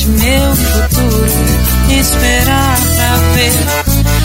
meu 0.06 0.56
futuro, 0.56 1.26
esperar 1.90 2.78
pra 2.96 3.16
ver 3.34 3.52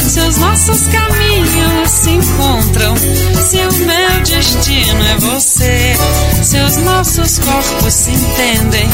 se 0.08 0.20
os 0.20 0.38
nossos 0.38 0.88
caminhos 0.88 1.90
se 1.90 2.10
encontram, 2.12 2.96
se 2.96 3.58
o 3.58 3.86
meu 3.86 4.22
destino 4.24 5.04
é 5.04 5.18
você, 5.18 5.96
se 6.42 6.60
os 6.60 6.78
nossos 6.78 7.40
corpos 7.40 7.94
se 7.94 8.12
entendem, 8.12 8.88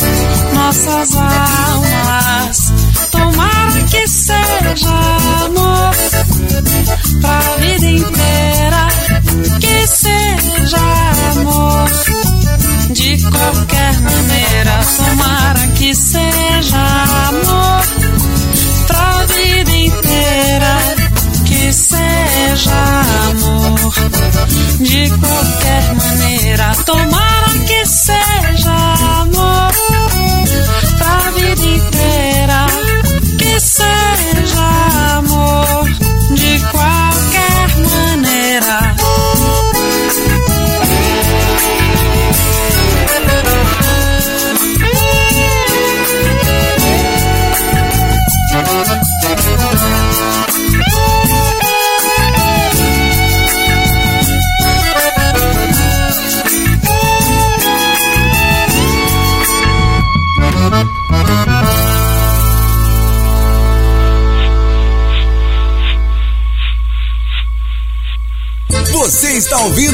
nossas 0.53 1.15
almas. 1.15 1.40
De 24.91 25.30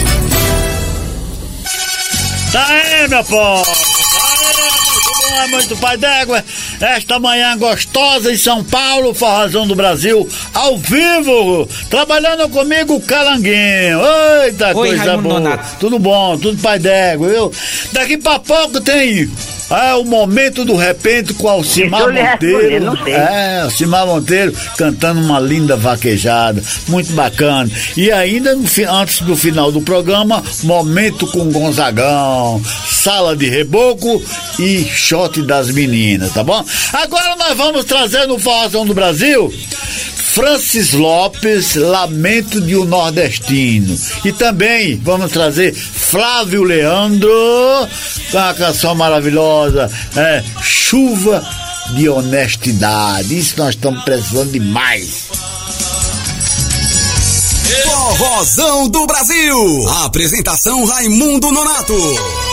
Tá 2.53 2.67
aí, 2.67 3.09
meu 3.09 3.25
povo! 3.25 3.65
Tá 3.65 3.73
aí, 3.73 4.86
bom, 5.31 5.43
é 5.43 5.47
muito 5.49 5.77
pai 5.77 5.97
d'égua. 5.97 6.45
Esta 6.81 7.19
manhã 7.19 7.57
gostosa 7.57 8.33
em 8.33 8.37
São 8.37 8.63
Paulo, 8.65 9.15
Forrozão 9.15 9.67
do 9.67 9.75
Brasil, 9.75 10.29
ao 10.55 10.77
vivo, 10.79 11.69
trabalhando 11.91 12.49
comigo 12.49 12.95
o 12.95 13.01
Calanguinho. 13.01 14.01
Eita, 14.45 14.69
Oi, 14.69 14.89
coisa 14.89 15.05
Raimundo 15.05 15.29
boa. 15.29 15.41
Nonato. 15.41 15.77
Tudo 15.81 15.99
bom, 15.99 16.39
tudo 16.39 16.61
pai 16.61 16.79
d'égua, 16.79 17.29
viu? 17.29 17.53
Daqui 17.93 18.17
pra 18.17 18.39
pouco 18.39 18.81
tem. 18.81 19.31
É 19.71 19.95
o 19.95 20.05
momento 20.05 20.65
do 20.65 20.77
repente 20.77 21.35
com 21.35 21.49
Alcimar 21.49 22.03
Monteiro. 22.03 22.23
responder, 22.23 22.81
não 22.81 23.05
sei. 23.05 23.13
É, 23.15 23.61
Alcimar 23.63 24.07
Monteiro 24.07 24.55
cantando 24.77 25.21
uma 25.21 25.41
linda 25.41 25.77
vaquejada, 25.77 26.63
muito 26.89 27.13
bacana. 27.13 27.71
E 27.97 28.11
ainda 28.13 28.57
antes 28.91 29.21
do 29.23 29.37
final 29.37 29.73
do 29.73 29.81
programa, 29.81 30.43
momento 30.63 31.27
com 31.27 31.51
Gonzagão, 31.51 32.63
sala 32.87 33.37
de 33.37 33.49
reboco 33.49 34.23
e 34.59 34.85
shot 34.85 35.43
das 35.43 35.71
meninas, 35.71 36.33
tá 36.33 36.45
bom? 36.45 36.65
Agora 36.93 37.37
nós 37.37 37.57
vamos 37.57 37.85
trazer 37.85 38.27
no 38.27 38.39
Forrozão 38.39 38.87
do 38.87 38.95
Brasil 38.95 39.53
Francis 40.37 40.93
Lopes, 40.93 41.77
Lamento 41.77 42.61
de 42.61 42.77
um 42.77 42.85
Nordestino. 42.85 43.99
E 44.23 44.31
também 44.31 45.01
vamos 45.03 45.33
trazer 45.33 45.75
Flávio 45.75 46.63
Leandro, 46.63 47.31
com 48.31 48.39
a 48.39 48.53
canção 48.53 48.95
maravilhosa, 48.95 49.91
é, 50.15 50.45
Chuva 50.61 51.43
de 51.95 52.07
Honestidade. 52.11 53.39
Isso 53.39 53.55
nós 53.57 53.71
estamos 53.71 54.05
precisando 54.05 54.53
demais. 54.53 55.23
Forrozão 57.85 58.89
do 58.91 59.07
Brasil. 59.07 59.89
Apresentação 60.05 60.85
Raimundo 60.85 61.51
Nonato. 61.51 62.46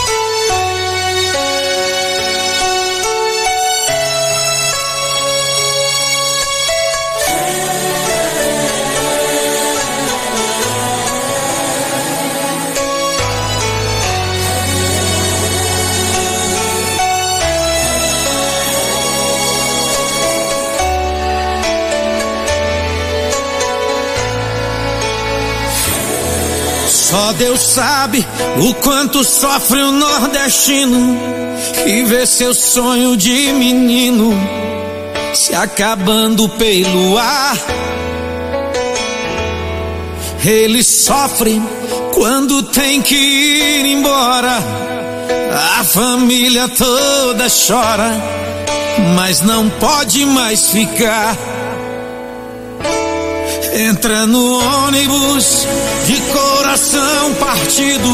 Só 27.14 27.32
Deus 27.34 27.60
sabe 27.60 28.26
o 28.58 28.74
quanto 28.74 29.22
sofre 29.22 29.80
o 29.80 29.92
nordestino 29.92 31.16
que 31.84 32.02
vê 32.02 32.26
seu 32.26 32.52
sonho 32.52 33.16
de 33.16 33.52
menino 33.52 34.32
se 35.32 35.54
acabando 35.54 36.48
pelo 36.48 37.16
ar. 37.16 37.56
Eles 40.44 40.88
sofrem 40.88 41.62
quando 42.12 42.64
tem 42.64 43.00
que 43.00 43.14
ir 43.14 43.86
embora. 43.92 44.58
A 45.78 45.84
família 45.84 46.68
toda 46.68 47.46
chora, 47.48 48.10
mas 49.14 49.40
não 49.40 49.70
pode 49.70 50.26
mais 50.26 50.68
ficar. 50.68 51.36
Entra 53.76 54.24
no 54.24 54.84
ônibus 54.84 55.66
de 56.06 56.20
coração 56.32 57.34
partido, 57.40 58.08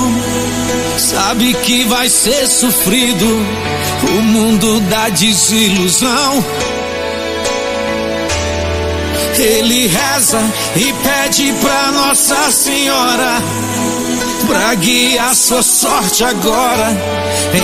sabe 0.97 1.53
que 1.53 1.85
vai 1.85 2.09
ser 2.09 2.47
sofrido 2.47 3.27
o 4.09 4.23
mundo 4.23 4.81
da 4.89 5.11
desilusão. 5.11 6.45
Ele 9.37 9.87
reza 9.87 10.41
e 10.77 10.95
pede 10.95 11.53
pra 11.61 11.93
Nossa 11.93 12.51
Senhora 12.51 13.43
pra 14.47 14.75
guiar 14.77 15.35
sua 15.35 15.63
sorte 15.63 16.25
agora. 16.25 16.97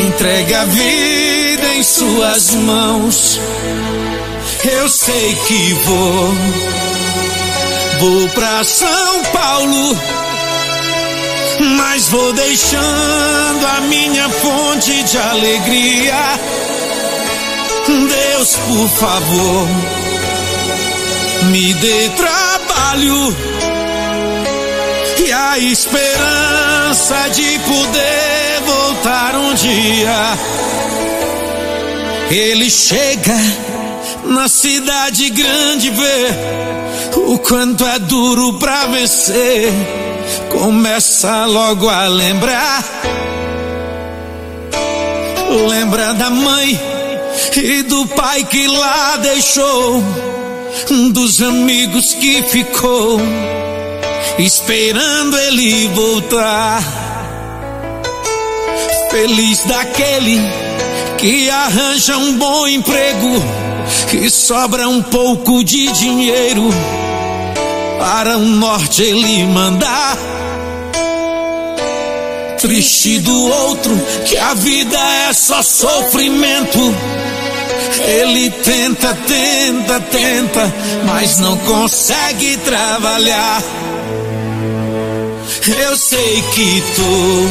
Entrega 0.06 0.60
a 0.60 0.64
vida 0.66 1.74
em 1.76 1.82
suas 1.82 2.54
mãos. 2.56 3.40
Eu 4.64 4.86
sei 4.90 5.34
que 5.46 5.72
vou 5.84 6.34
Vou 7.98 8.28
pra 8.28 8.62
São 8.62 9.22
Paulo, 9.32 9.98
mas 11.78 12.08
vou 12.08 12.32
deixando 12.34 13.66
a 13.66 13.80
minha 13.82 14.28
fonte 14.28 15.02
de 15.02 15.18
alegria. 15.18 16.40
Deus, 17.86 18.56
por 18.68 18.88
favor, 18.88 19.68
me 21.44 21.72
dê 21.74 22.08
trabalho 22.10 23.36
e 25.24 25.32
a 25.32 25.58
esperança 25.58 27.28
de 27.32 27.58
poder 27.60 28.60
voltar 28.66 29.34
um 29.36 29.54
dia. 29.54 30.38
Ele 32.30 32.68
chega 32.68 33.36
na 34.24 34.48
cidade 34.48 35.30
grande 35.30 35.90
ver 35.90 36.34
o 37.16 37.38
quanto 37.38 37.86
é 37.86 37.98
duro 37.98 38.54
pra 38.54 38.86
vencer. 38.86 39.72
Começa 40.50 41.46
logo 41.46 41.88
a 41.88 42.06
lembrar. 42.06 42.84
Lembra 45.68 46.12
da 46.14 46.28
mãe 46.28 46.78
e 47.56 47.82
do 47.82 48.06
pai 48.08 48.44
que 48.44 48.66
lá 48.66 49.16
deixou, 49.16 50.02
dos 51.12 51.40
amigos 51.40 52.14
que 52.14 52.42
ficou, 52.42 53.18
esperando 54.38 55.38
ele 55.38 55.88
voltar. 55.88 56.82
Feliz 59.10 59.64
daquele 59.64 60.38
que 61.16 61.48
arranja 61.48 62.18
um 62.18 62.36
bom 62.36 62.66
emprego 62.66 63.42
e 64.12 64.28
sobra 64.28 64.88
um 64.88 65.02
pouco 65.02 65.64
de 65.64 65.90
dinheiro 65.92 66.68
para 67.98 68.36
o 68.36 68.44
norte 68.44 69.02
ele 69.02 69.44
mandar. 69.46 70.16
Triste 72.60 73.18
do 73.20 73.48
outro 73.48 73.92
que 74.24 74.36
a 74.36 74.54
vida 74.54 74.98
é 75.28 75.32
só 75.32 75.62
sofrimento. 75.62 76.94
Ele 78.06 78.50
tenta, 78.50 79.14
tenta, 79.26 80.00
tenta, 80.00 80.74
mas 81.04 81.38
não 81.38 81.56
consegue 81.58 82.56
trabalhar. 82.58 83.62
Eu 85.66 85.96
sei 85.96 86.42
que 86.54 86.82
tô, 86.94 87.48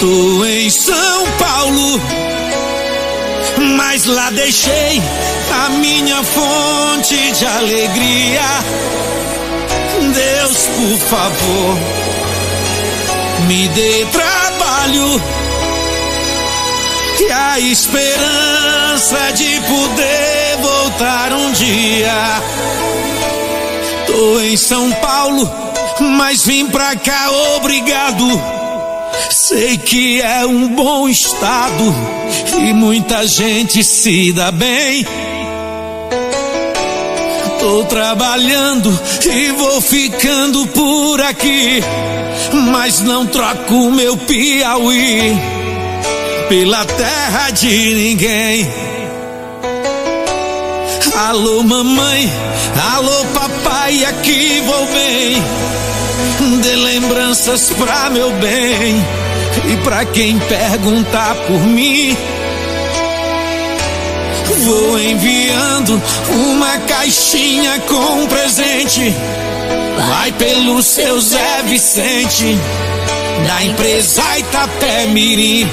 tô 0.00 0.44
em 0.44 0.70
São 0.70 1.26
Paulo 1.38 2.00
mas 3.58 4.04
lá 4.06 4.30
deixei 4.30 5.02
a 5.64 5.68
minha 5.70 6.22
fonte 6.22 7.32
de 7.32 7.46
alegria. 7.46 8.42
Deus, 10.12 10.68
por 10.76 10.98
favor, 11.08 11.78
me 13.46 13.68
dê 13.68 14.06
trabalho 14.12 15.22
e 17.20 17.32
a 17.32 17.60
esperança 17.60 19.32
de 19.34 19.60
poder 19.60 20.56
voltar 20.60 21.32
um 21.32 21.52
dia. 21.52 22.42
Tô 24.06 24.40
em 24.40 24.56
São 24.56 24.90
Paulo, 24.92 25.50
mas 26.00 26.44
vim 26.44 26.66
pra 26.66 26.94
cá 26.96 27.30
obrigado. 27.56 28.53
Sei 29.30 29.76
que 29.78 30.20
é 30.20 30.46
um 30.46 30.68
bom 30.68 31.08
estado 31.08 31.94
e 32.60 32.72
muita 32.72 33.26
gente 33.26 33.82
se 33.82 34.32
dá 34.32 34.50
bem. 34.50 35.06
Tô 37.58 37.84
trabalhando 37.84 39.00
e 39.24 39.50
vou 39.52 39.80
ficando 39.80 40.66
por 40.68 41.20
aqui, 41.22 41.82
mas 42.70 43.00
não 43.00 43.26
troco 43.26 43.90
meu 43.90 44.16
Piauí 44.16 45.34
pela 46.48 46.84
terra 46.84 47.50
de 47.50 47.94
ninguém. 47.94 48.68
Alô 51.16 51.62
mamãe, 51.62 52.30
alô 52.94 53.24
papai, 53.32 54.04
aqui 54.04 54.60
vou 54.66 54.86
bem. 54.86 55.83
Dê 56.62 56.76
lembranças 56.76 57.70
pra 57.70 58.10
meu 58.10 58.30
bem 58.32 59.04
e 59.72 59.76
pra 59.84 60.04
quem 60.04 60.38
perguntar 60.38 61.34
por 61.46 61.60
mim. 61.60 62.16
Vou 64.64 64.98
enviando 64.98 66.00
uma 66.30 66.78
caixinha 66.78 67.80
com 67.80 68.26
presente. 68.26 69.14
Vai 70.08 70.32
pelo 70.32 70.82
seu 70.82 71.20
Zé 71.20 71.62
Vicente, 71.64 72.58
da 73.46 73.64
empresa 73.64 74.38
Itapé 74.38 75.06
Mirim. 75.06 75.68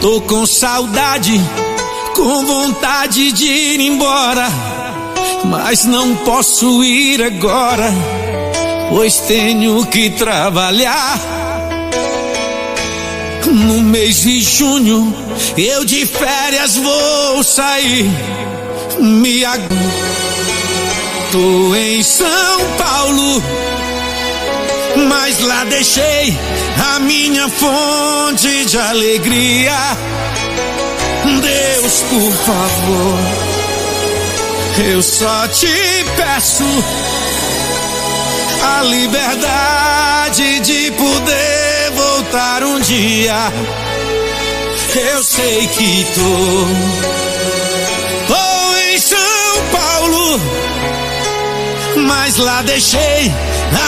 Tô 0.00 0.20
com 0.20 0.46
saudade, 0.46 1.40
com 2.14 2.46
vontade 2.46 3.32
de 3.32 3.46
ir 3.46 3.80
embora, 3.80 4.48
mas 5.44 5.84
não 5.84 6.16
posso 6.16 6.84
ir 6.84 7.22
agora, 7.22 7.92
pois 8.90 9.18
tenho 9.20 9.84
que 9.86 10.10
trabalhar. 10.10 11.18
No 13.46 13.80
mês 13.80 14.22
de 14.22 14.40
junho, 14.42 15.14
eu 15.56 15.84
de 15.84 16.04
férias 16.04 16.76
vou 16.76 17.42
sair. 17.42 18.10
Me 19.00 19.44
ag... 19.44 19.62
Tô 21.30 21.74
em 21.74 22.02
São 22.02 22.60
Paulo, 22.78 23.42
mas 25.08 25.38
lá 25.40 25.64
deixei 25.64 26.34
a 26.94 26.98
minha 27.00 27.48
fonte 27.50 28.64
de 28.64 28.78
alegria. 28.78 29.76
Deus, 31.40 32.02
por 32.10 32.32
favor, 32.32 33.18
eu 34.80 35.02
só 35.02 35.48
te 35.48 35.66
peço 36.16 36.64
a 38.62 38.82
liberdade 38.82 40.60
de 40.60 40.90
poder 40.92 41.90
voltar 41.94 42.62
um 42.62 42.78
dia. 42.80 43.52
Eu 44.94 45.22
sei 45.24 45.66
que 45.66 46.06
tô, 46.14 46.66
tô 48.32 48.76
em 48.92 48.98
São 48.98 49.18
Paulo, 49.72 50.40
mas 52.06 52.36
lá 52.36 52.62
deixei 52.62 53.32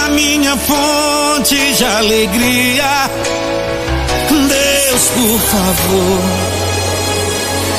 a 0.04 0.08
minha 0.08 0.56
fonte 0.56 1.72
de 1.74 1.84
alegria. 1.84 3.10
Deus, 4.28 5.08
por 5.14 5.40
favor, 5.40 6.20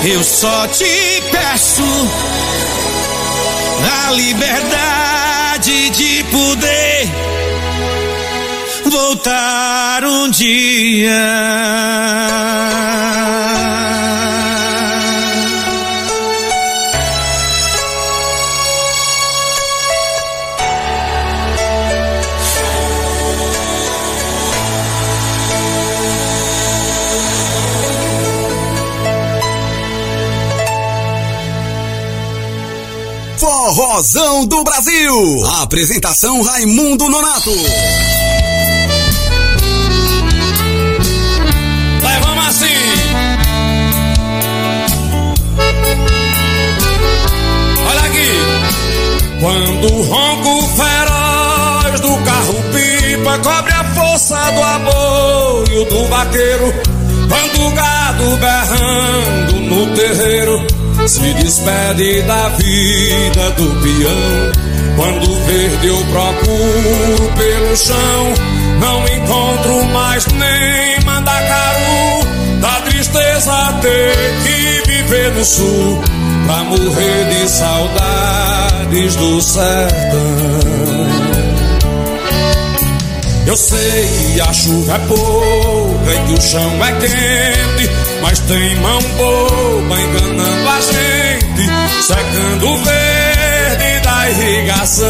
eu 0.06 0.24
só 0.24 0.68
te 0.68 1.24
peço 1.32 1.84
a 4.08 4.12
liberdade 4.12 5.90
de 5.92 6.24
poder 6.26 7.10
voltar 8.86 10.04
um 10.04 10.30
dia. 10.30 11.12
Forrozão 33.74 34.46
do 34.46 34.66
Brasil. 34.66 35.46
Apresentação 35.62 36.42
Raimundo 36.42 37.08
Nonato. 37.08 37.52
Vamos 42.02 42.48
assim. 42.48 42.66
Olha 47.88 48.02
aqui. 48.02 49.40
Quando 49.40 49.94
o 49.94 50.02
ronco 50.02 50.68
feroz 50.76 52.02
do 52.02 52.18
carro 52.26 52.56
pipa 52.74 53.40
cobre 53.40 53.72
a 53.72 53.86
força 53.94 54.52
do 54.52 54.64
apoio 54.64 55.86
do 55.86 56.08
vaqueiro, 56.10 56.74
quando 57.30 57.68
o 57.68 57.72
gado 57.72 58.38
berrando 58.38 59.54
no 59.62 59.96
terreiro 59.96 60.81
se 61.08 61.34
despede 61.34 62.22
da 62.24 62.50
vida 62.50 63.50
do 63.52 63.70
peão. 63.82 64.72
Quando 64.96 65.46
verde 65.46 65.88
eu 65.88 65.98
procuro 66.06 67.32
pelo 67.36 67.76
chão, 67.76 68.34
não 68.80 69.08
encontro 69.08 69.86
mais 69.94 70.26
nem 70.28 71.06
mandacaru. 71.06 72.28
Da 72.60 72.82
tristeza 72.82 73.80
ter 73.82 74.16
que 74.44 74.92
viver 74.92 75.32
no 75.32 75.44
sul, 75.44 76.02
pra 76.46 76.64
morrer 76.66 77.26
de 77.30 77.50
saudades 77.50 79.16
do 79.16 79.42
sertão. 79.42 81.02
Eu 83.48 83.58
sei 83.58 84.08
que 84.34 84.40
a 84.40 84.54
chuva 84.54 84.94
é 84.94 85.00
pouca 85.00 86.14
e 86.14 86.28
que 86.28 86.34
o 86.34 86.42
chão 86.42 86.72
é 86.86 86.92
quente, 87.00 87.90
mas 88.22 88.40
tem 88.40 88.76
mão 88.78 89.00
boba 89.18 90.02
enganando 90.02 90.70
a 90.70 90.82
gente, 90.82 91.70
secando 92.02 92.68
o 92.68 92.78
verde 92.78 94.00
da 94.04 94.30
irrigação. 94.30 95.08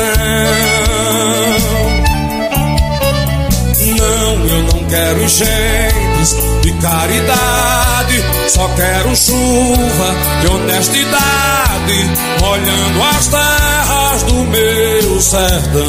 Não, 3.97 4.45
eu 4.47 4.63
não 4.63 4.83
quero 4.85 5.23
enchentes 5.23 6.35
de 6.61 6.71
caridade, 6.73 8.23
só 8.47 8.67
quero 8.69 9.15
chuva 9.15 10.15
de 10.41 10.47
honestidade, 10.47 12.09
molhando 12.39 13.03
as 13.03 13.27
terras 13.27 14.23
do 14.23 14.33
meu 14.45 15.21
sertão. 15.21 15.81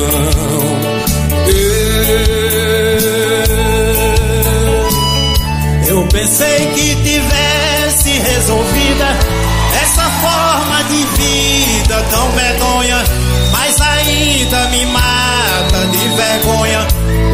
Eu 1.47 2.82
pensei 6.09 6.67
que 6.75 6.95
tivesse 6.97 8.11
resolvida 8.21 9.09
essa 9.83 10.03
forma 10.03 10.85
de 10.85 11.05
vida 11.05 12.03
tão 12.11 12.33
medonha, 12.33 13.05
mas 13.51 13.79
ainda 13.81 14.69
me 14.69 14.87
mata 14.87 15.87
de 15.91 16.09
vergonha. 16.17 16.87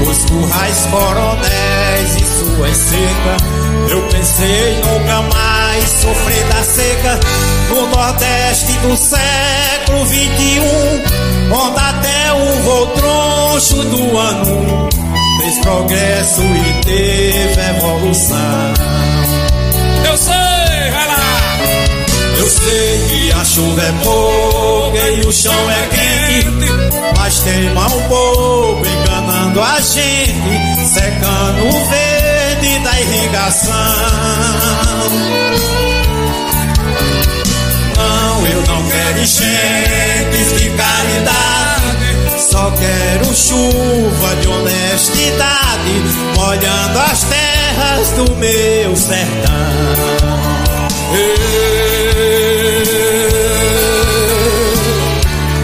Os 0.09 0.31
currais 0.31 0.87
coronéis 0.91 2.17
e 2.17 2.27
suas 2.27 2.77
secas. 2.77 3.91
Eu 3.91 4.03
pensei 4.09 4.81
nunca 4.85 5.23
mais 5.23 5.85
sofrer 5.85 6.45
da 6.49 6.63
seca 6.65 7.21
no 7.69 7.87
Nordeste 7.87 8.73
do 8.79 8.97
século 8.97 10.05
21, 10.05 11.55
onde 11.55 11.79
até 11.79 12.33
o 12.33 12.63
voo 12.63 12.87
troncho 12.89 13.85
do 13.85 14.19
ano 14.19 14.89
fez 15.39 15.59
progresso 15.59 16.43
e 16.43 16.81
teve 16.85 17.61
evolução. 17.77 18.75
Eu 20.07 20.17
sei, 20.17 20.91
vai 20.93 21.07
lá. 21.07 21.59
Eu 22.39 22.49
sei 22.49 23.07
que 23.09 23.33
a 23.33 23.45
chuva 23.45 23.83
é 23.83 23.93
pouca 24.05 25.11
e 25.11 25.21
o 25.27 25.33
chão 25.33 25.71
é 25.71 25.89
quente, 25.89 26.73
mas 27.17 27.41
tem 27.41 27.71
mão 27.75 28.01
boba 28.09 28.87
enganando 28.89 29.63
a 29.63 29.81
gente, 29.81 30.87
secando 30.87 31.67
o 31.67 31.85
verde 31.87 32.79
da 32.85 33.01
irrigação. 33.01 33.73
Não, 37.97 38.47
eu 38.47 38.63
não 38.63 38.83
quero 38.89 39.19
enchentes 39.21 40.61
de 40.61 40.71
caridade, 40.71 41.78
só 42.39 42.71
quero 42.71 43.35
chuva 43.35 44.37
de 44.41 44.49
honestidade, 44.49 46.03
molhando 46.37 46.99
as 47.01 47.25
terras 47.25 48.11
do 48.11 48.37
meu 48.37 48.97
sertão. 48.97 49.59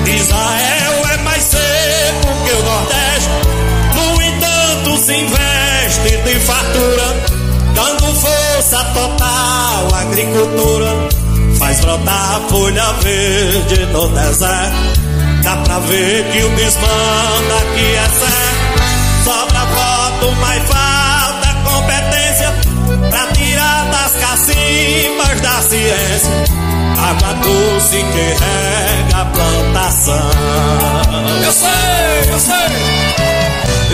Israel 0.06 1.02
é 1.12 1.16
mais 1.18 1.44
seco 1.44 2.28
que 2.44 2.52
o 2.52 2.62
Nordeste, 2.64 3.30
no 3.94 4.22
entanto 4.22 4.98
se 4.98 5.14
investe 5.14 6.16
de 6.24 6.40
fartura, 6.40 7.16
dando 7.74 8.14
força 8.16 8.84
total 8.92 9.94
à 9.94 10.00
agricultura, 10.00 11.08
faz 11.56 11.80
brotar 11.80 12.40
folha 12.48 12.92
verde 12.94 13.86
no 13.92 14.08
deserto. 14.08 15.03
Dá 15.44 15.56
pra 15.56 15.78
ver 15.80 16.24
que 16.32 16.42
o 16.42 16.48
desmanda 16.56 17.56
aqui 17.58 17.94
é 17.94 18.08
certo, 18.08 19.24
sobra 19.24 19.64
voto, 19.66 20.32
mas 20.40 20.62
falta 20.64 21.54
competência 21.70 22.54
pra 23.10 23.26
tirar 23.32 23.84
das 23.90 24.12
cacimbas 24.16 25.40
da 25.40 25.62
ciência 25.62 26.54
água 27.04 27.34
doce 27.34 27.96
que 27.96 28.26
rega 28.42 29.20
a 29.20 29.24
plantação. 29.26 30.30
Eu 31.44 31.52
sei, 31.52 32.32
eu 32.32 32.40
sei. 32.40 32.94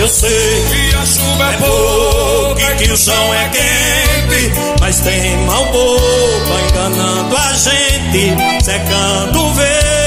Eu 0.02 0.08
sei 0.08 0.64
que 0.70 0.96
a 0.96 1.04
chuva 1.04 1.52
é 1.52 1.56
pouca 1.56 2.72
e 2.72 2.76
que 2.76 2.92
o 2.92 2.96
chão 2.96 3.34
é 3.34 3.48
quente, 3.48 4.52
mas 4.80 5.00
tem 5.00 5.36
mão 5.44 5.64
boba 5.72 6.60
enganando 6.70 7.36
a 7.36 7.52
gente, 7.52 8.64
secando 8.64 9.44
o 9.44 9.54
verde 9.54 9.99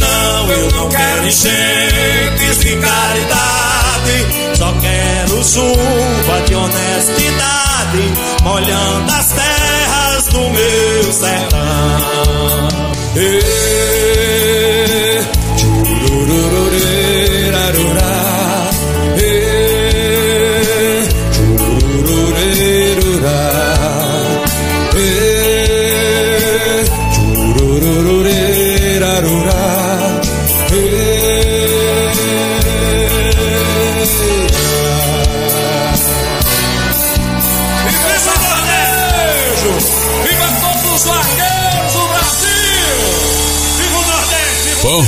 Não, 0.00 0.50
eu 0.50 0.70
não 0.72 0.88
quero 0.88 1.26
enchentes 1.26 2.58
de 2.60 2.76
caridade, 2.76 4.26
só 4.56 4.72
quero 4.80 5.44
chuva 5.44 6.40
de 6.46 6.54
honestidade, 6.54 8.12
molhando 8.42 9.12
as 9.12 9.32
terras 9.32 10.26
do 10.28 10.40
meu 10.40 11.12
sertão. 11.12 12.68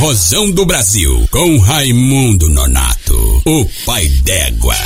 Forrozão 0.04 0.50
do 0.50 0.66
Brasil, 0.66 1.26
com 1.30 1.56
Raimundo 1.56 2.50
Nonato, 2.50 3.42
o 3.46 3.66
pai 3.86 4.06
d'égua. 4.22 4.76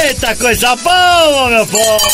Eita, 0.00 0.34
coisa 0.36 0.74
boa, 0.76 1.50
meu 1.50 1.66
povo! 1.66 2.08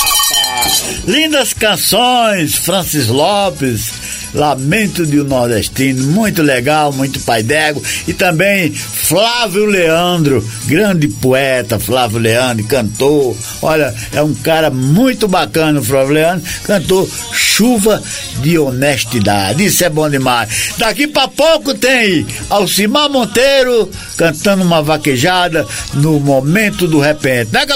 Rapaz! 0.00 0.84
Lindas 1.06 1.52
canções, 1.52 2.54
Francis 2.54 3.08
Lopes, 3.08 3.92
Lamento 4.32 5.04
de 5.04 5.20
um 5.20 5.24
Nordestino, 5.24 6.02
muito 6.04 6.40
legal, 6.40 6.92
muito 6.94 7.20
pai 7.20 7.42
d'égua. 7.42 7.82
E 8.08 8.14
também 8.14 8.72
Flávio 8.72 9.66
Leandro, 9.66 10.42
grande 10.64 11.08
poeta, 11.08 11.78
Flávio 11.78 12.18
Leandro, 12.18 12.64
cantor. 12.64 13.36
Olha, 13.60 13.94
é 14.14 14.22
um 14.22 14.32
cara 14.34 14.70
muito 14.70 15.28
bacana, 15.28 15.80
o 15.80 15.84
Flávio 15.84 16.14
Leandro, 16.14 16.48
cantou 16.64 17.06
Chuva 17.60 18.02
de 18.36 18.58
Honestidade. 18.58 19.66
Isso 19.66 19.84
é 19.84 19.90
bom 19.90 20.08
demais. 20.08 20.72
Daqui 20.78 21.06
pra 21.06 21.28
pouco 21.28 21.74
tem 21.74 22.26
Alcimar 22.48 23.10
Monteiro 23.10 23.90
cantando 24.16 24.62
uma 24.62 24.80
vaquejada 24.80 25.66
no 25.92 26.18
momento 26.18 26.88
do 26.88 26.98
repente, 26.98 27.52
né? 27.52 27.66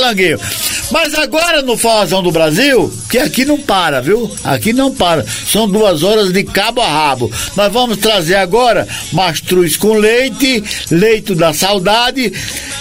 Mas 0.91 1.15
agora 1.15 1.61
no 1.61 1.77
Forrozão 1.77 2.23
do 2.23 2.33
Brasil, 2.33 2.91
que 3.11 3.19
aqui 3.19 3.45
não 3.45 3.61
para, 3.61 4.01
viu? 4.01 4.35
Aqui 4.43 4.73
não 4.73 4.91
para. 4.91 5.23
São 5.47 5.69
duas 5.69 6.03
horas 6.03 6.33
de 6.33 6.45
cabo 6.45 6.81
a 6.81 6.89
rabo. 6.89 7.31
Nós 7.55 7.71
vamos 7.71 7.99
trazer 7.99 8.37
agora 8.37 8.89
mastruz 9.13 9.77
com 9.77 9.93
leite, 9.95 10.65
leito 10.91 11.35
da 11.35 11.53
saudade, 11.53 12.33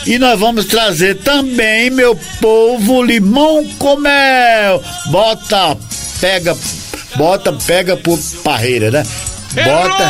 e 0.06 0.18
nós 0.18 0.40
vamos 0.40 0.66
trazer 0.66 1.18
também, 1.18 1.90
meu 1.90 2.18
povo, 2.40 3.04
limão 3.04 3.66
com 3.78 3.98
mel. 3.98 4.82
Bota, 5.08 5.78
pega, 6.22 6.56
bota, 7.15 7.53
pega 7.65 7.95
por 7.98 8.19
parreira, 8.44 8.91
né? 8.91 9.03
Bota, 9.53 10.10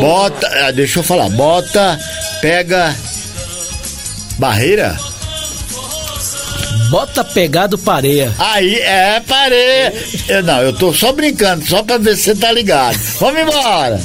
bota, 0.00 0.66
ah, 0.66 0.70
deixa 0.70 1.00
eu 1.00 1.02
falar, 1.02 1.28
bota, 1.30 1.98
pega, 2.40 2.94
barreira? 4.38 4.96
Bota 6.90 7.22
pegado 7.22 7.76
pareia. 7.76 8.32
Aí, 8.38 8.76
é, 8.76 9.20
pareia. 9.20 9.92
Eu, 10.26 10.42
não, 10.42 10.62
eu 10.62 10.72
tô 10.72 10.92
só 10.94 11.12
brincando, 11.12 11.66
só 11.66 11.82
pra 11.82 11.98
ver 11.98 12.16
se 12.16 12.24
você 12.24 12.34
tá 12.34 12.50
ligado. 12.50 12.98
Vamos 13.20 13.42
embora. 13.42 14.00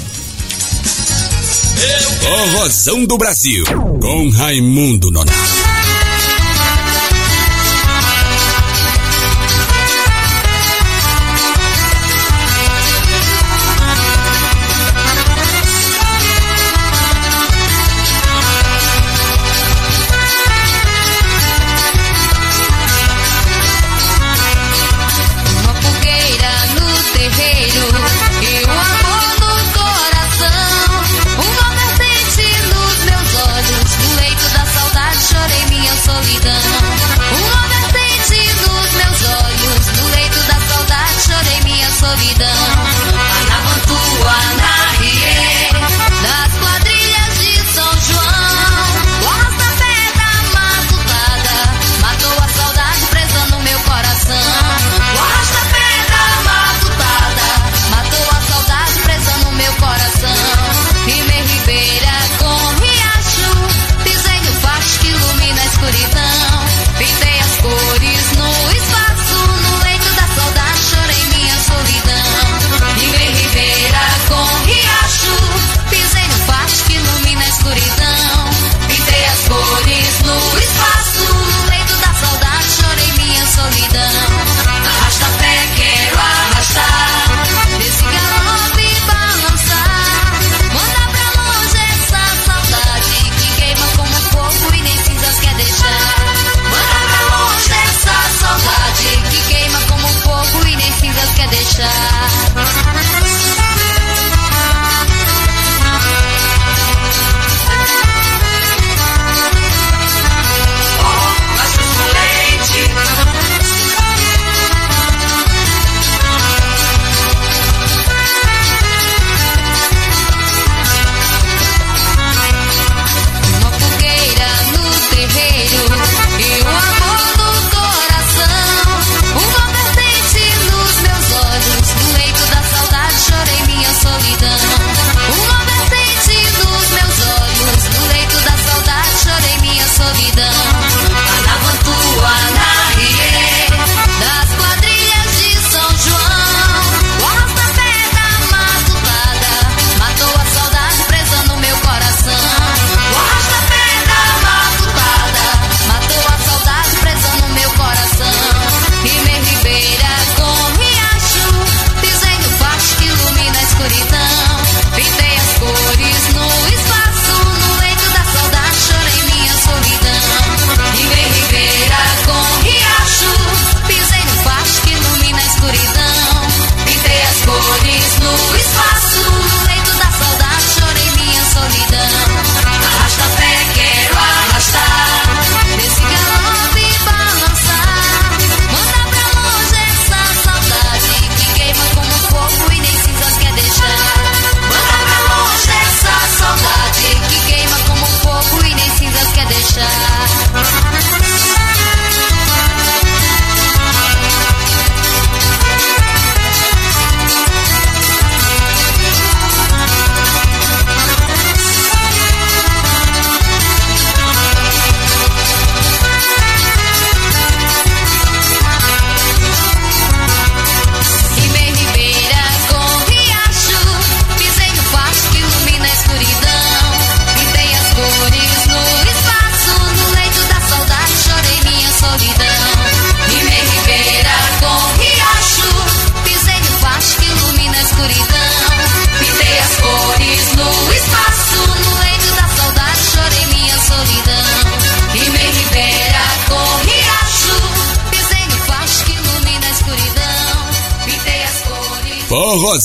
Forrozão 2.21 3.05
do 3.05 3.17
Brasil, 3.17 3.63
com 4.01 4.29
Raimundo 4.29 5.11
Nonato. 5.11 5.72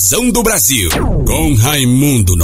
Do 0.09 0.41
Brasil, 0.41 0.89
com 1.27 1.53
Raimundo 1.53 2.35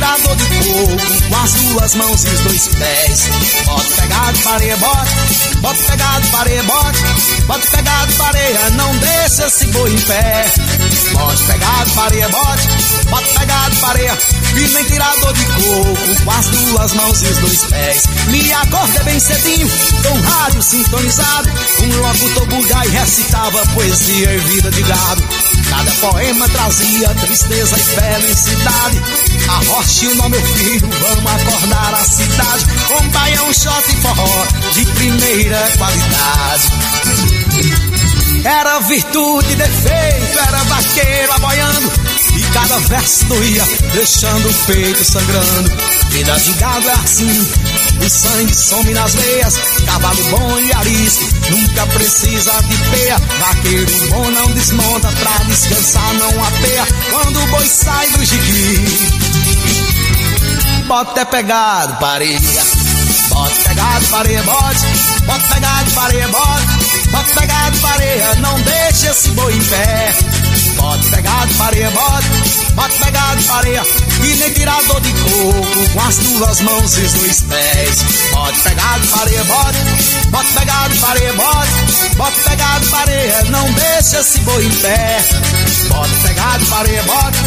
e 0.00 0.06
nem 0.06 0.10
tirador 0.16 0.36
de 0.36 0.44
coco. 0.44 1.28
Com 1.28 1.36
as 1.36 1.52
duas 1.52 1.94
mãos 1.94 2.24
e 2.24 2.28
os 2.28 2.40
dois 2.40 2.68
pés. 2.68 3.28
Bote 3.66 3.92
pegado, 3.94 4.38
pareia, 4.40 4.76
bote. 4.76 5.58
Bote 5.60 5.84
pegado, 5.84 6.28
pareia, 6.28 6.62
bote. 6.62 7.42
Bote 7.46 7.66
pegado, 7.68 8.12
pareia, 8.14 8.70
não 8.70 8.96
deixe 8.96 9.42
esse 9.42 9.66
boi 9.66 9.92
em 9.92 10.00
pé. 10.00 10.44
Bote 11.12 11.42
pegado, 11.44 11.90
pareia, 11.92 12.28
bote. 12.28 12.68
Bote 13.10 13.38
pegado, 13.38 13.76
pareia, 13.76 14.18
e 14.56 14.68
nem 14.68 14.84
tirador 14.84 15.32
de 15.32 15.44
coco. 15.44 16.24
Com 16.24 16.30
as 16.30 16.46
duas 16.46 16.92
mãos 16.94 17.22
e 17.22 17.26
os 17.26 17.38
dois 17.38 17.64
pés. 17.64 18.04
Me 18.28 18.52
acordei 18.52 19.02
bem 19.04 19.20
cedinho, 19.20 19.68
com 19.68 20.20
rádio 20.20 20.62
sintonizado. 20.62 21.50
Um 21.82 22.00
locutor 22.00 22.46
bugai 22.46 22.88
recitava 22.88 23.66
poesia 23.74 24.32
e 24.34 24.38
vida 24.38 24.70
de 24.70 24.82
gado. 24.82 25.22
Cada 25.68 25.90
poema 25.92 26.48
trazia 26.48 27.08
tristeza 27.14 27.76
e 27.76 27.82
felicidade. 27.82 29.02
Arroche 29.48 30.08
o 30.08 30.14
nome, 30.16 30.36
meu 30.36 30.46
filho, 30.56 30.88
vamos 31.00 31.32
acordar 31.32 31.94
a 31.94 32.04
cidade. 32.04 32.64
Com 32.88 33.08
baião, 33.08 33.52
shot 33.52 33.84
e 33.88 33.96
forró 34.00 34.46
de 34.72 34.84
primeira 34.86 35.72
qualidade. 35.78 36.70
Era 38.44 38.80
virtude 38.80 39.54
defeito, 39.54 40.38
era 40.38 40.64
vaqueiro 40.64 41.32
aboiando. 41.34 41.92
E 42.36 42.42
cada 42.52 42.78
verso 42.78 43.24
doía, 43.26 43.64
deixando 43.92 44.48
o 44.48 44.54
peito 44.66 45.04
sangrando. 45.04 45.70
Vida 46.10 46.38
de 46.38 46.52
gado 46.54 46.88
é 46.88 46.92
assim, 46.92 47.48
o 48.00 48.08
sangue 48.08 48.54
some 48.54 48.94
nas 48.94 49.14
veias. 49.14 49.60
Cavalo 49.84 50.24
bom 50.30 50.58
e 50.58 50.72
arisco, 50.72 51.28
nunca 51.50 51.86
precisa 51.88 52.52
de 52.62 52.76
peia. 52.90 53.18
Vaqueiro 53.18 54.08
bom 54.10 54.30
não 54.30 54.50
desmonta, 54.52 55.12
pra 55.12 55.44
descansar 55.44 56.14
não 56.14 56.44
apeia. 56.44 56.86
Quando 57.10 57.42
o 57.42 57.46
boi 57.48 57.66
sai 57.66 58.08
do 58.10 58.24
jiqui, 58.24 58.84
bota 60.86 61.20
é 61.20 61.24
pegado, 61.26 61.96
pareia. 61.98 62.40
Bote 63.28 63.60
pegado, 63.62 64.06
pareia, 64.06 64.42
bote. 64.42 64.86
Bote 65.24 65.44
pegado, 65.54 65.90
pareia, 65.92 66.28
bote. 66.28 66.89
Bote 67.10 67.34
pegado, 67.34 67.78
pareia, 67.80 68.34
não 68.36 68.60
deixe 68.60 69.06
esse 69.06 69.30
boi 69.30 69.52
em 69.52 69.64
pé. 69.64 70.14
Bote 70.76 71.10
pegado, 71.10 71.54
pareia, 71.54 71.90
bote. 71.90 72.70
Bote 72.74 72.98
pegado, 73.00 73.42
pareia, 73.44 73.82
e 74.22 74.34
nem 74.36 74.52
tirador 74.52 75.00
de 75.00 75.12
coco 75.12 75.90
com 75.92 76.00
as 76.00 76.16
duas 76.18 76.60
mãos 76.60 76.98
e 76.98 77.00
os 77.02 77.12
dois 77.14 77.40
pés. 77.42 78.04
Bote 78.32 78.60
pegado, 78.60 79.06
pareia, 79.08 79.44
bote. 79.44 79.78
Bote 80.30 80.52
pegado, 80.52 80.96
pareia, 80.96 81.32
bote. 81.32 82.16
Bote 82.16 82.40
pegado, 82.40 82.86
pareia, 82.88 83.44
não 83.50 83.72
deixe 83.72 84.16
esse 84.16 84.40
boi 84.40 84.64
em 84.64 84.70
pé. 84.76 85.24
Bote 85.88 86.14
pegado, 86.22 86.66
pareia, 86.66 87.02
bote. 87.02 87.38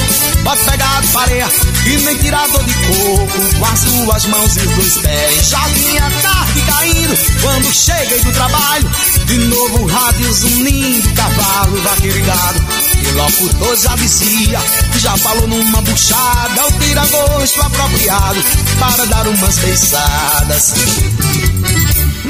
Bote 0.43 0.63
pegado, 0.63 1.07
pareia, 1.07 1.47
e 1.85 1.97
nem 1.97 2.17
tirador 2.17 2.63
de 2.63 2.73
coco 2.73 3.59
com 3.59 3.65
as 3.65 3.79
duas 3.79 4.25
mãos 4.25 4.57
e 4.57 4.59
os 4.59 4.75
dois 4.75 4.97
pés. 4.97 5.53
Vinha 5.73 6.11
tarde 6.21 6.52
caindo 6.65 7.17
quando 7.41 7.73
cheguei 7.73 8.19
do 8.19 8.31
trabalho. 8.31 8.89
De 9.25 9.37
novo 9.37 9.85
rádio 9.87 10.33
zunindo, 10.33 11.13
cavalo, 11.13 11.81
vaqueiro 11.81 12.19
e 12.19 13.07
o 13.07 13.13
locutor 13.15 13.75
já 13.75 13.95
dizia, 13.95 14.59
já 14.97 15.17
falou 15.17 15.47
numa 15.47 15.81
buchada, 15.81 16.67
o 16.67 16.71
tira-gosto 16.79 17.61
apropriado 17.61 18.43
para 18.79 19.05
dar 19.05 19.27
umas 19.27 19.57
beiçadas. 19.57 20.73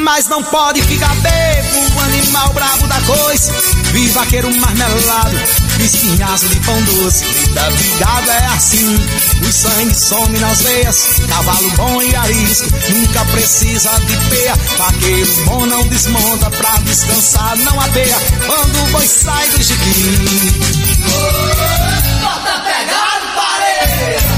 Mas 0.03 0.27
não 0.27 0.43
pode 0.43 0.81
ficar 0.81 1.15
bebo, 1.15 2.01
animal 2.01 2.49
brabo 2.53 2.87
da 2.87 2.99
coisa. 3.01 3.53
Vi 3.93 4.09
vaqueiro 4.09 4.53
marmelado, 4.59 5.39
espinhaço 5.79 6.45
de 6.49 6.59
pão 6.59 6.81
doce. 6.83 7.23
Vida 7.23 7.69
vigada 7.69 8.33
é 8.33 8.45
assim, 8.47 8.99
o 9.41 9.51
sangue 9.51 9.95
some 9.95 10.37
nas 10.39 10.61
veias. 10.61 11.21
Cavalo 11.29 11.69
bom 11.71 12.01
e 12.01 12.15
arisco, 12.15 12.67
nunca 12.89 13.25
precisa 13.31 13.89
de 14.01 14.17
peia. 14.29 14.55
Vaqueiro 14.77 15.45
bom 15.45 15.65
não 15.67 15.87
desmonta, 15.87 16.49
pra 16.51 16.77
descansar 16.79 17.55
não 17.59 17.79
apeia. 17.79 18.17
Quando 18.45 18.83
o 18.83 18.91
boi 18.91 19.07
sai 19.07 19.47
do 19.49 19.63
jiqui. 19.63 20.19
Bota 22.21 22.59
pegado, 22.59 23.35
pareia! 23.35 24.32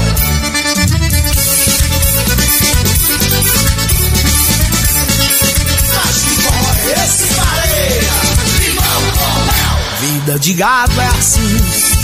De 10.34 10.54
gado 10.54 11.00
é 11.00 11.06
assim, 11.06 11.56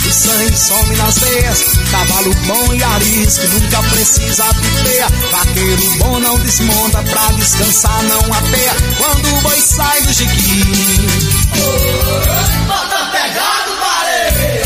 o 0.07 0.11
sangue 0.11 0.57
some 0.57 0.95
nas 0.95 1.17
veias. 1.19 1.63
Cavalo 1.91 2.33
bom 2.47 2.73
e 2.73 2.81
arisco, 2.81 3.47
nunca 3.49 3.83
precisa 3.83 4.45
de 4.53 4.83
peia. 4.83 5.07
Vaqueiro 5.29 5.97
bom 5.97 6.19
não 6.19 6.39
desmonta, 6.39 7.03
pra 7.03 7.31
descansar 7.33 8.01
não 8.03 8.33
apeia. 8.33 8.75
Quando 8.97 9.37
o 9.37 9.41
boi 9.41 9.59
sai 9.59 10.01
do 10.03 10.13
jiqui. 10.13 10.63
Bota 12.65 13.11
pegado, 13.11 13.71
pareia! 13.81 14.63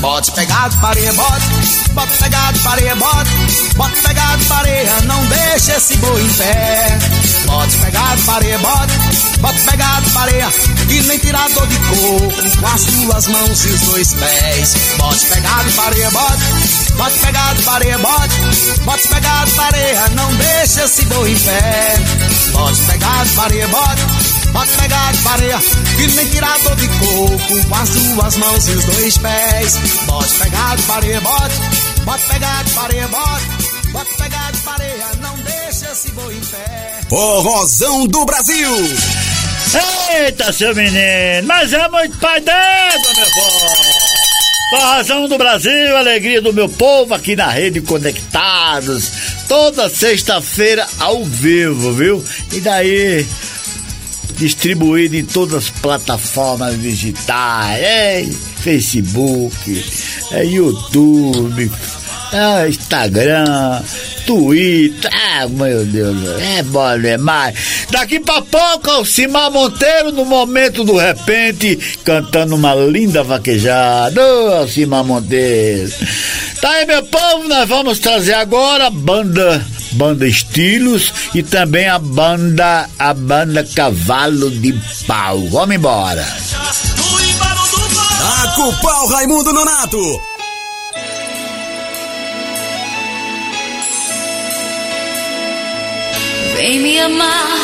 Bote 0.00 0.32
pegado, 0.32 0.78
pareia, 0.78 1.12
bote. 1.12 1.92
Bote 1.92 2.18
pegado, 2.18 2.58
pareia, 2.60 2.96
bote. 2.96 3.30
Bote 3.74 4.00
pegado, 4.00 4.44
pareia, 4.44 5.00
não 5.02 5.26
deixa 5.26 5.76
esse 5.76 5.96
boi 5.96 6.22
em 6.22 6.32
pé. 6.34 6.98
Bote 7.46 7.76
pegado, 7.78 8.22
pareia, 8.22 8.58
bote. 8.58 9.31
Bote 9.42 9.60
pegado, 9.62 10.08
pareia, 10.10 10.48
e 10.88 11.02
nem 11.02 11.18
tirador 11.18 11.66
de 11.66 11.76
coco 11.76 12.60
com 12.60 12.66
as 12.68 12.84
duas 12.84 13.26
mãos 13.26 13.64
e 13.64 13.68
os 13.70 13.80
dois 13.80 14.14
pés. 14.14 14.76
Bote 14.96 15.26
pegado, 15.26 15.72
pareia, 15.72 16.10
bote. 16.12 16.92
Bote 16.96 17.18
pegado, 17.18 17.62
pareia, 17.64 17.98
bote. 17.98 18.80
Bote 18.84 19.08
pegado, 19.08 19.50
pareia, 19.50 20.08
não 20.10 20.32
deixa 20.36 20.84
esse 20.84 21.04
boi 21.06 21.32
em 21.32 21.38
pé. 21.40 21.98
Bote 22.52 22.82
pegado, 22.82 23.30
pareia, 23.30 23.66
bote. 23.66 24.02
Bote 24.52 24.72
pegado, 24.78 25.18
pareia, 25.18 25.58
e 25.98 26.06
nem 26.06 26.26
tirador 26.28 26.76
de 26.76 26.88
coco 26.88 27.68
com 27.68 27.74
as 27.74 27.88
duas 27.88 28.36
mãos 28.36 28.68
e 28.68 28.70
os 28.70 28.84
dois 28.84 29.18
pés. 29.18 29.76
Bote 30.06 30.34
pegado, 30.34 30.82
pareia, 30.84 31.20
bote. 31.20 31.54
Bote 32.04 32.22
pegado, 32.28 32.70
pareia, 32.70 33.08
bote. 33.08 33.72
Bote 33.90 34.14
pegado, 34.16 34.58
pareia, 34.58 35.06
não 35.20 35.34
deixa 35.38 35.90
esse 35.90 36.12
boi 36.12 36.36
em 36.36 36.40
pé. 36.40 37.00
Forrozão 37.08 38.06
do 38.06 38.24
Brasil. 38.24 38.70
Eita, 40.14 40.52
seu 40.52 40.74
menino, 40.74 41.46
mas 41.46 41.72
é 41.72 41.88
muito 41.88 42.18
pai 42.18 42.40
d'égua, 42.40 43.14
meu 43.16 43.30
povo. 43.30 44.12
Forrozão 44.70 45.28
do 45.28 45.38
Brasil, 45.38 45.96
alegria 45.96 46.40
do 46.40 46.52
meu 46.52 46.68
povo 46.68 47.12
aqui 47.14 47.36
na 47.36 47.48
Rede 47.48 47.80
Conectados. 47.80 49.12
Toda 49.46 49.88
sexta-feira 49.88 50.86
ao 50.98 51.24
vivo, 51.24 51.92
viu? 51.92 52.24
E 52.52 52.60
daí, 52.60 53.26
distribuído 54.36 55.16
em 55.16 55.24
todas 55.24 55.64
as 55.64 55.70
plataformas 55.70 56.80
digitais, 56.80 58.34
Facebook, 58.62 59.84
é, 60.32 60.44
YouTube, 60.44 61.70
é, 62.32 62.68
Instagram, 62.68 63.82
Twitter, 64.26 65.10
ah, 65.12 65.46
meu 65.48 65.84
Deus, 65.84 66.16
é 66.40 66.62
bom 66.62 66.98
demais. 66.98 67.54
Daqui 67.90 68.20
pra 68.20 68.42
pouco, 68.42 68.90
o 69.00 69.04
Simar 69.04 69.50
Monteiro, 69.50 70.12
no 70.12 70.24
momento 70.24 70.84
do 70.84 70.96
repente, 70.96 71.76
cantando 72.04 72.54
uma 72.54 72.74
linda 72.74 73.22
vaquejada. 73.22 74.20
Ô, 74.22 74.66
Simar 74.66 75.04
Monteiro. 75.04 75.92
Tá 76.60 76.70
aí, 76.70 76.86
meu 76.86 77.02
povo, 77.02 77.48
nós 77.48 77.68
vamos 77.68 77.98
trazer 77.98 78.34
agora 78.34 78.86
a 78.86 78.90
banda 78.90 79.64
banda 79.92 80.26
Estilos 80.26 81.12
e 81.34 81.42
também 81.42 81.88
a 81.88 81.98
banda 81.98 82.88
a 82.98 83.12
banda 83.12 83.66
Cavalo 83.74 84.50
de 84.50 84.72
Pau. 85.06 85.48
Vamos 85.48 85.76
embora. 85.76 86.26
Taca 88.18 88.62
o 88.62 88.72
pau, 88.80 89.06
Raimundo 89.08 89.52
Nonato. 89.52 90.31
Vem 96.62 96.78
me 96.78 96.96
amar, 97.00 97.58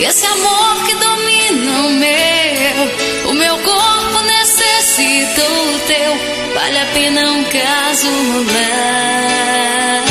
esse 0.00 0.24
amor 0.24 0.84
que 0.86 0.94
domina 0.94 1.80
o 1.80 1.90
meu. 1.90 3.30
O 3.30 3.34
meu 3.34 3.58
corpo 3.58 4.22
necessita 4.22 5.42
o 5.42 5.78
teu. 5.80 6.54
Vale 6.54 6.78
a 6.78 6.86
pena 6.94 7.30
um 7.30 7.44
caso 7.44 8.08
rolar. 8.08 10.01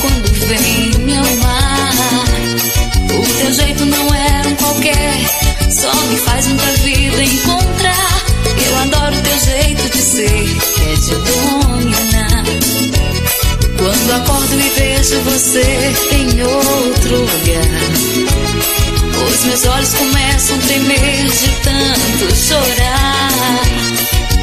Quando 0.00 0.32
vem 0.46 1.04
me 1.04 1.14
amar. 1.16 1.92
O 3.12 3.38
teu 3.38 3.52
jeito 3.52 3.84
não 3.86 4.14
é 4.14 4.42
um 4.46 4.54
qualquer, 4.56 5.14
só 5.70 5.94
me 5.94 6.16
faz 6.18 6.46
muita 6.46 6.66
vida 6.84 7.24
encontrar. 7.24 8.24
Eu 8.66 8.78
adoro 8.78 9.16
o 9.16 9.22
teu 9.22 9.38
jeito 9.40 9.88
de 9.90 9.98
ser, 9.98 10.58
que 10.74 10.82
é 10.82 10.94
de 10.94 11.14
dominar. 11.14 12.44
Quando 13.78 14.12
acordo 14.12 14.54
e 14.54 14.68
vejo 14.70 15.20
você 15.20 15.94
em 16.12 16.42
outro 16.42 17.16
lugar, 17.16 18.48
os 19.28 19.44
meus 19.44 19.66
olhos 19.66 19.94
começam 19.94 20.56
a 20.56 20.60
tremer 20.60 21.24
de 21.24 21.50
tanto 21.62 22.36
chorar. 22.36 23.30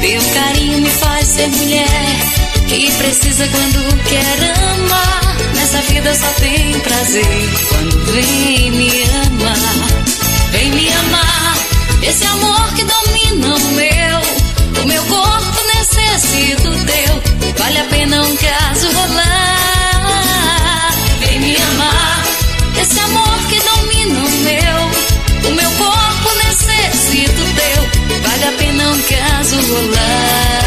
Teu 0.00 0.22
carinho 0.34 0.80
me 0.80 0.90
faz 0.90 1.26
ser 1.26 1.48
mulher 1.48 2.45
que 2.66 2.90
precisa 2.92 3.46
quando 3.48 4.02
quer 4.04 4.38
amar. 4.74 5.36
Nessa 5.54 5.80
vida 5.82 6.14
só 6.14 6.28
tem 6.40 6.78
prazer 6.80 7.26
quando 7.68 7.98
vem 8.12 8.70
me 8.72 9.04
amar. 9.04 9.56
Vem 10.50 10.70
me 10.72 10.92
amar, 10.92 11.56
esse 12.02 12.24
amor 12.24 12.72
que 12.74 12.84
domina 12.84 13.54
o 13.54 13.72
meu. 13.72 14.20
O 14.82 14.86
meu 14.86 15.02
corpo 15.04 15.62
necessita 15.74 16.70
teu. 16.86 17.22
Vale 17.58 17.78
a 17.78 17.84
pena 17.84 18.22
um 18.22 18.36
caso 18.36 18.90
rolar. 18.92 20.92
Vem 21.20 21.38
me 21.40 21.56
amar, 21.56 22.22
esse 22.80 22.98
amor 23.00 23.38
que 23.48 23.60
domina 23.60 24.18
o 24.18 24.30
meu. 24.30 24.90
O 25.50 25.54
meu 25.54 25.70
corpo 25.72 26.34
necessita 26.44 27.42
teu. 27.54 27.86
Vale 28.22 28.44
a 28.44 28.52
pena 28.58 28.90
um 28.90 29.02
caso 29.02 29.56
rolar. 29.72 30.66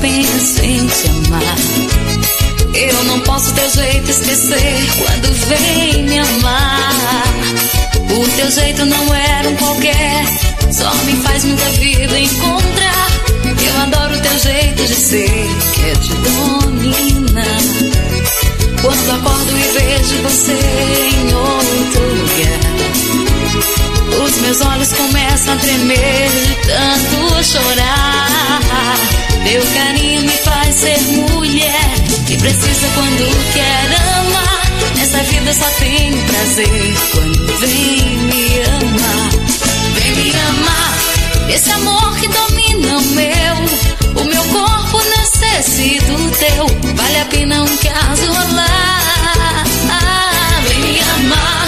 Penso 0.00 0.62
em 0.62 0.86
te 0.86 1.08
amar. 1.08 1.56
Eu 2.74 3.04
não 3.04 3.20
posso 3.20 3.52
teu 3.54 3.70
jeito 3.70 4.10
esquecer 4.10 4.86
quando 4.98 5.32
vem 5.48 6.02
me 6.04 6.18
amar. 6.18 7.24
O 8.10 8.28
teu 8.36 8.50
jeito 8.50 8.84
não 8.86 9.14
era 9.14 9.48
um 9.48 9.56
qualquer, 9.56 10.24
só 10.72 10.94
me 11.04 11.12
faz 11.16 11.44
muita 11.44 11.64
vida 11.70 12.18
encontrar. 12.18 13.08
Eu 13.44 13.82
adoro 13.82 14.20
teu 14.20 14.38
jeito 14.38 14.86
de 14.86 14.94
ser, 14.94 15.46
que 15.74 15.82
é 15.82 15.94
te 15.94 16.14
dominar. 16.14 17.60
Quando 18.82 19.10
acordo 19.10 19.58
e 19.58 19.62
vejo 19.78 20.22
você 20.22 20.52
em 20.52 21.34
outro 21.34 22.02
lugar. 22.14 22.75
Meus 24.42 24.60
olhos 24.60 24.92
começam 24.92 25.54
a 25.54 25.56
tremer 25.56 26.30
tanto 26.66 27.44
chorar. 27.44 28.96
Teu 29.44 29.62
carinho 29.74 30.22
me 30.22 30.32
faz 30.38 30.74
ser 30.74 31.00
mulher 31.00 31.90
que 32.26 32.36
precisa 32.36 32.88
quando 32.94 33.52
quer 33.52 33.86
amar. 34.18 34.96
Nessa 34.96 35.22
vida 35.24 35.52
só 35.54 35.68
tem 35.78 36.12
prazer 36.22 36.94
quando 37.12 37.58
vem 37.60 38.18
me 38.18 38.62
amar. 38.62 39.30
Vem 39.94 40.12
me 40.12 40.32
amar, 40.48 40.94
esse 41.48 41.70
amor 41.70 42.16
que 42.18 42.28
domina 42.28 42.98
o 42.98 43.02
meu. 43.02 43.56
O 44.20 44.24
meu 44.24 44.44
corpo 44.44 44.98
necessita 45.18 46.12
do 46.12 46.30
teu. 46.32 46.66
Vale 46.94 47.20
a 47.20 47.24
pena 47.26 47.62
um 47.62 47.76
caso 47.76 48.26
rolar. 48.32 49.64
Vem 50.68 50.80
me 50.80 51.00
amar, 51.00 51.65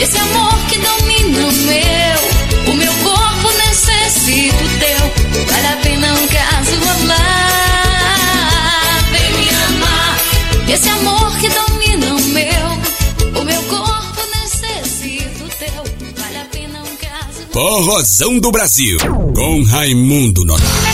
esse 0.00 0.16
amor 0.16 0.58
que 0.68 0.78
domina 0.78 1.46
o 1.46 1.52
meu. 1.52 2.72
O 2.72 2.74
meu 2.76 2.92
corpo 2.94 3.48
necessita 3.66 4.56
do 4.56 4.68
teu. 4.78 5.00
Vale 5.46 5.66
a 5.66 5.76
pena 5.82 6.12
um 6.14 6.26
caso 6.28 6.70
rolar. 6.84 8.28
Vem 9.10 9.32
me 9.32 9.48
amar, 9.48 10.18
esse 10.68 10.88
amor 10.88 11.36
que 11.38 11.48
domina 11.48 12.14
o 12.14 12.20
meu. 12.20 13.40
O 13.40 13.44
meu 13.44 13.62
corpo 13.64 14.20
necessita 14.40 15.44
do 15.44 15.48
teu. 15.50 15.84
Vale 16.16 16.38
a 16.38 16.44
pena 16.44 16.80
um 16.80 16.96
caso 16.96 17.46
Forrozão 17.52 18.38
do 18.38 18.50
Brasil, 18.52 18.98
com 19.34 19.64
Raimundo 19.64 20.44
Nonato. 20.44 20.87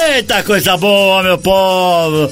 Eita 0.00 0.44
coisa 0.44 0.76
boa, 0.76 1.22
meu 1.24 1.38
povo! 1.38 2.30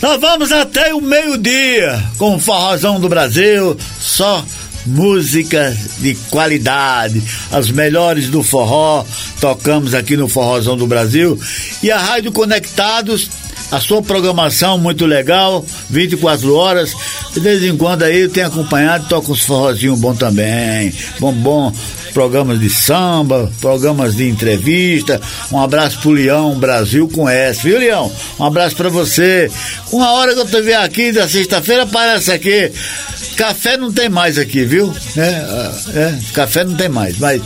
Nós 0.00 0.20
vamos 0.20 0.50
até 0.50 0.94
o 0.94 1.00
meio-dia 1.00 2.02
com 2.16 2.36
o 2.36 2.38
Forrozão 2.38 2.98
do 2.98 3.08
Brasil, 3.08 3.76
só 4.00 4.42
músicas 4.86 5.76
de 5.98 6.14
qualidade, 6.30 7.22
as 7.52 7.70
melhores 7.70 8.28
do 8.28 8.42
forró, 8.42 9.04
tocamos 9.40 9.94
aqui 9.94 10.16
no 10.16 10.28
Forrozão 10.28 10.76
do 10.76 10.86
Brasil. 10.86 11.38
E 11.82 11.90
a 11.90 11.98
Rádio 11.98 12.32
Conectados, 12.32 13.28
a 13.70 13.80
sua 13.80 14.00
programação 14.00 14.78
muito 14.78 15.04
legal, 15.04 15.64
24 15.90 16.54
horas. 16.54 16.94
De 17.34 17.40
vez 17.40 17.62
em 17.62 17.76
quando 17.76 18.04
aí 18.04 18.20
eu 18.20 18.30
tenho 18.30 18.46
acompanhado, 18.46 19.08
toco 19.08 19.32
uns 19.32 19.42
forrozinhos 19.42 19.98
bom 20.00 20.14
também. 20.14 20.94
Bom, 21.18 21.32
bom. 21.32 21.72
Programas 22.16 22.58
de 22.58 22.70
samba, 22.70 23.52
programas 23.60 24.16
de 24.16 24.26
entrevista. 24.26 25.20
Um 25.52 25.60
abraço 25.60 25.98
pro 25.98 26.12
Leão 26.12 26.58
Brasil 26.58 27.06
com 27.12 27.28
S, 27.28 27.62
viu, 27.62 27.78
Leão? 27.78 28.10
Um 28.40 28.44
abraço 28.44 28.74
para 28.74 28.88
você. 28.88 29.50
Uma 29.92 30.12
hora 30.12 30.32
que 30.32 30.40
eu 30.40 30.46
tô 30.46 30.62
vendo 30.62 30.82
aqui, 30.82 31.12
da 31.12 31.28
sexta-feira, 31.28 31.82
aparece 31.82 32.32
aqui. 32.32 32.72
Café 33.36 33.76
não 33.76 33.92
tem 33.92 34.08
mais 34.08 34.38
aqui, 34.38 34.64
viu? 34.64 34.90
É, 35.14 35.28
é, 35.94 36.18
café 36.32 36.64
não 36.64 36.74
tem 36.74 36.88
mais. 36.88 37.18
Mas, 37.18 37.42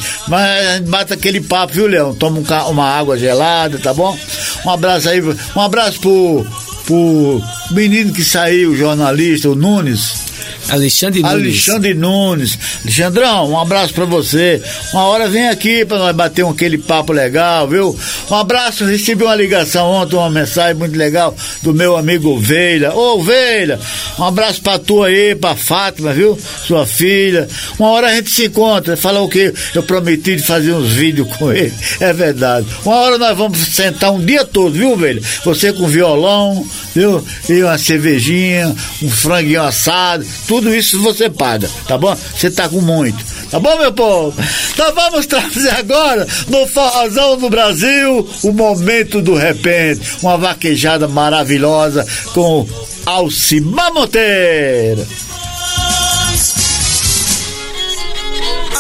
mas 0.87 1.11
aquele 1.11 1.41
papo, 1.41 1.73
viu, 1.73 1.89
Leão? 1.89 2.15
Toma 2.15 2.39
um 2.39 2.71
uma 2.71 2.89
água 2.89 3.19
gelada, 3.19 3.77
tá 3.77 3.93
bom? 3.93 4.17
Um 4.65 4.71
abraço 4.71 5.09
aí. 5.09 5.21
Um 5.21 5.61
abraço 5.61 5.99
pro, 5.99 6.47
pro 6.87 7.43
menino 7.73 8.13
que 8.13 8.23
saiu, 8.23 8.71
o 8.71 8.77
jornalista, 8.77 9.49
o 9.49 9.57
Nunes. 9.57 10.31
Alexandre 10.71 11.23
Nunes. 11.23 11.35
Alexandre 11.35 11.95
Nunes. 11.95 12.59
Alexandrão, 12.83 13.51
um 13.51 13.59
abraço 13.59 13.93
pra 13.93 14.05
você. 14.05 14.63
Uma 14.93 15.05
hora 15.05 15.29
vem 15.29 15.49
aqui 15.49 15.85
pra 15.85 15.99
nós 15.99 16.15
bater 16.15 16.45
um, 16.45 16.51
aquele 16.51 16.79
papo 16.79 17.13
legal, 17.13 17.69
viu? 17.69 17.99
Um 18.31 18.35
abraço, 18.35 18.85
recebi 18.85 19.25
uma 19.25 19.35
ligação 19.35 19.91
ontem, 19.91 20.17
uma 20.17 20.31
mensagem 20.31 20.75
muito 20.75 20.97
legal 20.97 21.35
do 21.63 21.75
meu 21.75 21.97
amigo 21.97 22.31
Ovelha. 22.31 22.95
Ô, 22.95 23.19
Ovelha, 23.19 23.79
um 24.19 24.25
abraço 24.25 24.61
pra 24.63 24.79
tu 24.79 25.03
aí, 25.03 25.35
pra 25.35 25.57
Fátima, 25.57 26.13
viu? 26.13 26.39
Sua 26.67 26.87
filha. 26.87 27.49
Uma 27.79 27.91
hora 27.91 28.09
a 28.09 28.15
gente 28.15 28.31
se 28.31 28.47
encontra, 28.47 28.97
fala 28.97 29.21
o 29.21 29.29
que 29.29 29.53
eu 29.75 29.83
prometi 29.83 30.37
de 30.37 30.43
fazer 30.43 30.73
uns 30.73 30.91
vídeos 30.91 31.29
com 31.37 31.53
ele. 31.53 31.73
É 32.01 32.13
verdade. 32.13 32.67
Uma 32.85 32.97
hora 32.97 33.19
nós 33.19 33.37
vamos 33.37 33.59
sentar 33.59 34.11
um 34.11 34.25
dia 34.25 34.45
todo, 34.45 34.73
viu, 34.73 34.93
Ovelha? 34.93 35.21
Você 35.45 35.73
com 35.73 35.87
violão, 35.87 36.67
viu? 36.95 37.23
E 37.49 37.63
uma 37.63 37.77
cervejinha, 37.77 38.75
um 39.03 39.11
franguinho 39.11 39.63
assado, 39.63 40.25
tudo 40.47 40.60
isso 40.69 41.01
você 41.03 41.31
paga, 41.31 41.71
tá 41.87 41.97
bom? 41.97 42.15
Você 42.15 42.51
tá 42.51 42.69
com 42.69 42.81
muito, 42.81 43.25
tá 43.51 43.59
bom, 43.59 43.77
meu 43.79 43.93
povo? 43.93 44.35
Então 44.73 44.95
vamos 44.95 45.27
trazer 45.27 45.71
agora, 45.71 46.27
no 46.49 46.67
Forrozão 46.67 47.37
do 47.39 47.49
Brasil, 47.49 48.29
o 48.43 48.53
momento 48.53 49.23
do 49.23 49.35
repente, 49.35 50.01
uma 50.23 50.37
vaquejada 50.37 51.09
maravilhosa 51.09 52.07
com 52.35 52.69
Alcimar 53.07 53.93
Monteiro. 53.93 55.07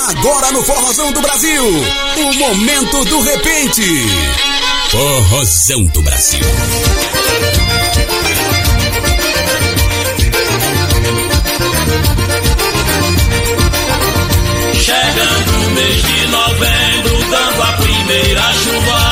Agora 0.09 0.53
no 0.53 0.63
Forrozão 0.63 1.13
do 1.13 1.21
Brasil, 1.21 1.65
o 1.65 2.35
momento 2.35 3.05
do 3.07 3.21
repente. 3.23 3.83
Forrozão 4.91 5.85
do 5.87 6.03
Brasil. 6.03 6.41
Mês 15.71 16.03
de 16.03 16.27
novembro, 16.29 17.19
dando 17.31 17.63
a 17.63 17.73
primeira 17.73 18.53
chuvada. 18.53 19.10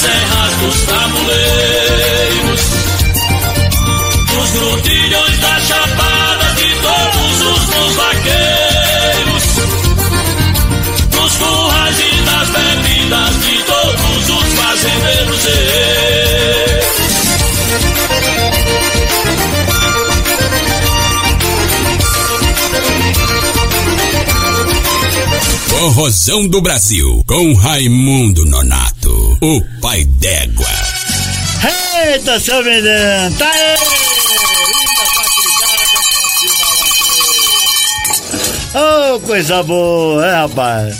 Serras 0.00 0.54
dos 0.60 0.80
tabuleiros 0.86 2.60
dos 4.38 4.50
grutilhões 4.50 5.38
da 5.40 5.60
chapada 5.60 6.54
de 6.54 6.68
todos 6.80 7.40
os 7.40 7.64
bons 7.64 7.94
vaqueiros, 7.96 9.44
dos 11.10 11.36
currais 11.36 11.96
e 11.98 12.22
das 12.22 12.48
bebidas 12.50 13.34
de 13.42 13.62
todos 13.64 14.30
os 14.30 14.48
fazendeiros. 14.54 15.46
ê. 15.46 16.18
Forrozão 25.68 26.46
do 26.46 26.60
Brasil, 26.60 27.22
com 27.26 27.54
Raimundo 27.54 28.44
Nonato, 28.44 28.87
o 29.40 29.60
pai 29.80 30.04
d'égua. 30.04 30.66
Eita, 32.12 32.40
seu 32.40 32.62
menino, 32.64 33.36
tá 33.38 33.50
aí! 33.50 33.76
Oh, 38.74 39.20
coisa 39.20 39.62
boa, 39.62 40.26
é, 40.26 40.34
rapaz? 40.34 40.96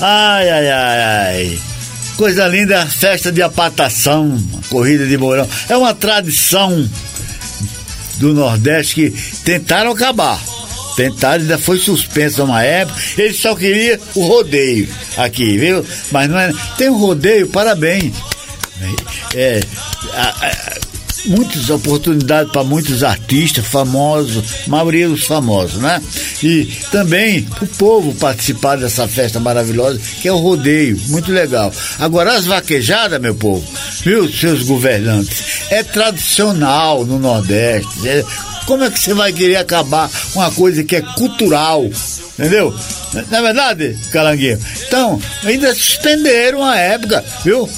Ai, 0.00 0.50
ai, 0.50 0.70
ai, 0.70 1.02
ai. 1.02 1.58
Coisa 2.16 2.46
linda, 2.46 2.74
é 2.74 2.78
a 2.82 2.86
festa 2.86 3.32
de 3.32 3.42
apatação, 3.42 4.40
corrida 4.68 5.06
de 5.06 5.16
mourão. 5.16 5.48
É 5.68 5.76
uma 5.76 5.94
tradição 5.94 6.88
do 8.16 8.32
Nordeste 8.32 8.94
que 8.94 9.10
tentaram 9.44 9.92
acabar. 9.92 10.40
Tentaram, 10.96 11.42
ainda 11.42 11.58
foi 11.58 11.78
suspensa 11.78 12.44
uma 12.44 12.62
época. 12.62 13.00
Eles 13.16 13.38
só 13.38 13.54
queriam 13.54 13.98
o 14.14 14.26
rodeio 14.26 14.88
aqui, 15.24 15.58
viu? 15.58 15.84
Mas 16.10 16.28
não 16.30 16.38
é. 16.38 16.52
Tem 16.76 16.88
o 16.88 16.96
rodeio, 16.98 17.48
parabéns. 17.48 18.14
É, 19.34 19.60
a- 20.14 20.46
a- 20.46 20.80
muitas 21.26 21.68
oportunidades 21.68 22.50
para 22.50 22.64
muitos 22.64 23.04
artistas 23.04 23.66
famosos, 23.66 24.66
maioria 24.66 25.06
dos 25.06 25.24
famosos, 25.24 25.80
né? 25.82 26.00
E 26.42 26.64
também 26.90 27.46
o 27.60 27.66
povo 27.66 28.14
participar 28.14 28.76
dessa 28.78 29.06
festa 29.06 29.38
maravilhosa, 29.38 30.00
que 30.22 30.26
é 30.28 30.32
o 30.32 30.38
rodeio, 30.38 30.98
muito 31.08 31.30
legal. 31.30 31.70
Agora, 31.98 32.34
as 32.38 32.46
vaquejadas, 32.46 33.20
meu 33.20 33.34
povo, 33.34 33.62
viu, 34.02 34.32
seus 34.32 34.62
governantes, 34.62 35.42
é 35.70 35.82
tradicional 35.82 37.04
no 37.04 37.18
Nordeste. 37.18 38.08
é- 38.08 38.24
como 38.70 38.84
é 38.84 38.90
que 38.90 39.00
você 39.00 39.12
vai 39.12 39.32
querer 39.32 39.56
acabar 39.56 40.08
uma 40.32 40.48
coisa 40.52 40.84
que 40.84 40.94
é 40.94 41.02
cultural? 41.02 41.84
Entendeu? 42.38 42.72
Não 43.12 43.38
é 43.38 43.42
verdade, 43.42 43.98
Calanguinho? 44.12 44.60
Então, 44.86 45.20
ainda 45.42 45.74
suspenderam 45.74 46.64
a 46.64 46.76
época, 46.76 47.24
viu? 47.44 47.68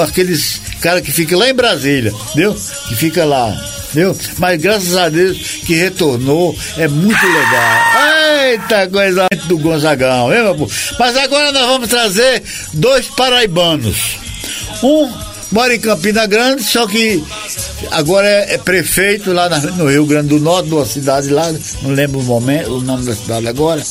Aqueles 0.00 0.60
cara 0.80 1.02
que 1.02 1.10
fica 1.10 1.36
lá 1.36 1.50
em 1.50 1.52
Brasília, 1.52 2.14
viu? 2.36 2.54
Que 2.86 2.94
fica 2.94 3.24
lá, 3.24 3.60
viu? 3.92 4.16
Mas 4.38 4.60
graças 4.60 4.96
a 4.96 5.08
Deus 5.08 5.36
que 5.66 5.74
retornou, 5.74 6.56
é 6.78 6.86
muito 6.86 7.26
legal. 7.26 7.80
Eita 8.44 8.86
coisa 8.86 9.26
do 9.46 9.58
Gonzagão, 9.58 10.28
viu, 10.28 10.54
meu? 10.54 10.70
Mas 10.96 11.16
agora 11.16 11.50
nós 11.50 11.66
vamos 11.66 11.88
trazer 11.88 12.40
dois 12.72 13.08
paraibanos. 13.08 14.16
Um 14.80 15.12
mora 15.50 15.74
em 15.74 15.80
Campina 15.80 16.26
Grande, 16.26 16.62
só 16.62 16.86
que 16.86 17.22
agora 17.90 18.26
é, 18.26 18.54
é 18.54 18.58
prefeito 18.58 19.32
lá 19.32 19.48
na- 19.48 19.58
no 19.58 19.88
Rio 19.88 20.06
Grande 20.06 20.28
do 20.28 20.40
Norte, 20.40 20.68
numa 20.68 20.84
cidade 20.86 21.28
lá, 21.30 21.52
não 21.82 21.90
lembro 21.90 22.20
o, 22.20 22.22
momento, 22.22 22.70
o 22.76 22.80
nome 22.80 23.04
da 23.04 23.14
cidade 23.14 23.46
agora. 23.48 23.82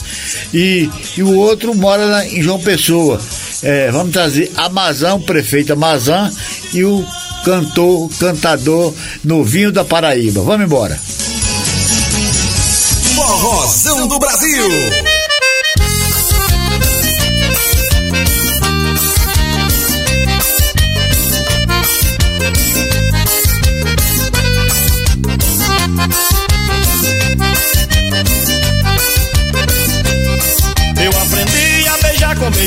E, 0.54 0.90
e 1.18 1.24
o 1.24 1.36
outro 1.38 1.74
mora 1.76 2.04
lá 2.06 2.26
em 2.26 2.42
João 2.42 2.60
Pessoa. 2.60 3.20
É, 3.64 3.90
vamos 3.92 4.12
trazer 4.14 4.52
Amazã, 4.56 5.16
o 5.16 5.20
prefeito 5.22 5.74
Amazã 5.74 6.32
e 6.74 6.84
o 6.84 7.06
cantor, 7.44 8.10
cantador 8.20 8.94
novinho 9.24 9.72
da 9.72 9.84
Paraíba. 9.86 10.42
Vamos 10.42 10.66
embora. 10.66 11.00
Forrozão 13.16 14.08
do 14.08 14.20
Brasil. 14.20 14.68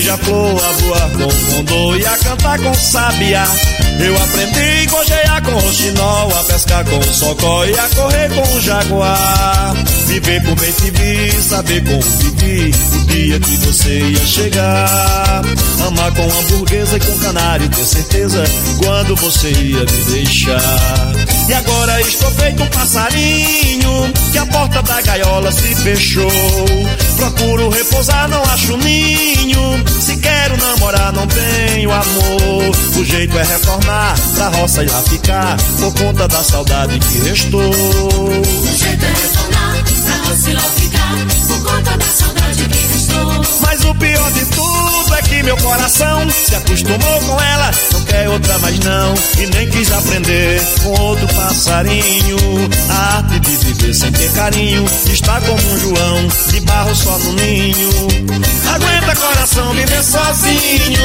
Beija-flor, 0.08 0.62
a 0.64 0.72
voar 0.72 1.10
com 1.10 1.54
condor 1.54 1.98
e 1.98 2.06
a 2.06 2.16
cantar 2.16 2.58
com 2.58 2.74
sabiá. 2.74 3.46
Eu 4.00 4.16
aprendi 4.16 4.86
a 4.86 4.90
gojear 4.90 5.42
com 5.42 5.52
roxinol, 5.52 6.38
a 6.38 6.44
pescar 6.44 6.84
com 6.84 7.02
socó 7.02 7.64
e 7.66 7.78
a 7.78 7.88
correr 7.90 8.30
com 8.30 8.60
jaguar. 8.60 9.74
Viver 10.06 10.42
com 10.44 10.54
bem 10.54 10.72
te 10.72 10.90
vi, 10.90 11.42
saber 11.42 11.84
como 11.84 12.00
vivi, 12.00 12.74
o 12.94 13.04
dia 13.06 13.40
que 13.40 13.56
você 13.58 13.98
ia 14.00 14.26
chegar. 14.26 15.42
Amar 15.86 16.12
com 16.14 16.22
hamburguesa 16.22 16.96
e 16.96 17.00
com 17.00 17.18
canário, 17.18 17.68
ter 17.68 17.84
certeza 17.84 18.44
quando 18.78 19.16
você 19.16 19.50
ia 19.50 19.80
me 19.80 20.12
deixar. 20.12 21.12
E 21.48 21.54
agora 21.54 22.00
estou 22.00 22.30
feito 22.30 22.62
um 22.62 22.66
passarinho, 22.68 24.12
que 24.32 24.38
a 24.38 24.46
porta 24.46 24.82
da 24.82 25.00
gaiola 25.00 25.52
se 25.52 25.74
fechou. 25.74 26.30
Procuro 27.18 27.68
repousar, 27.68 28.28
não 28.28 28.40
acho 28.44 28.76
ninho. 28.76 29.84
Se 30.00 30.16
quero 30.18 30.56
namorar, 30.56 31.12
não 31.12 31.26
tenho 31.26 31.90
amor. 31.90 32.76
O 32.96 33.04
jeito 33.04 33.36
é 33.36 33.42
retornar 33.42 34.14
pra 34.36 34.48
roça 34.50 34.84
e 34.84 34.86
lá 34.88 35.02
ficar, 35.02 35.56
por 35.80 35.92
conta 35.94 36.28
da 36.28 36.44
saudade 36.44 36.96
que 37.00 37.18
restou. 37.28 37.70
O 37.70 38.76
jeito 38.76 39.04
é 39.04 39.08
retornar 39.08 39.84
pra 39.84 40.16
você 40.30 40.52
lá 40.52 40.62
ficar 40.62 41.14
por 41.48 41.62
conta 41.64 41.96
da 41.96 42.06
saudade 42.06 42.68
que 42.68 42.86
restou. 42.86 43.42
Mas 43.62 43.84
o 43.84 43.94
pior 43.96 44.32
de 44.32 44.46
tudo 44.46 44.97
é 45.14 45.22
que 45.22 45.42
meu 45.42 45.56
coração 45.58 46.30
se 46.30 46.54
acostumou 46.54 47.20
com 47.20 47.40
ela, 47.40 47.70
não 47.92 48.04
quer 48.04 48.28
outra 48.28 48.58
mais 48.58 48.78
não, 48.80 49.14
e 49.38 49.46
nem 49.46 49.68
quis 49.68 49.90
aprender 49.92 50.60
com 50.82 51.00
outro 51.00 51.26
passarinho. 51.34 52.36
A 52.90 53.16
arte 53.16 53.40
de 53.40 53.56
viver 53.56 53.94
sem 53.94 54.12
ter 54.12 54.30
carinho 54.32 54.84
está 55.12 55.40
como 55.40 55.72
um 55.72 55.78
João 55.78 56.28
de 56.50 56.60
barro 56.60 56.94
só 56.94 57.18
no 57.18 57.32
ninho. 57.34 57.90
Aguenta 58.74 59.16
coração 59.16 59.72
viver 59.74 60.02
sozinho. 60.02 60.98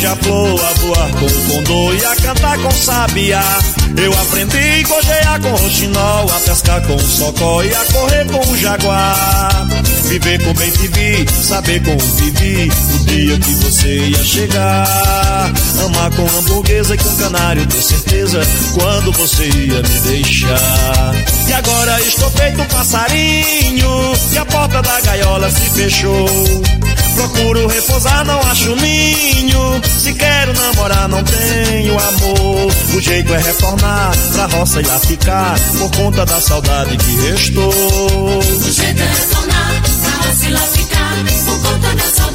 Beija-flor, 0.00 0.60
a 0.64 0.72
voar 0.80 1.10
com 1.10 1.26
o 1.26 1.44
condor 1.44 1.94
e 1.94 2.04
a 2.04 2.16
cantar 2.16 2.58
com 2.58 2.70
sabiá. 2.70 3.44
Eu 3.96 4.12
aprendi 4.12 4.82
a 4.82 4.88
cojear 4.88 5.40
com 5.40 5.50
roxinol, 5.50 6.30
a 6.30 6.40
pescar 6.40 6.80
com 6.86 6.94
o 6.94 7.00
socó 7.00 7.62
e 7.62 7.74
a 7.74 7.84
correr 7.84 8.24
com 8.26 8.50
o 8.50 8.56
jaguar. 8.56 9.66
Viver 10.04 10.42
com 10.42 10.54
bem 10.54 10.70
te 10.70 10.88
vi, 10.88 11.26
saber 11.30 11.82
como 11.84 11.98
vivi, 11.98 12.70
o 12.94 12.98
dia 13.04 13.38
que 13.38 13.54
você 13.56 13.98
ia 13.98 14.24
chegar. 14.24 15.52
Amar 15.84 16.10
com 16.12 16.26
hamburguesa 16.38 16.94
e 16.94 16.98
com 16.98 17.16
canário, 17.16 17.66
ter 17.66 17.82
certeza 17.82 18.40
quando 18.74 19.12
você 19.12 19.44
ia 19.44 19.82
me 19.82 20.00
deixar. 20.00 21.14
E 21.46 21.52
agora 21.52 22.00
estou 22.00 22.30
feito 22.30 22.60
um 22.60 22.66
passarinho, 22.66 24.12
e 24.32 24.38
a 24.38 24.46
porta 24.46 24.80
da 24.80 25.00
gaiola 25.00 25.50
se 25.50 25.70
fechou. 25.70 26.26
Procuro 27.20 27.66
repousar, 27.66 28.24
não 28.24 28.40
acho 28.40 28.74
ninho. 28.76 29.82
Se 29.98 30.14
quero 30.14 30.54
namorar, 30.54 31.06
não 31.06 31.22
tenho 31.22 31.98
amor. 31.98 32.72
O 32.94 33.00
jeito 33.00 33.34
é 33.34 33.38
retornar 33.38 34.16
pra 34.32 34.46
roça 34.46 34.80
e 34.80 34.86
lá 34.86 34.98
ficar. 34.98 35.54
Por 35.78 35.90
conta 35.90 36.24
da 36.24 36.40
saudade 36.40 36.96
que 36.96 37.30
restou. 37.30 37.68
O 37.68 38.72
jeito 38.72 39.02
é 39.02 39.06
retornar 39.06 39.82
pra 40.00 40.28
roça 40.28 40.46
e 40.46 40.50
lá 40.50 40.60
ficar. 40.60 41.16
Por 41.44 41.60
conta 41.60 41.94
da 41.94 42.04
saudade 42.04 42.29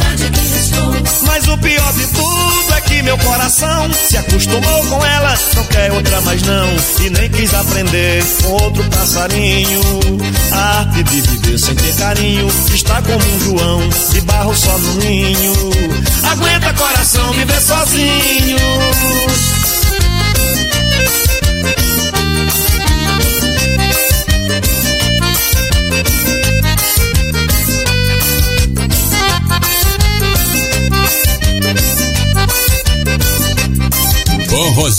o 1.55 1.57
pior 1.57 1.93
de 1.93 2.07
tudo 2.07 2.73
é 2.75 2.81
que 2.81 3.01
meu 3.01 3.17
coração 3.19 3.91
se 3.93 4.17
acostumou 4.17 4.85
com 4.87 5.05
ela, 5.05 5.33
não 5.55 5.63
quer 5.65 5.91
outra 5.91 6.21
mais 6.21 6.41
não, 6.43 6.67
e 7.01 7.09
nem 7.09 7.29
quis 7.29 7.53
aprender 7.53 8.23
com 8.43 8.51
outro 8.63 8.83
passarinho. 8.89 9.81
A 10.51 10.79
arte 10.79 11.03
de 11.03 11.21
viver 11.21 11.57
sem 11.57 11.75
ter 11.75 11.95
carinho 11.95 12.47
está 12.73 13.01
como 13.01 13.25
um 13.25 13.39
João 13.39 13.89
de 14.11 14.21
barro 14.21 14.55
só 14.55 14.77
no 14.77 14.93
ninho. 14.95 15.53
Aguenta 16.29 16.73
coração 16.73 17.31
viver 17.33 17.61
sozinho. 17.61 18.57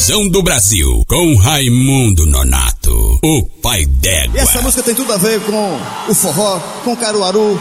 Do 0.07 0.41
Brasil, 0.41 1.05
com 1.09 1.35
Raimundo 1.35 2.27
Nonato, 2.27 3.19
o 3.24 3.43
pai 3.61 3.85
d'égua. 3.87 4.41
Essa 4.41 4.62
música 4.62 4.81
tem 4.85 4.95
tudo 4.95 5.12
a 5.12 5.16
ver 5.16 5.41
com 5.41 5.81
o 6.09 6.15
forró, 6.15 6.61
com 6.85 6.97
Caruaru. 6.97 7.61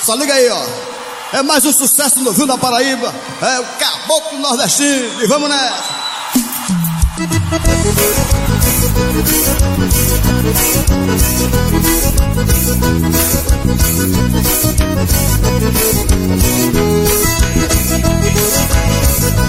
Só 0.00 0.14
liga 0.14 0.32
aí, 0.32 0.48
ó. 0.48 0.64
É 1.36 1.42
mais 1.42 1.64
um 1.64 1.72
sucesso 1.72 2.20
no 2.20 2.30
Rio 2.30 2.46
da 2.46 2.56
Paraíba. 2.56 3.12
É 3.42 3.58
o 3.58 3.64
Caboclo 3.80 4.38
Nordestino. 4.38 5.24
E 5.24 5.26
vamos 5.26 5.48
nessa. 5.50 5.96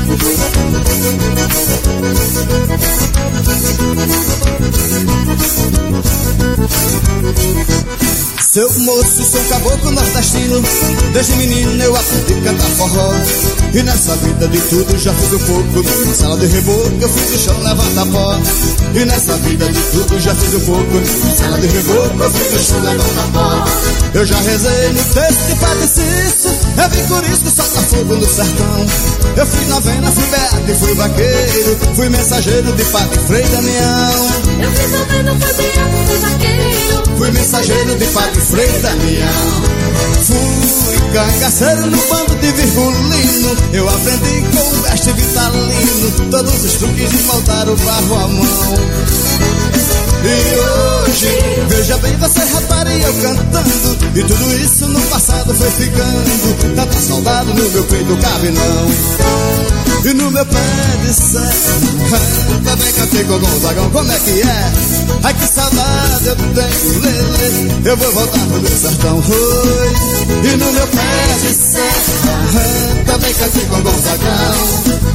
Thank 0.09 0.21
you. 8.31 8.36
Seu 8.57 8.73
moço, 8.79 9.23
sou 9.23 9.43
caboclo 9.49 9.91
nordestino. 9.91 10.63
Desde 11.13 11.35
menino 11.35 11.83
eu 11.83 11.95
aprendi 11.95 12.33
a 12.33 12.41
cantar 12.41 12.69
forró. 12.71 13.13
E 13.71 13.83
nessa 13.83 14.15
vida 14.15 14.47
de 14.47 14.59
tudo 14.61 14.97
já 14.97 15.13
fiz 15.13 15.33
um 15.33 15.45
pouco. 15.45 16.15
Sala 16.15 16.37
de 16.37 16.47
reboco 16.47 16.91
eu 16.99 17.07
fiz 17.07 17.35
o 17.35 17.37
chão 17.37 17.61
levanta 17.61 18.05
pó. 18.07 18.39
E 18.95 19.05
nessa 19.05 19.37
vida 19.37 19.71
de 19.71 19.79
tudo 19.91 20.19
já 20.19 20.33
fiz 20.33 20.55
um 20.55 20.59
pouco. 20.61 21.37
Sala 21.37 21.59
de 21.59 21.67
reboco 21.67 22.23
eu 22.23 22.31
fiz 22.31 22.59
o 22.59 22.65
chão 22.65 22.81
levanta 22.81 23.21
pó. 23.31 23.65
Eu 24.15 24.25
já 24.25 24.37
rezei 24.37 24.89
no 24.89 25.03
texto 25.03 25.47
de 25.49 25.55
Padre 25.59 25.87
Cício 25.87 26.51
Eu 26.77 27.31
isso 27.31 27.43
que 27.43 27.51
solta 27.51 27.81
fogo 27.81 28.15
no 28.15 28.25
sertão. 28.25 28.85
Eu 29.35 29.45
fui 29.45 29.65
novena, 29.65 30.11
fui 30.11 30.25
beato 30.31 30.71
e 30.71 30.73
fui 30.73 30.95
vaqueiro. 30.95 31.77
Fui 31.95 32.09
mensageiro 32.09 32.71
de 32.71 32.83
Padre 32.85 33.19
Frei 33.27 33.43
Damião 33.43 34.46
Eu 34.61 34.71
fiz 34.71 34.91
novena, 34.91 35.35
fui 35.39 35.53
beato, 35.53 35.97
fui 36.07 36.17
vaqueiro. 36.19 37.17
Fui 37.17 37.31
mensageiro 37.31 37.95
de 37.95 38.05
Padre 38.05 38.41
Frei 38.41 38.69
Damião 38.79 39.77
Fui 40.27 40.97
cangaceiro 41.13 41.87
no 41.87 41.97
bando 42.07 42.35
de 42.35 42.51
virgulino. 42.51 43.57
Eu 43.73 43.89
aprendi 43.89 44.43
com 44.55 44.61
o 44.61 44.81
mestre 44.81 45.13
Vitalino. 45.13 46.11
Todos 46.31 46.63
os 46.63 46.73
truques 46.73 47.09
de 47.09 47.17
faltar 47.17 47.69
o 47.69 47.75
barro 47.75 48.15
à 48.15 48.27
mão. 48.27 48.47
E 50.23 51.09
hoje, 51.09 51.29
veja 51.69 51.97
bem, 51.97 52.15
você 52.17 52.39
repara 52.39 52.93
e 52.93 53.01
eu 53.01 53.13
cantando. 53.13 53.97
E 54.15 54.23
tudo 54.23 54.57
isso 54.57 54.87
no 54.87 55.01
passado 55.01 55.53
foi 55.53 55.71
ficando. 55.71 56.75
Tanta 56.75 56.99
saudade 56.99 57.47
no 57.53 57.69
meu 57.69 57.83
peito 57.83 58.17
cabe 58.17 58.51
não 58.51 59.86
E 60.07 60.13
no 60.13 60.31
meu 60.31 60.45
pé 60.45 60.57
de 61.05 61.13
serra 61.13 62.19
Também 62.63 62.93
cantei 62.93 63.23
com 63.25 63.39
Gonzagão, 63.39 63.89
como 63.91 64.09
é 64.09 64.19
que 64.19 64.41
é? 64.41 64.71
Ai 65.21 65.33
que 65.33 65.47
saudade 65.47 66.27
eu 66.27 66.35
tenho, 66.35 67.01
lele. 67.01 67.71
Eu 67.83 67.97
vou 67.97 68.11
voltar 68.13 68.39
pro 68.39 68.61
meu 68.61 68.77
sertão, 68.77 69.21
foi 69.21 70.49
E 70.49 70.55
no 70.55 70.71
meu 70.71 70.87
pé 70.87 71.37
de 71.41 71.53
serra 71.53 73.03
Também 73.05 73.33
cantei 73.33 73.65
com 73.65 73.81
Gonzagão 73.81 75.07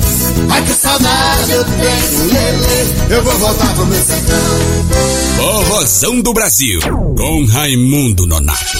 Ai 0.50 0.62
que 0.62 0.74
saudade 0.74 1.52
eu 1.52 1.64
tenho, 1.64 2.32
lele. 2.32 3.14
Eu 3.14 3.24
vou 3.24 3.38
voltar 3.38 3.74
pro 3.74 3.86
meu 3.86 4.02
sertão. 4.02 4.36
Forrozão 5.36 6.20
do 6.20 6.34
Brasil, 6.34 6.80
com 7.16 7.46
Raimundo 7.46 8.26
Nonato. 8.26 8.78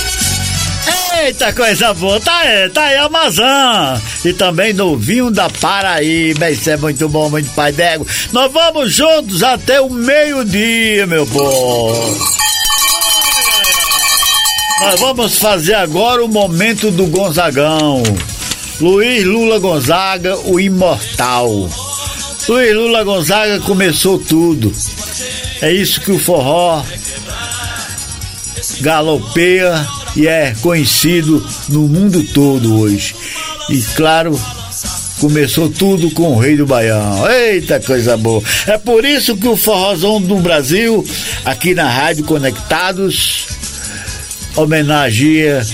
Eita, 0.86 1.52
coisa 1.52 1.94
boa, 1.94 2.18
tá 2.20 2.36
aí, 2.38 2.68
tá 2.70 2.82
aí 2.84 2.96
Amazon. 2.96 3.98
E 4.24 4.32
também 4.32 4.72
no 4.72 4.96
vinho 4.96 5.30
da 5.30 5.48
Paraíba, 5.48 6.50
isso 6.50 6.68
é 6.70 6.76
muito 6.76 7.08
bom, 7.08 7.30
muito 7.30 7.50
pai 7.52 7.70
d'égua. 7.70 8.06
Nós 8.32 8.52
vamos 8.52 8.92
juntos 8.92 9.42
até 9.42 9.80
o 9.80 9.88
meio-dia, 9.88 11.06
meu 11.06 11.26
povo. 11.26 12.18
Nós 14.80 14.98
vamos 14.98 15.38
fazer 15.38 15.74
agora 15.74 16.24
o 16.24 16.28
momento 16.28 16.90
do 16.90 17.06
Gonzagão. 17.06 18.02
Luiz 18.80 19.24
Lula 19.24 19.60
Gonzaga, 19.60 20.36
o 20.38 20.58
imortal. 20.58 21.70
Luiz 22.48 22.74
Lula 22.74 23.04
Gonzaga 23.04 23.60
começou 23.60 24.18
tudo. 24.18 24.72
É 25.60 25.70
isso 25.72 26.00
que 26.00 26.10
o 26.10 26.18
forró 26.18 26.82
galopeia 28.80 29.86
e 30.16 30.26
é 30.26 30.54
conhecido 30.60 31.44
no 31.68 31.88
mundo 31.88 32.22
todo 32.32 32.80
hoje. 32.80 33.14
E 33.68 33.80
claro, 33.94 34.38
começou 35.20 35.68
tudo 35.68 36.10
com 36.10 36.34
o 36.34 36.38
Rei 36.38 36.56
do 36.56 36.66
Baião. 36.66 37.30
Eita 37.30 37.80
coisa 37.80 38.16
boa! 38.16 38.42
É 38.66 38.76
por 38.78 39.04
isso 39.04 39.36
que 39.36 39.48
o 39.48 39.56
Forrozão 39.56 40.20
do 40.20 40.36
Brasil, 40.36 41.06
aqui 41.44 41.74
na 41.74 41.88
Rádio 41.88 42.24
Conectados, 42.24 43.46
homenageia 44.56 45.64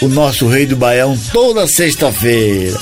o 0.00 0.08
nosso 0.08 0.48
Rei 0.48 0.66
do 0.66 0.76
Baião 0.76 1.18
toda 1.32 1.66
sexta-feira. 1.66 2.78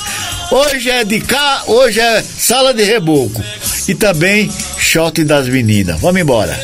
Hoje 0.51 0.89
é 0.89 1.05
de 1.05 1.21
cá, 1.21 1.63
hoje 1.67 1.99
é 1.99 2.21
sala 2.21 2.73
de 2.73 2.83
reboco 2.83 3.41
e 3.87 3.95
também 3.95 4.51
shot 4.77 5.23
das 5.23 5.47
meninas. 5.47 5.99
Vamos 6.01 6.19
embora. 6.19 6.59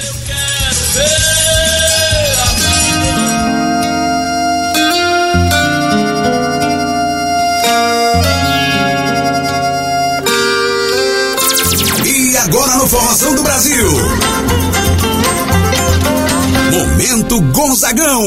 Do 13.19 13.41
Brasil. 13.41 13.87
Momento 16.71 17.41
Gonzagão. 17.51 18.23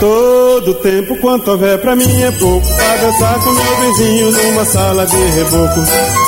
Todo 0.00 0.74
tempo 0.74 1.16
quanto 1.20 1.52
houver 1.52 1.80
pra 1.80 1.94
mim 1.94 2.22
é 2.22 2.30
pouco 2.32 2.66
Pra 2.66 2.96
dançar 2.96 3.34
com 3.44 3.50
meu 3.52 3.76
vizinho 3.80 4.30
numa 4.32 4.64
sala 4.64 5.06
de 5.06 5.16
reboco 5.16 6.27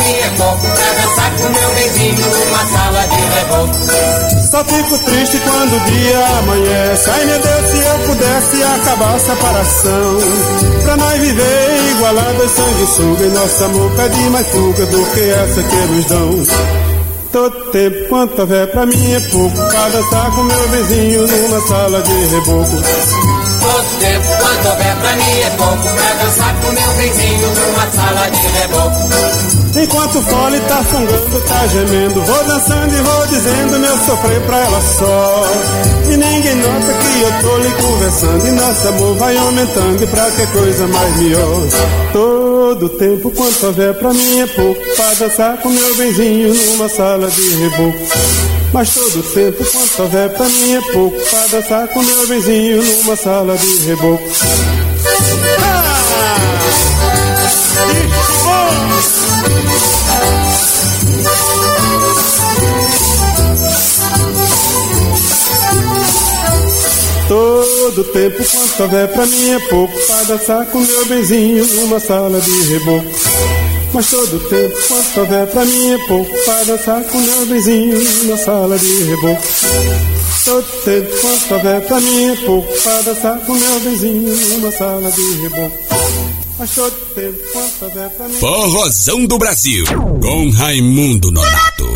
mim 0.00 0.14
é 0.14 0.30
pouco 0.36 0.60
Pra 0.60 0.92
dançar 0.92 1.30
com 1.36 1.48
meu 1.48 1.70
vizinho 1.70 2.26
numa 2.26 2.66
sala 2.66 3.06
de 3.06 3.16
reboco 3.34 3.74
Só 4.50 4.64
fico 4.64 4.98
triste 4.98 5.40
quando 5.40 5.76
o 5.76 5.80
dia 5.80 6.26
amanhece 6.38 7.10
Ai 7.10 7.24
meu 7.24 7.38
Deus, 7.38 7.70
se 7.70 7.78
eu 7.78 7.98
pudesse 8.06 8.62
acabar 8.62 9.14
a 9.14 9.18
separação. 9.18 10.18
Pra 10.82 10.96
nós 10.96 11.20
viver 11.20 11.90
igualados, 11.92 12.50
sanguessuga 12.50 13.24
E 13.24 13.28
nosso 13.28 13.64
amor 13.64 13.90
pede 13.92 14.20
mais 14.30 14.46
fuga 14.48 14.86
do 14.86 15.04
que 15.06 15.20
essa 15.20 15.62
que 15.62 15.76
nos 15.76 16.04
dão. 16.06 16.70
Todo 17.32 17.70
tempo 17.70 18.08
quanto 18.08 18.40
houver 18.40 18.66
pra 18.72 18.86
mim 18.86 19.14
é 19.14 19.20
pouco 19.20 19.56
Pra 19.56 19.88
dançar 19.88 20.34
com 20.34 20.42
meu 20.42 20.68
vizinho 20.68 21.26
numa 21.28 21.60
sala 21.68 22.02
de 22.02 22.12
reboco 22.12 23.39
Todo 23.60 23.98
tempo 24.00 24.26
quanto 24.38 24.68
houver 24.68 24.96
pra 24.96 25.16
mim 25.16 25.40
é 25.40 25.50
pouco 25.50 25.82
Pra 25.82 26.14
dançar 26.14 26.54
com 26.60 26.72
meu 26.72 26.90
vizinho 26.92 27.48
numa 27.48 27.90
sala 27.90 28.30
de 28.30 28.46
reboco. 28.46 29.50
Enquanto 29.76 30.18
o 30.18 30.22
fole 30.22 30.60
tá 30.60 30.82
fungando, 30.84 31.40
tá 31.42 31.66
gemendo 31.68 32.24
Vou 32.24 32.44
dançando 32.44 32.92
e 32.92 33.02
vou 33.02 33.26
dizendo 33.26 33.78
meu 33.78 33.98
sofrer 33.98 34.40
pra 34.42 34.58
ela 34.58 34.80
só. 34.80 35.44
E 36.10 36.16
ninguém 36.16 36.54
nota 36.56 36.92
que 36.92 37.20
eu 37.20 37.40
tô 37.40 37.58
lhe 37.58 37.70
conversando 37.70 38.48
E 38.48 38.50
nosso 38.50 38.88
amor 38.88 39.16
vai 39.16 39.36
aumentando 39.36 40.02
e 40.02 40.06
pra 40.08 40.30
que 40.30 40.46
coisa 40.48 40.86
mais 40.88 41.16
melhor 41.18 41.68
Todo 42.70 42.88
tempo. 42.88 43.32
Quanto 43.32 43.66
houver 43.66 43.92
pra 43.94 44.14
mim 44.14 44.38
é 44.38 44.46
pouco. 44.46 44.80
Pra 44.94 45.14
dançar 45.14 45.60
com 45.60 45.70
meu 45.70 45.96
benzinho 45.96 46.54
numa 46.54 46.88
sala 46.88 47.28
de 47.28 47.42
reboco. 47.56 47.98
Mas 48.72 48.94
todo 48.94 49.22
tempo 49.34 49.64
quanto 49.72 50.02
houver 50.02 50.30
pra 50.30 50.48
mim 50.48 50.74
é 50.74 50.80
pouco. 50.92 51.20
Pra 51.30 51.46
dançar 51.48 51.88
com 51.88 52.00
meu 52.00 52.28
benzinho 52.28 52.80
numa 52.80 53.16
sala 53.16 53.58
de 53.58 53.86
reboco 53.86 54.22
Todo 67.90 68.04
tempo. 68.04 68.44
Quanto 68.44 68.82
houver 68.84 69.08
pra 69.08 69.26
mim 69.26 69.50
é 69.50 69.58
pouco. 69.68 70.06
Pra 70.06 70.22
dançar 70.22 70.64
com 70.66 70.78
meu 70.78 71.06
benzinho 71.06 71.66
numa 71.74 71.98
sala 71.98 72.40
de 72.40 72.62
reboco. 72.68 73.06
Mas 73.92 74.10
todo 74.10 74.38
tempo 74.48 74.76
quanto 74.86 75.20
houver 75.20 75.46
pra 75.48 75.64
mim 75.64 75.92
é 75.92 75.98
pouco. 76.06 76.44
Pra 76.44 76.62
dançar 76.62 77.02
com 77.02 77.18
meu 77.18 77.46
benzinho 77.46 77.98
numa 77.98 78.36
sala 78.36 78.78
de 78.78 79.02
reboco. 79.02 79.42
Todo 80.44 80.66
tempo 80.84 81.20
quanto 81.20 81.54
houver 81.54 81.80
pra 81.80 82.00
mim 82.00 82.30
é 82.30 82.36
pouco. 82.36 82.80
Pra 82.80 83.00
dançar 83.02 83.40
com 83.40 83.54
meu 83.54 83.80
benzinho 83.80 84.36
numa 84.50 84.70
sala 84.70 85.10
de 85.10 85.22
reboco. 85.42 85.78
Mas 86.60 86.70
todo 86.72 86.94
tempo 87.12 87.38
quanto 87.52 87.84
houver 87.86 88.10
pra 88.10 88.28
mim 88.28 88.34
Forrozão 88.34 89.26
do 89.26 89.36
Brasil, 89.36 89.84
com 90.22 90.50
Raimundo 90.50 91.32
Nonato. 91.32 91.90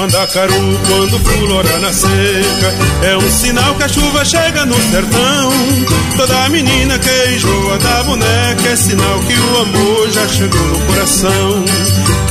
Mandacaru 0.00 0.80
quando 0.88 1.18
fulora 1.18 1.78
na 1.78 1.92
seca 1.92 2.74
É 3.02 3.18
um 3.18 3.30
sinal 3.30 3.74
que 3.74 3.82
a 3.82 3.88
chuva 3.88 4.24
chega 4.24 4.64
no 4.64 4.74
sertão. 4.90 5.52
Toda 6.16 6.48
menina 6.48 6.98
que 6.98 7.34
enjoa 7.34 7.76
da 7.76 8.02
boneca 8.04 8.66
É 8.66 8.76
sinal 8.76 9.18
que 9.18 9.34
o 9.34 9.60
amor 9.60 10.10
já 10.10 10.26
chegou 10.26 10.58
no 10.58 10.80
coração. 10.86 11.64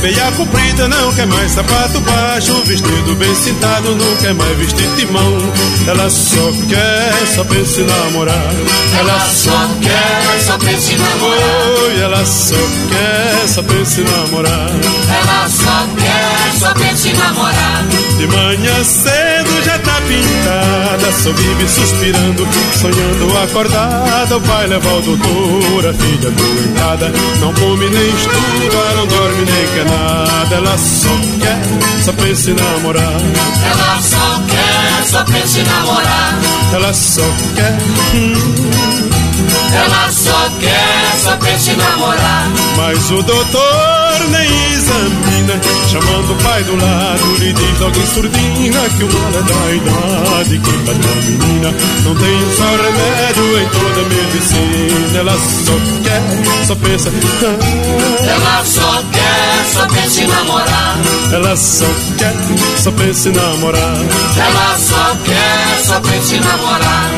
Meia 0.02 0.32
comprida 0.32 0.88
não 0.88 1.12
quer 1.12 1.26
mais 1.26 1.52
sapato 1.52 2.00
baixo 2.00 2.54
Vestido 2.64 3.14
bem 3.16 3.34
cintado 3.36 3.94
não 3.94 4.16
quer 4.16 4.34
mais 4.34 4.58
vestir 4.58 4.88
timão. 4.96 5.38
Ela 5.86 6.10
só 6.10 6.52
quer, 6.68 7.26
só 7.36 7.44
pensa 7.44 7.82
em 7.82 7.86
namorar. 7.86 8.54
Ela 8.98 9.20
só 9.20 9.68
quer, 9.80 10.40
só 10.44 10.58
pensa 10.58 10.92
em 10.92 10.96
namorar. 10.96 11.68
Oi, 11.84 12.00
ela 12.00 12.26
só 12.26 12.56
quer, 12.90 13.48
só 13.48 13.62
pensa 13.62 14.00
em 14.00 14.04
namorar. 14.04 14.70
Ela 14.70 15.48
só 15.48 15.86
quer, 15.96 16.58
só 16.58 16.74
pensa 16.74 17.08
em 17.08 17.14
namorar 17.14 17.59
de 18.20 18.26
manhã 18.26 18.84
cedo 18.84 19.64
já 19.64 19.78
tá 19.78 20.00
pintada, 20.06 21.12
só 21.12 21.32
vive 21.32 21.68
suspirando, 21.68 22.46
sonhando 22.78 23.38
acordada. 23.44 24.36
O 24.36 24.40
pai 24.42 24.66
leva 24.66 24.92
o 24.92 25.00
doutor, 25.00 25.86
a 25.86 25.94
filha 25.94 26.30
doentada, 26.30 27.12
não 27.40 27.54
come 27.54 27.88
nem 27.88 28.08
estuda, 28.08 28.94
não 28.96 29.06
dorme 29.06 29.44
nem 29.46 29.66
quer 29.74 29.84
nada. 29.86 30.54
Ela 30.54 30.76
só 30.76 31.08
quer, 31.40 32.04
só 32.04 32.12
pensa 32.12 32.50
em 32.50 32.54
namorar. 32.54 33.20
Ela 33.70 34.00
só 34.02 34.42
quer, 34.48 35.06
só 35.06 35.24
pensa 35.24 35.60
em 35.60 35.64
namorar. 35.64 36.38
Ela 36.74 36.92
só 36.92 37.22
quer. 37.54 37.78
Hum, 38.14 39.10
ela 39.72 40.10
só 40.12 40.50
quer, 40.60 41.18
só 41.22 41.36
pensa 41.36 41.70
em 41.70 41.76
namorar. 41.76 42.48
Mas 42.76 43.10
o 43.10 43.22
doutor 43.22 43.99
nem 44.28 44.72
examina, 44.72 45.60
chamando 45.90 46.32
o 46.32 46.36
pai 46.42 46.62
do 46.64 46.76
lado, 46.76 47.36
lhe 47.38 47.52
diz 47.52 47.78
logo 47.80 47.98
em 47.98 48.06
surdina 48.06 48.80
que 48.96 49.04
o 49.04 49.12
mal 49.12 49.30
é 49.30 49.42
da 49.42 49.74
idade. 49.74 50.58
Que 50.58 50.78
cada 50.84 51.14
menina 51.26 51.74
não 52.04 52.14
tem 52.14 52.34
um 52.34 52.56
só 52.56 52.64
remédio 52.64 53.58
em 53.60 53.68
toda 53.68 54.00
a 54.00 54.08
medicina. 54.08 55.18
Ela 55.18 55.36
só 55.36 55.72
quer, 56.02 56.66
só 56.66 56.74
pensa. 56.76 57.10
Ah, 57.42 58.26
Ela 58.30 58.64
só 58.64 59.02
quer, 59.12 59.64
só 59.72 59.86
pensa 59.86 60.20
em 60.22 60.26
namorar. 60.26 60.96
ela 61.32 61.56
só 61.56 61.86
quer, 62.18 62.34
só 62.78 62.90
pensa 62.92 63.28
em 63.28 63.32
namorar. 63.32 63.96
Ela 64.36 64.78
só 64.78 65.16
quer, 65.24 65.84
só 65.84 66.00
pensa 66.00 66.34
em 66.36 66.40
namorar. 66.40 67.10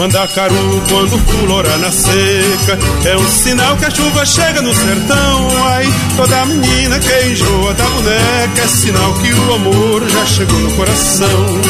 Mandacaru 0.00 0.82
quando 0.88 1.18
fulora 1.26 1.76
na 1.76 1.92
seca 1.92 2.78
É 3.04 3.18
um 3.18 3.28
sinal 3.28 3.76
que 3.76 3.84
a 3.84 3.90
chuva 3.90 4.24
chega 4.24 4.62
no 4.62 4.72
sertão. 4.72 5.48
Ai, 5.66 5.86
toda 6.16 6.46
menina 6.46 6.98
que 6.98 7.26
enjoa 7.26 7.74
da 7.74 7.84
boneca 7.84 8.62
É 8.62 8.66
sinal 8.66 9.12
que 9.12 9.30
o 9.30 9.54
amor 9.56 10.08
já 10.08 10.24
chegou 10.24 10.58
no 10.58 10.70
coração. 10.72 11.60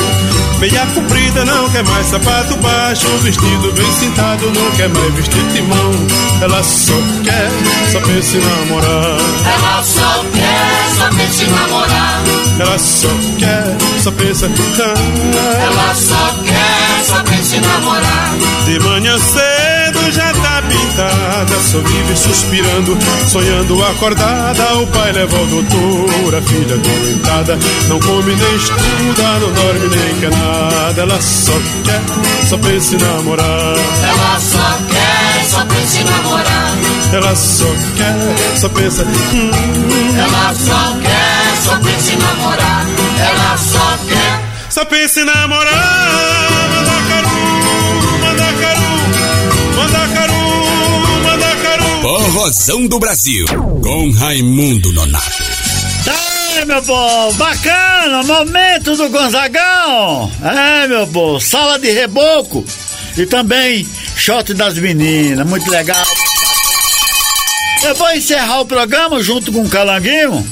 Meia 0.60 0.86
comprida 0.94 1.44
não 1.44 1.70
quer 1.70 1.82
mais 1.82 2.06
sapato 2.06 2.54
baixo 2.58 3.08
Vestido 3.22 3.72
bem 3.72 3.92
cintado 3.94 4.46
não 4.52 4.70
quer 4.76 4.88
mais 4.90 5.14
vestir 5.14 5.42
timão. 5.52 5.90
Ela 6.40 6.62
só 6.62 6.94
quer, 7.24 7.50
só 7.90 8.00
pensa 8.00 8.36
em 8.36 8.40
namorar. 8.40 9.16
Ela 9.44 9.82
só 9.82 10.24
quer, 10.32 10.94
só 10.96 11.08
pensa 11.16 11.44
em 11.44 11.50
namorar. 11.50 12.22
Ela 12.60 12.78
só 12.78 13.08
quer, 13.38 13.76
só 14.02 14.10
pensa 14.12 14.46
ah, 14.46 15.62
Ela 15.62 15.94
só 15.94 16.34
quer, 16.44 16.49
só 17.10 17.22
pensa 17.24 17.56
em 17.56 17.60
namorar. 17.60 18.30
De 18.64 18.78
manhã 18.80 19.18
cedo 19.18 20.12
já 20.12 20.32
tá 20.32 20.62
pintada, 20.62 21.60
só 21.60 21.78
vive 21.78 22.16
suspirando, 22.16 22.96
sonhando 23.28 23.84
acordada. 23.84 24.74
O 24.76 24.86
pai 24.88 25.12
leva 25.12 25.36
ao 25.36 25.46
doutor, 25.46 26.34
a 26.36 26.42
filha 26.42 26.76
doentada, 26.76 27.58
não 27.88 27.98
come 27.98 28.34
nem 28.34 28.56
estuda, 28.56 29.38
não 29.40 29.52
dorme 29.52 29.96
nem 29.96 30.20
quer 30.20 30.30
nada. 30.30 31.00
Ela 31.02 31.20
só 31.20 31.52
quer, 31.84 32.00
só 32.48 32.58
pensa 32.58 32.94
em 32.94 32.98
namorar. 32.98 33.76
Ela 34.04 34.40
só 34.40 34.78
quer, 34.88 35.44
só 35.48 35.64
pensa 35.64 36.00
em 36.00 36.04
namorar. 36.04 36.74
Ela 37.12 37.34
só 37.34 37.66
quer, 37.96 38.58
só 38.58 38.68
pensa. 38.68 39.02
Hum, 39.02 39.50
Ela 40.16 40.54
só 40.54 40.96
quer, 41.00 41.56
só 41.64 41.76
pensa 41.76 42.12
em 42.12 42.16
namorar. 42.18 42.86
Ela 43.18 43.58
só 43.58 43.98
quer. 44.08 44.19
Só 44.70 44.84
pensa 44.84 45.20
em 45.20 45.24
namorar. 45.24 45.74
Mandacaru, 46.70 47.28
mandacaru, 48.22 48.82
mandacaru, 49.76 50.34
mandacaru. 51.24 52.02
Forrozão 52.02 52.86
do 52.86 52.98
Brasil, 52.98 53.44
com 53.82 54.10
Raimundo 54.12 54.92
Nonato. 54.92 55.44
Tá, 56.04 56.64
meu 56.66 56.82
povo, 56.82 57.36
bacana, 57.36 58.22
momento 58.22 58.96
do 58.96 59.08
Gonzagão. 59.10 60.30
É, 60.42 60.86
meu 60.86 61.06
povo, 61.08 61.40
sala 61.40 61.78
de 61.78 61.90
reboco 61.90 62.64
e 63.16 63.26
também 63.26 63.86
shot 64.16 64.54
das 64.54 64.78
meninas, 64.78 65.46
muito 65.46 65.68
legal. 65.68 66.06
Eu 67.82 67.94
vou 67.94 68.10
encerrar 68.12 68.60
o 68.60 68.66
programa 68.66 69.22
junto 69.22 69.50
com 69.50 69.62
o 69.62 69.68
Calanguinho 69.68 70.46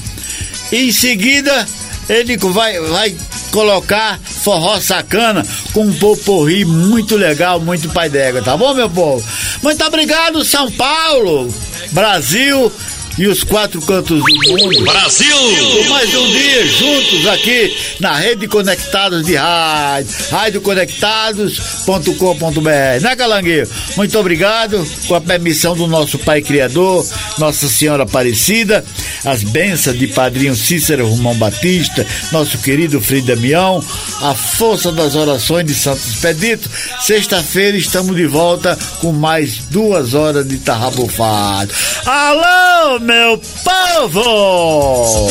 E 0.72 0.88
em 0.88 0.92
seguida, 0.92 1.68
ele 2.08 2.38
vai, 2.38 2.80
vai 2.80 3.14
colocar 3.50 4.18
forró 4.22 4.78
sacana 4.80 5.44
com 5.72 5.82
um 5.82 5.92
poporri 5.94 6.64
muito 6.64 7.16
legal, 7.16 7.60
muito 7.60 7.88
pai 7.90 8.08
d'égua, 8.08 8.42
tá 8.42 8.56
bom, 8.56 8.74
meu 8.74 8.88
povo? 8.88 9.24
Muito 9.62 9.84
obrigado, 9.84 10.44
São 10.44 10.70
Paulo, 10.72 11.52
Brasil 11.92 12.72
e 13.18 13.26
os 13.26 13.42
quatro 13.42 13.82
cantos 13.82 14.22
do 14.22 14.48
mundo. 14.48 14.84
Brasil! 14.84 15.36
Por 15.74 15.88
mais 15.88 16.14
um 16.14 16.30
dia 16.30 16.64
juntos 16.66 17.26
aqui 17.26 17.76
na 17.98 18.14
Rede 18.14 18.46
Conectados 18.46 19.26
de 19.26 19.34
Rádio, 19.34 20.14
radioconectados.com.br. 20.30 23.02
Né, 23.02 23.16
Calangueiro? 23.16 23.68
Muito 23.96 24.16
obrigado 24.18 24.86
com 25.08 25.16
a 25.16 25.20
permissão 25.20 25.74
do 25.74 25.88
nosso 25.88 26.16
Pai 26.18 26.40
Criador, 26.40 27.04
Nossa 27.38 27.68
Senhora 27.68 28.04
Aparecida, 28.04 28.84
as 29.24 29.42
bênçãos 29.42 29.98
de 29.98 30.06
Padrinho 30.06 30.54
Cícero 30.54 31.08
Romão 31.08 31.34
Batista, 31.34 32.06
nosso 32.30 32.58
querido 32.58 33.00
Frei 33.00 33.22
Damião, 33.22 33.82
a 34.22 34.34
força 34.34 34.92
das 34.92 35.16
orações 35.16 35.66
de 35.66 35.74
Santo 35.74 35.98
Expedito. 35.98 36.70
Sexta-feira 37.00 37.76
estamos 37.76 38.14
de 38.14 38.26
volta 38.26 38.78
com 39.00 39.10
mais 39.12 39.56
duas 39.70 40.14
horas 40.14 40.46
de 40.46 40.58
tarrabufado. 40.58 41.74
Alô, 42.06 43.00
meu 43.08 43.40
povo! 43.64 45.30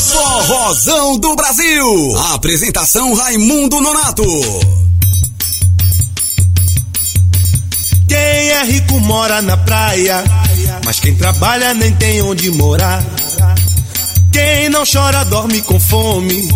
Forrozão 0.00 1.16
do 1.16 1.36
Brasil. 1.36 2.18
Apresentação 2.34 3.14
Raimundo 3.14 3.80
Nonato. 3.80 4.24
Quem 8.08 8.18
é 8.18 8.64
rico 8.64 8.98
mora 8.98 9.40
na 9.42 9.56
praia, 9.58 10.24
mas 10.84 10.98
quem 10.98 11.14
trabalha 11.14 11.72
nem 11.72 11.92
tem 11.92 12.20
onde 12.22 12.50
morar. 12.50 13.04
Quem 14.32 14.68
não 14.70 14.82
chora 14.84 15.24
dorme 15.24 15.62
com 15.62 15.78
fome, 15.78 16.48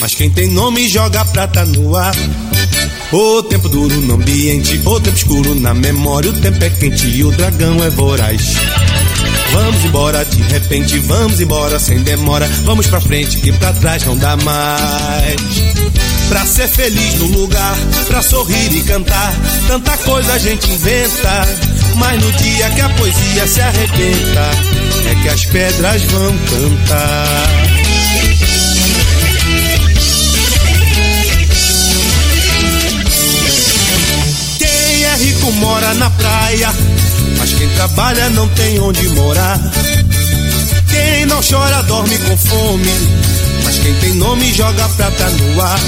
mas 0.00 0.14
quem 0.14 0.30
tem 0.30 0.48
nome 0.50 0.88
joga 0.88 1.24
prata 1.24 1.64
no 1.64 1.96
ar. 1.96 2.14
O 3.10 3.42
tempo 3.42 3.68
duro 3.68 4.00
no 4.02 4.14
ambiente, 4.14 4.80
o 4.84 5.00
tempo 5.00 5.16
escuro 5.16 5.52
na 5.56 5.74
memória, 5.74 6.30
o 6.30 6.40
tempo 6.40 6.62
é 6.62 6.70
quente 6.70 7.08
e 7.08 7.24
o 7.24 7.32
dragão 7.32 7.82
é 7.82 7.90
voraz. 7.90 8.54
Vamos 9.56 9.84
embora 9.86 10.22
de 10.22 10.42
repente, 10.42 10.98
vamos 10.98 11.40
embora 11.40 11.78
sem 11.78 11.98
demora, 12.02 12.46
vamos 12.64 12.86
pra 12.88 13.00
frente 13.00 13.38
que 13.38 13.50
pra 13.52 13.72
trás 13.72 14.04
não 14.04 14.14
dá 14.14 14.36
mais. 14.36 15.40
Pra 16.28 16.44
ser 16.44 16.68
feliz 16.68 17.14
no 17.14 17.26
lugar, 17.28 17.74
pra 18.06 18.20
sorrir 18.20 18.70
e 18.74 18.82
cantar, 18.82 19.34
tanta 19.66 19.96
coisa 19.96 20.34
a 20.34 20.38
gente 20.38 20.70
inventa. 20.70 21.48
Mas 21.94 22.22
no 22.22 22.30
dia 22.32 22.68
que 22.68 22.80
a 22.82 22.88
poesia 22.90 23.46
se 23.46 23.62
arrebenta, 23.62 24.50
é 25.10 25.22
que 25.22 25.28
as 25.30 25.46
pedras 25.46 26.02
vão 26.02 26.36
cantar. 26.36 27.76
É 35.06 35.18
rico 35.18 35.50
mora 35.52 35.94
na 35.94 36.10
praia, 36.10 36.70
mas 37.46 37.54
quem 37.54 37.68
trabalha 37.68 38.28
não 38.30 38.48
tem 38.48 38.80
onde 38.80 39.08
morar. 39.10 39.60
Quem 40.90 41.26
não 41.26 41.40
chora 41.40 41.80
dorme 41.84 42.18
com 42.18 42.36
fome, 42.36 42.90
mas 43.62 43.78
quem 43.78 43.94
tem 43.94 44.14
nome 44.14 44.52
joga 44.52 44.88
prata 44.88 45.30
no 45.30 45.62
ar. 45.62 45.80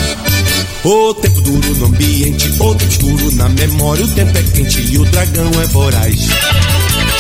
O 0.85 1.15
tempo 1.15 1.41
duro 1.41 1.75
no 1.75 1.87
ambiente, 1.87 2.49
o 2.61 2.75
tempo 2.77 2.93
escuro 2.93 3.33
na 3.33 3.49
memória, 3.49 4.05
o 4.05 4.09
tempo 4.09 4.39
é 4.39 4.43
quente 4.43 4.81
e 4.89 4.99
o 4.99 5.05
dragão 5.07 5.51
é 5.61 5.67
voraz. 5.67 6.29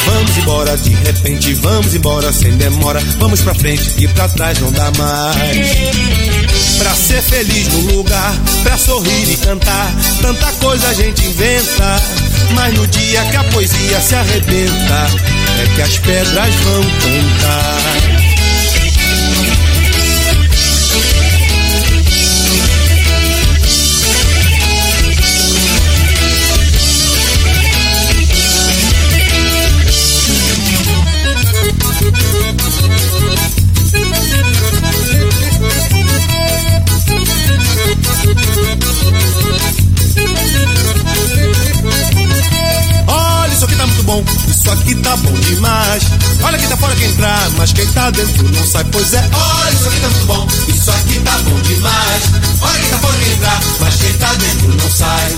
Vamos 0.06 0.38
embora 0.38 0.76
de 0.76 0.90
repente, 0.90 1.54
vamos 1.54 1.94
embora 1.96 2.32
sem 2.32 2.52
demora, 2.52 3.00
vamos 3.18 3.40
pra 3.40 3.54
frente 3.56 3.92
e 3.98 4.06
pra 4.06 4.28
trás 4.28 4.60
não 4.60 4.70
dá 4.70 4.92
mais. 4.96 6.47
Pra 6.78 6.94
ser 6.94 7.22
feliz 7.22 7.68
no 7.68 7.96
lugar, 7.96 8.34
pra 8.62 8.78
sorrir 8.78 9.30
e 9.30 9.36
cantar, 9.36 9.92
tanta 10.22 10.52
coisa 10.52 10.88
a 10.88 10.94
gente 10.94 11.24
inventa. 11.26 12.02
Mas 12.54 12.74
no 12.74 12.86
dia 12.86 13.24
que 13.26 13.36
a 13.36 13.44
poesia 13.44 14.00
se 14.00 14.14
arrebenta, 14.14 15.06
é 15.62 15.74
que 15.74 15.82
as 15.82 15.98
pedras 15.98 16.54
vão 16.54 16.82
cantar. 16.82 18.17
Isso 44.68 44.72
aqui 44.72 44.94
tá 44.96 45.16
bom 45.16 45.32
demais. 45.32 46.02
Olha 46.42 46.58
quem 46.58 46.68
tá 46.68 46.76
fora 46.76 46.94
quem 46.96 47.08
entrar, 47.08 47.50
mas 47.56 47.72
quem 47.72 47.86
tá 47.86 48.10
dentro 48.10 48.50
não 48.50 48.66
sai, 48.66 48.84
pois 48.92 49.14
é. 49.14 49.24
Olha, 49.32 49.70
isso 49.72 49.88
aqui 49.88 50.00
tá 50.00 50.08
muito 50.08 50.26
bom, 50.26 50.46
isso 50.68 50.90
aqui 50.90 51.20
tá 51.20 51.38
bom 51.38 51.60
demais. 51.62 52.22
Olha 52.60 52.78
quem 52.78 52.88
tá 52.90 52.98
fora 52.98 53.16
quem 53.16 53.32
entrar, 53.32 53.60
mas 53.80 53.94
quem 53.96 54.12
tá 54.14 54.34
dentro 54.34 54.68
não 54.76 54.90
sai. 54.90 55.36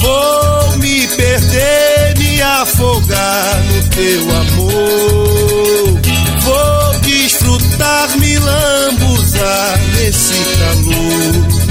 Vou 0.00 0.78
me 0.78 1.06
perder, 1.08 2.18
me 2.18 2.42
afogar 2.42 3.62
no 3.64 3.82
teu 3.90 4.22
amor. 4.40 6.00
Vou 6.40 7.00
desfrutar, 7.00 8.16
me 8.18 8.38
lambuzar 8.38 9.78
nesse 9.94 10.34
calor 10.58 11.66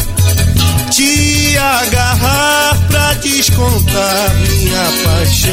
te 0.96 1.25
agarrar 1.57 2.77
pra 2.88 3.14
descontar 3.15 4.36
minha 4.36 4.86
paixão. 5.03 5.52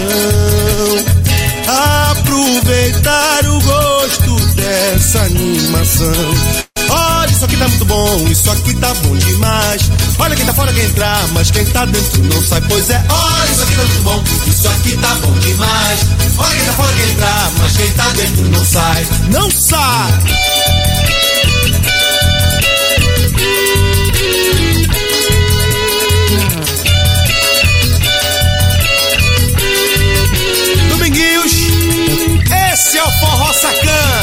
Aproveitar 2.11 3.47
o 3.47 3.61
gosto 3.61 4.47
dessa 4.55 5.21
animação. 5.21 6.73
Olha, 6.89 7.31
isso 7.31 7.45
aqui 7.45 7.57
tá 7.57 7.69
muito 7.69 7.85
bom, 7.87 8.27
isso 8.29 8.51
aqui 8.51 8.75
tá 8.75 8.93
bom 8.95 9.17
demais. 9.17 9.83
Olha 10.19 10.37
quem 10.37 10.45
tá 10.45 10.53
fora 10.53 10.73
quem 10.73 10.85
entrar, 10.85 11.29
mas 11.33 11.51
quem 11.51 11.65
tá 11.67 11.85
dentro 11.87 12.23
não 12.25 12.43
sai, 12.43 12.61
pois 12.69 12.91
é. 12.91 13.03
Olha, 13.09 13.51
isso 13.51 13.63
aqui 13.63 13.75
tá 13.77 13.83
muito 13.83 14.03
bom, 14.03 14.23
isso 14.47 14.69
aqui 14.69 14.97
tá 14.99 15.15
bom 15.15 15.33
demais. 15.39 16.01
Olha 16.39 16.57
quem 16.57 16.65
tá 16.67 16.73
fora 16.73 16.93
quem 16.93 17.11
entrar, 17.11 17.53
mas 17.59 17.77
quem 17.77 17.91
tá 17.93 18.09
dentro 18.11 18.45
não 18.51 18.65
sai. 18.65 19.07
Não 19.31 19.51
sai! 19.51 20.52
Forró 33.23 33.53
Sacana. 33.53 34.22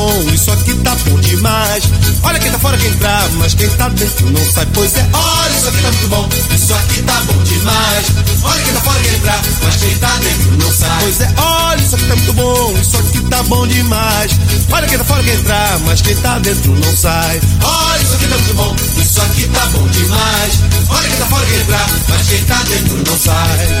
Bom, 0.00 0.30
isso 0.32 0.50
aqui 0.52 0.74
tá 0.76 0.94
bom 0.94 1.20
demais. 1.20 1.84
Olha 2.22 2.38
quem 2.38 2.50
tá 2.50 2.58
fora 2.58 2.78
quem 2.78 2.88
entrar, 2.88 3.28
mas 3.36 3.54
quem 3.54 3.68
tá 3.68 3.88
dentro 3.90 4.30
não 4.30 4.52
sai, 4.52 4.66
pois 4.72 4.96
é. 4.96 5.06
Olha, 5.12 5.50
isso 5.50 5.68
aqui 5.68 5.82
tá 5.82 5.90
muito 5.90 6.08
bom, 6.08 6.28
isso 6.54 6.74
aqui 6.74 7.02
tá 7.02 7.20
bom 7.26 7.42
demais. 7.42 8.06
Olha 8.42 8.62
quem 8.62 8.72
tá 8.72 8.80
fora 8.80 9.00
quem 9.00 9.14
entrar, 9.14 9.42
mas 9.62 9.76
quem 9.76 9.98
tá 9.98 10.16
dentro 10.16 10.56
não 10.56 10.72
sai. 10.72 11.00
Pois 11.00 11.20
é, 11.20 11.34
olha, 11.36 11.82
isso 11.82 11.94
aqui 11.96 12.04
tá 12.06 12.16
muito 12.16 12.32
bom, 12.32 12.74
isso 12.80 12.96
aqui 12.96 13.20
tá 13.28 13.42
bom 13.42 13.66
demais. 13.66 14.32
Olha 14.72 14.86
quem 14.86 14.98
tá 14.98 15.04
fora 15.04 15.22
quem 15.22 15.34
entrar, 15.34 15.78
mas 15.80 16.00
quem 16.02 16.16
tá 16.16 16.38
dentro 16.38 16.74
não 16.74 16.96
sai. 16.96 17.40
Olha, 17.62 18.02
isso 18.02 18.14
aqui 18.14 18.26
tá 18.26 18.36
muito 18.38 18.54
bom, 18.54 18.76
isso 19.02 19.20
aqui 19.20 19.48
tá 19.48 19.66
bom 19.66 19.86
demais. 19.88 20.60
Olha 20.88 21.08
quem 21.08 21.18
tá 21.18 21.26
fora 21.26 21.46
quem 21.46 21.60
entrar, 21.60 21.90
mas 22.08 22.26
quem 22.28 22.44
tá 22.44 22.62
dentro 22.68 22.96
não 23.06 23.18
sai. 23.18 23.80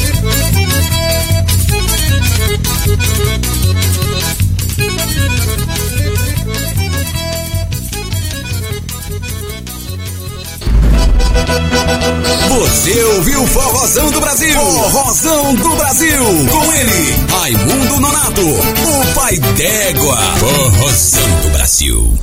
Você 12.49 13.03
ouviu 13.03 13.47
Forrozão 13.47 14.11
do 14.11 14.19
Brasil? 14.19 14.59
Forrozão 14.59 15.55
do 15.55 15.75
Brasil. 15.75 16.23
Com 16.49 16.73
ele, 16.73 17.15
Raimundo 17.29 17.99
Nonato, 17.99 18.41
o 18.41 19.13
pai 19.13 19.37
d'égua. 19.37 20.17
Forrozão 20.37 21.41
do 21.41 21.49
Brasil. 21.51 22.19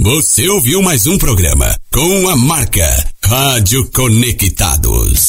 Você 0.00 0.48
ouviu 0.48 0.82
mais 0.82 1.06
um 1.06 1.18
programa 1.18 1.76
com 1.92 2.28
a 2.28 2.36
marca 2.36 2.88
Rádio 3.22 3.90
Conectados. 3.92 5.28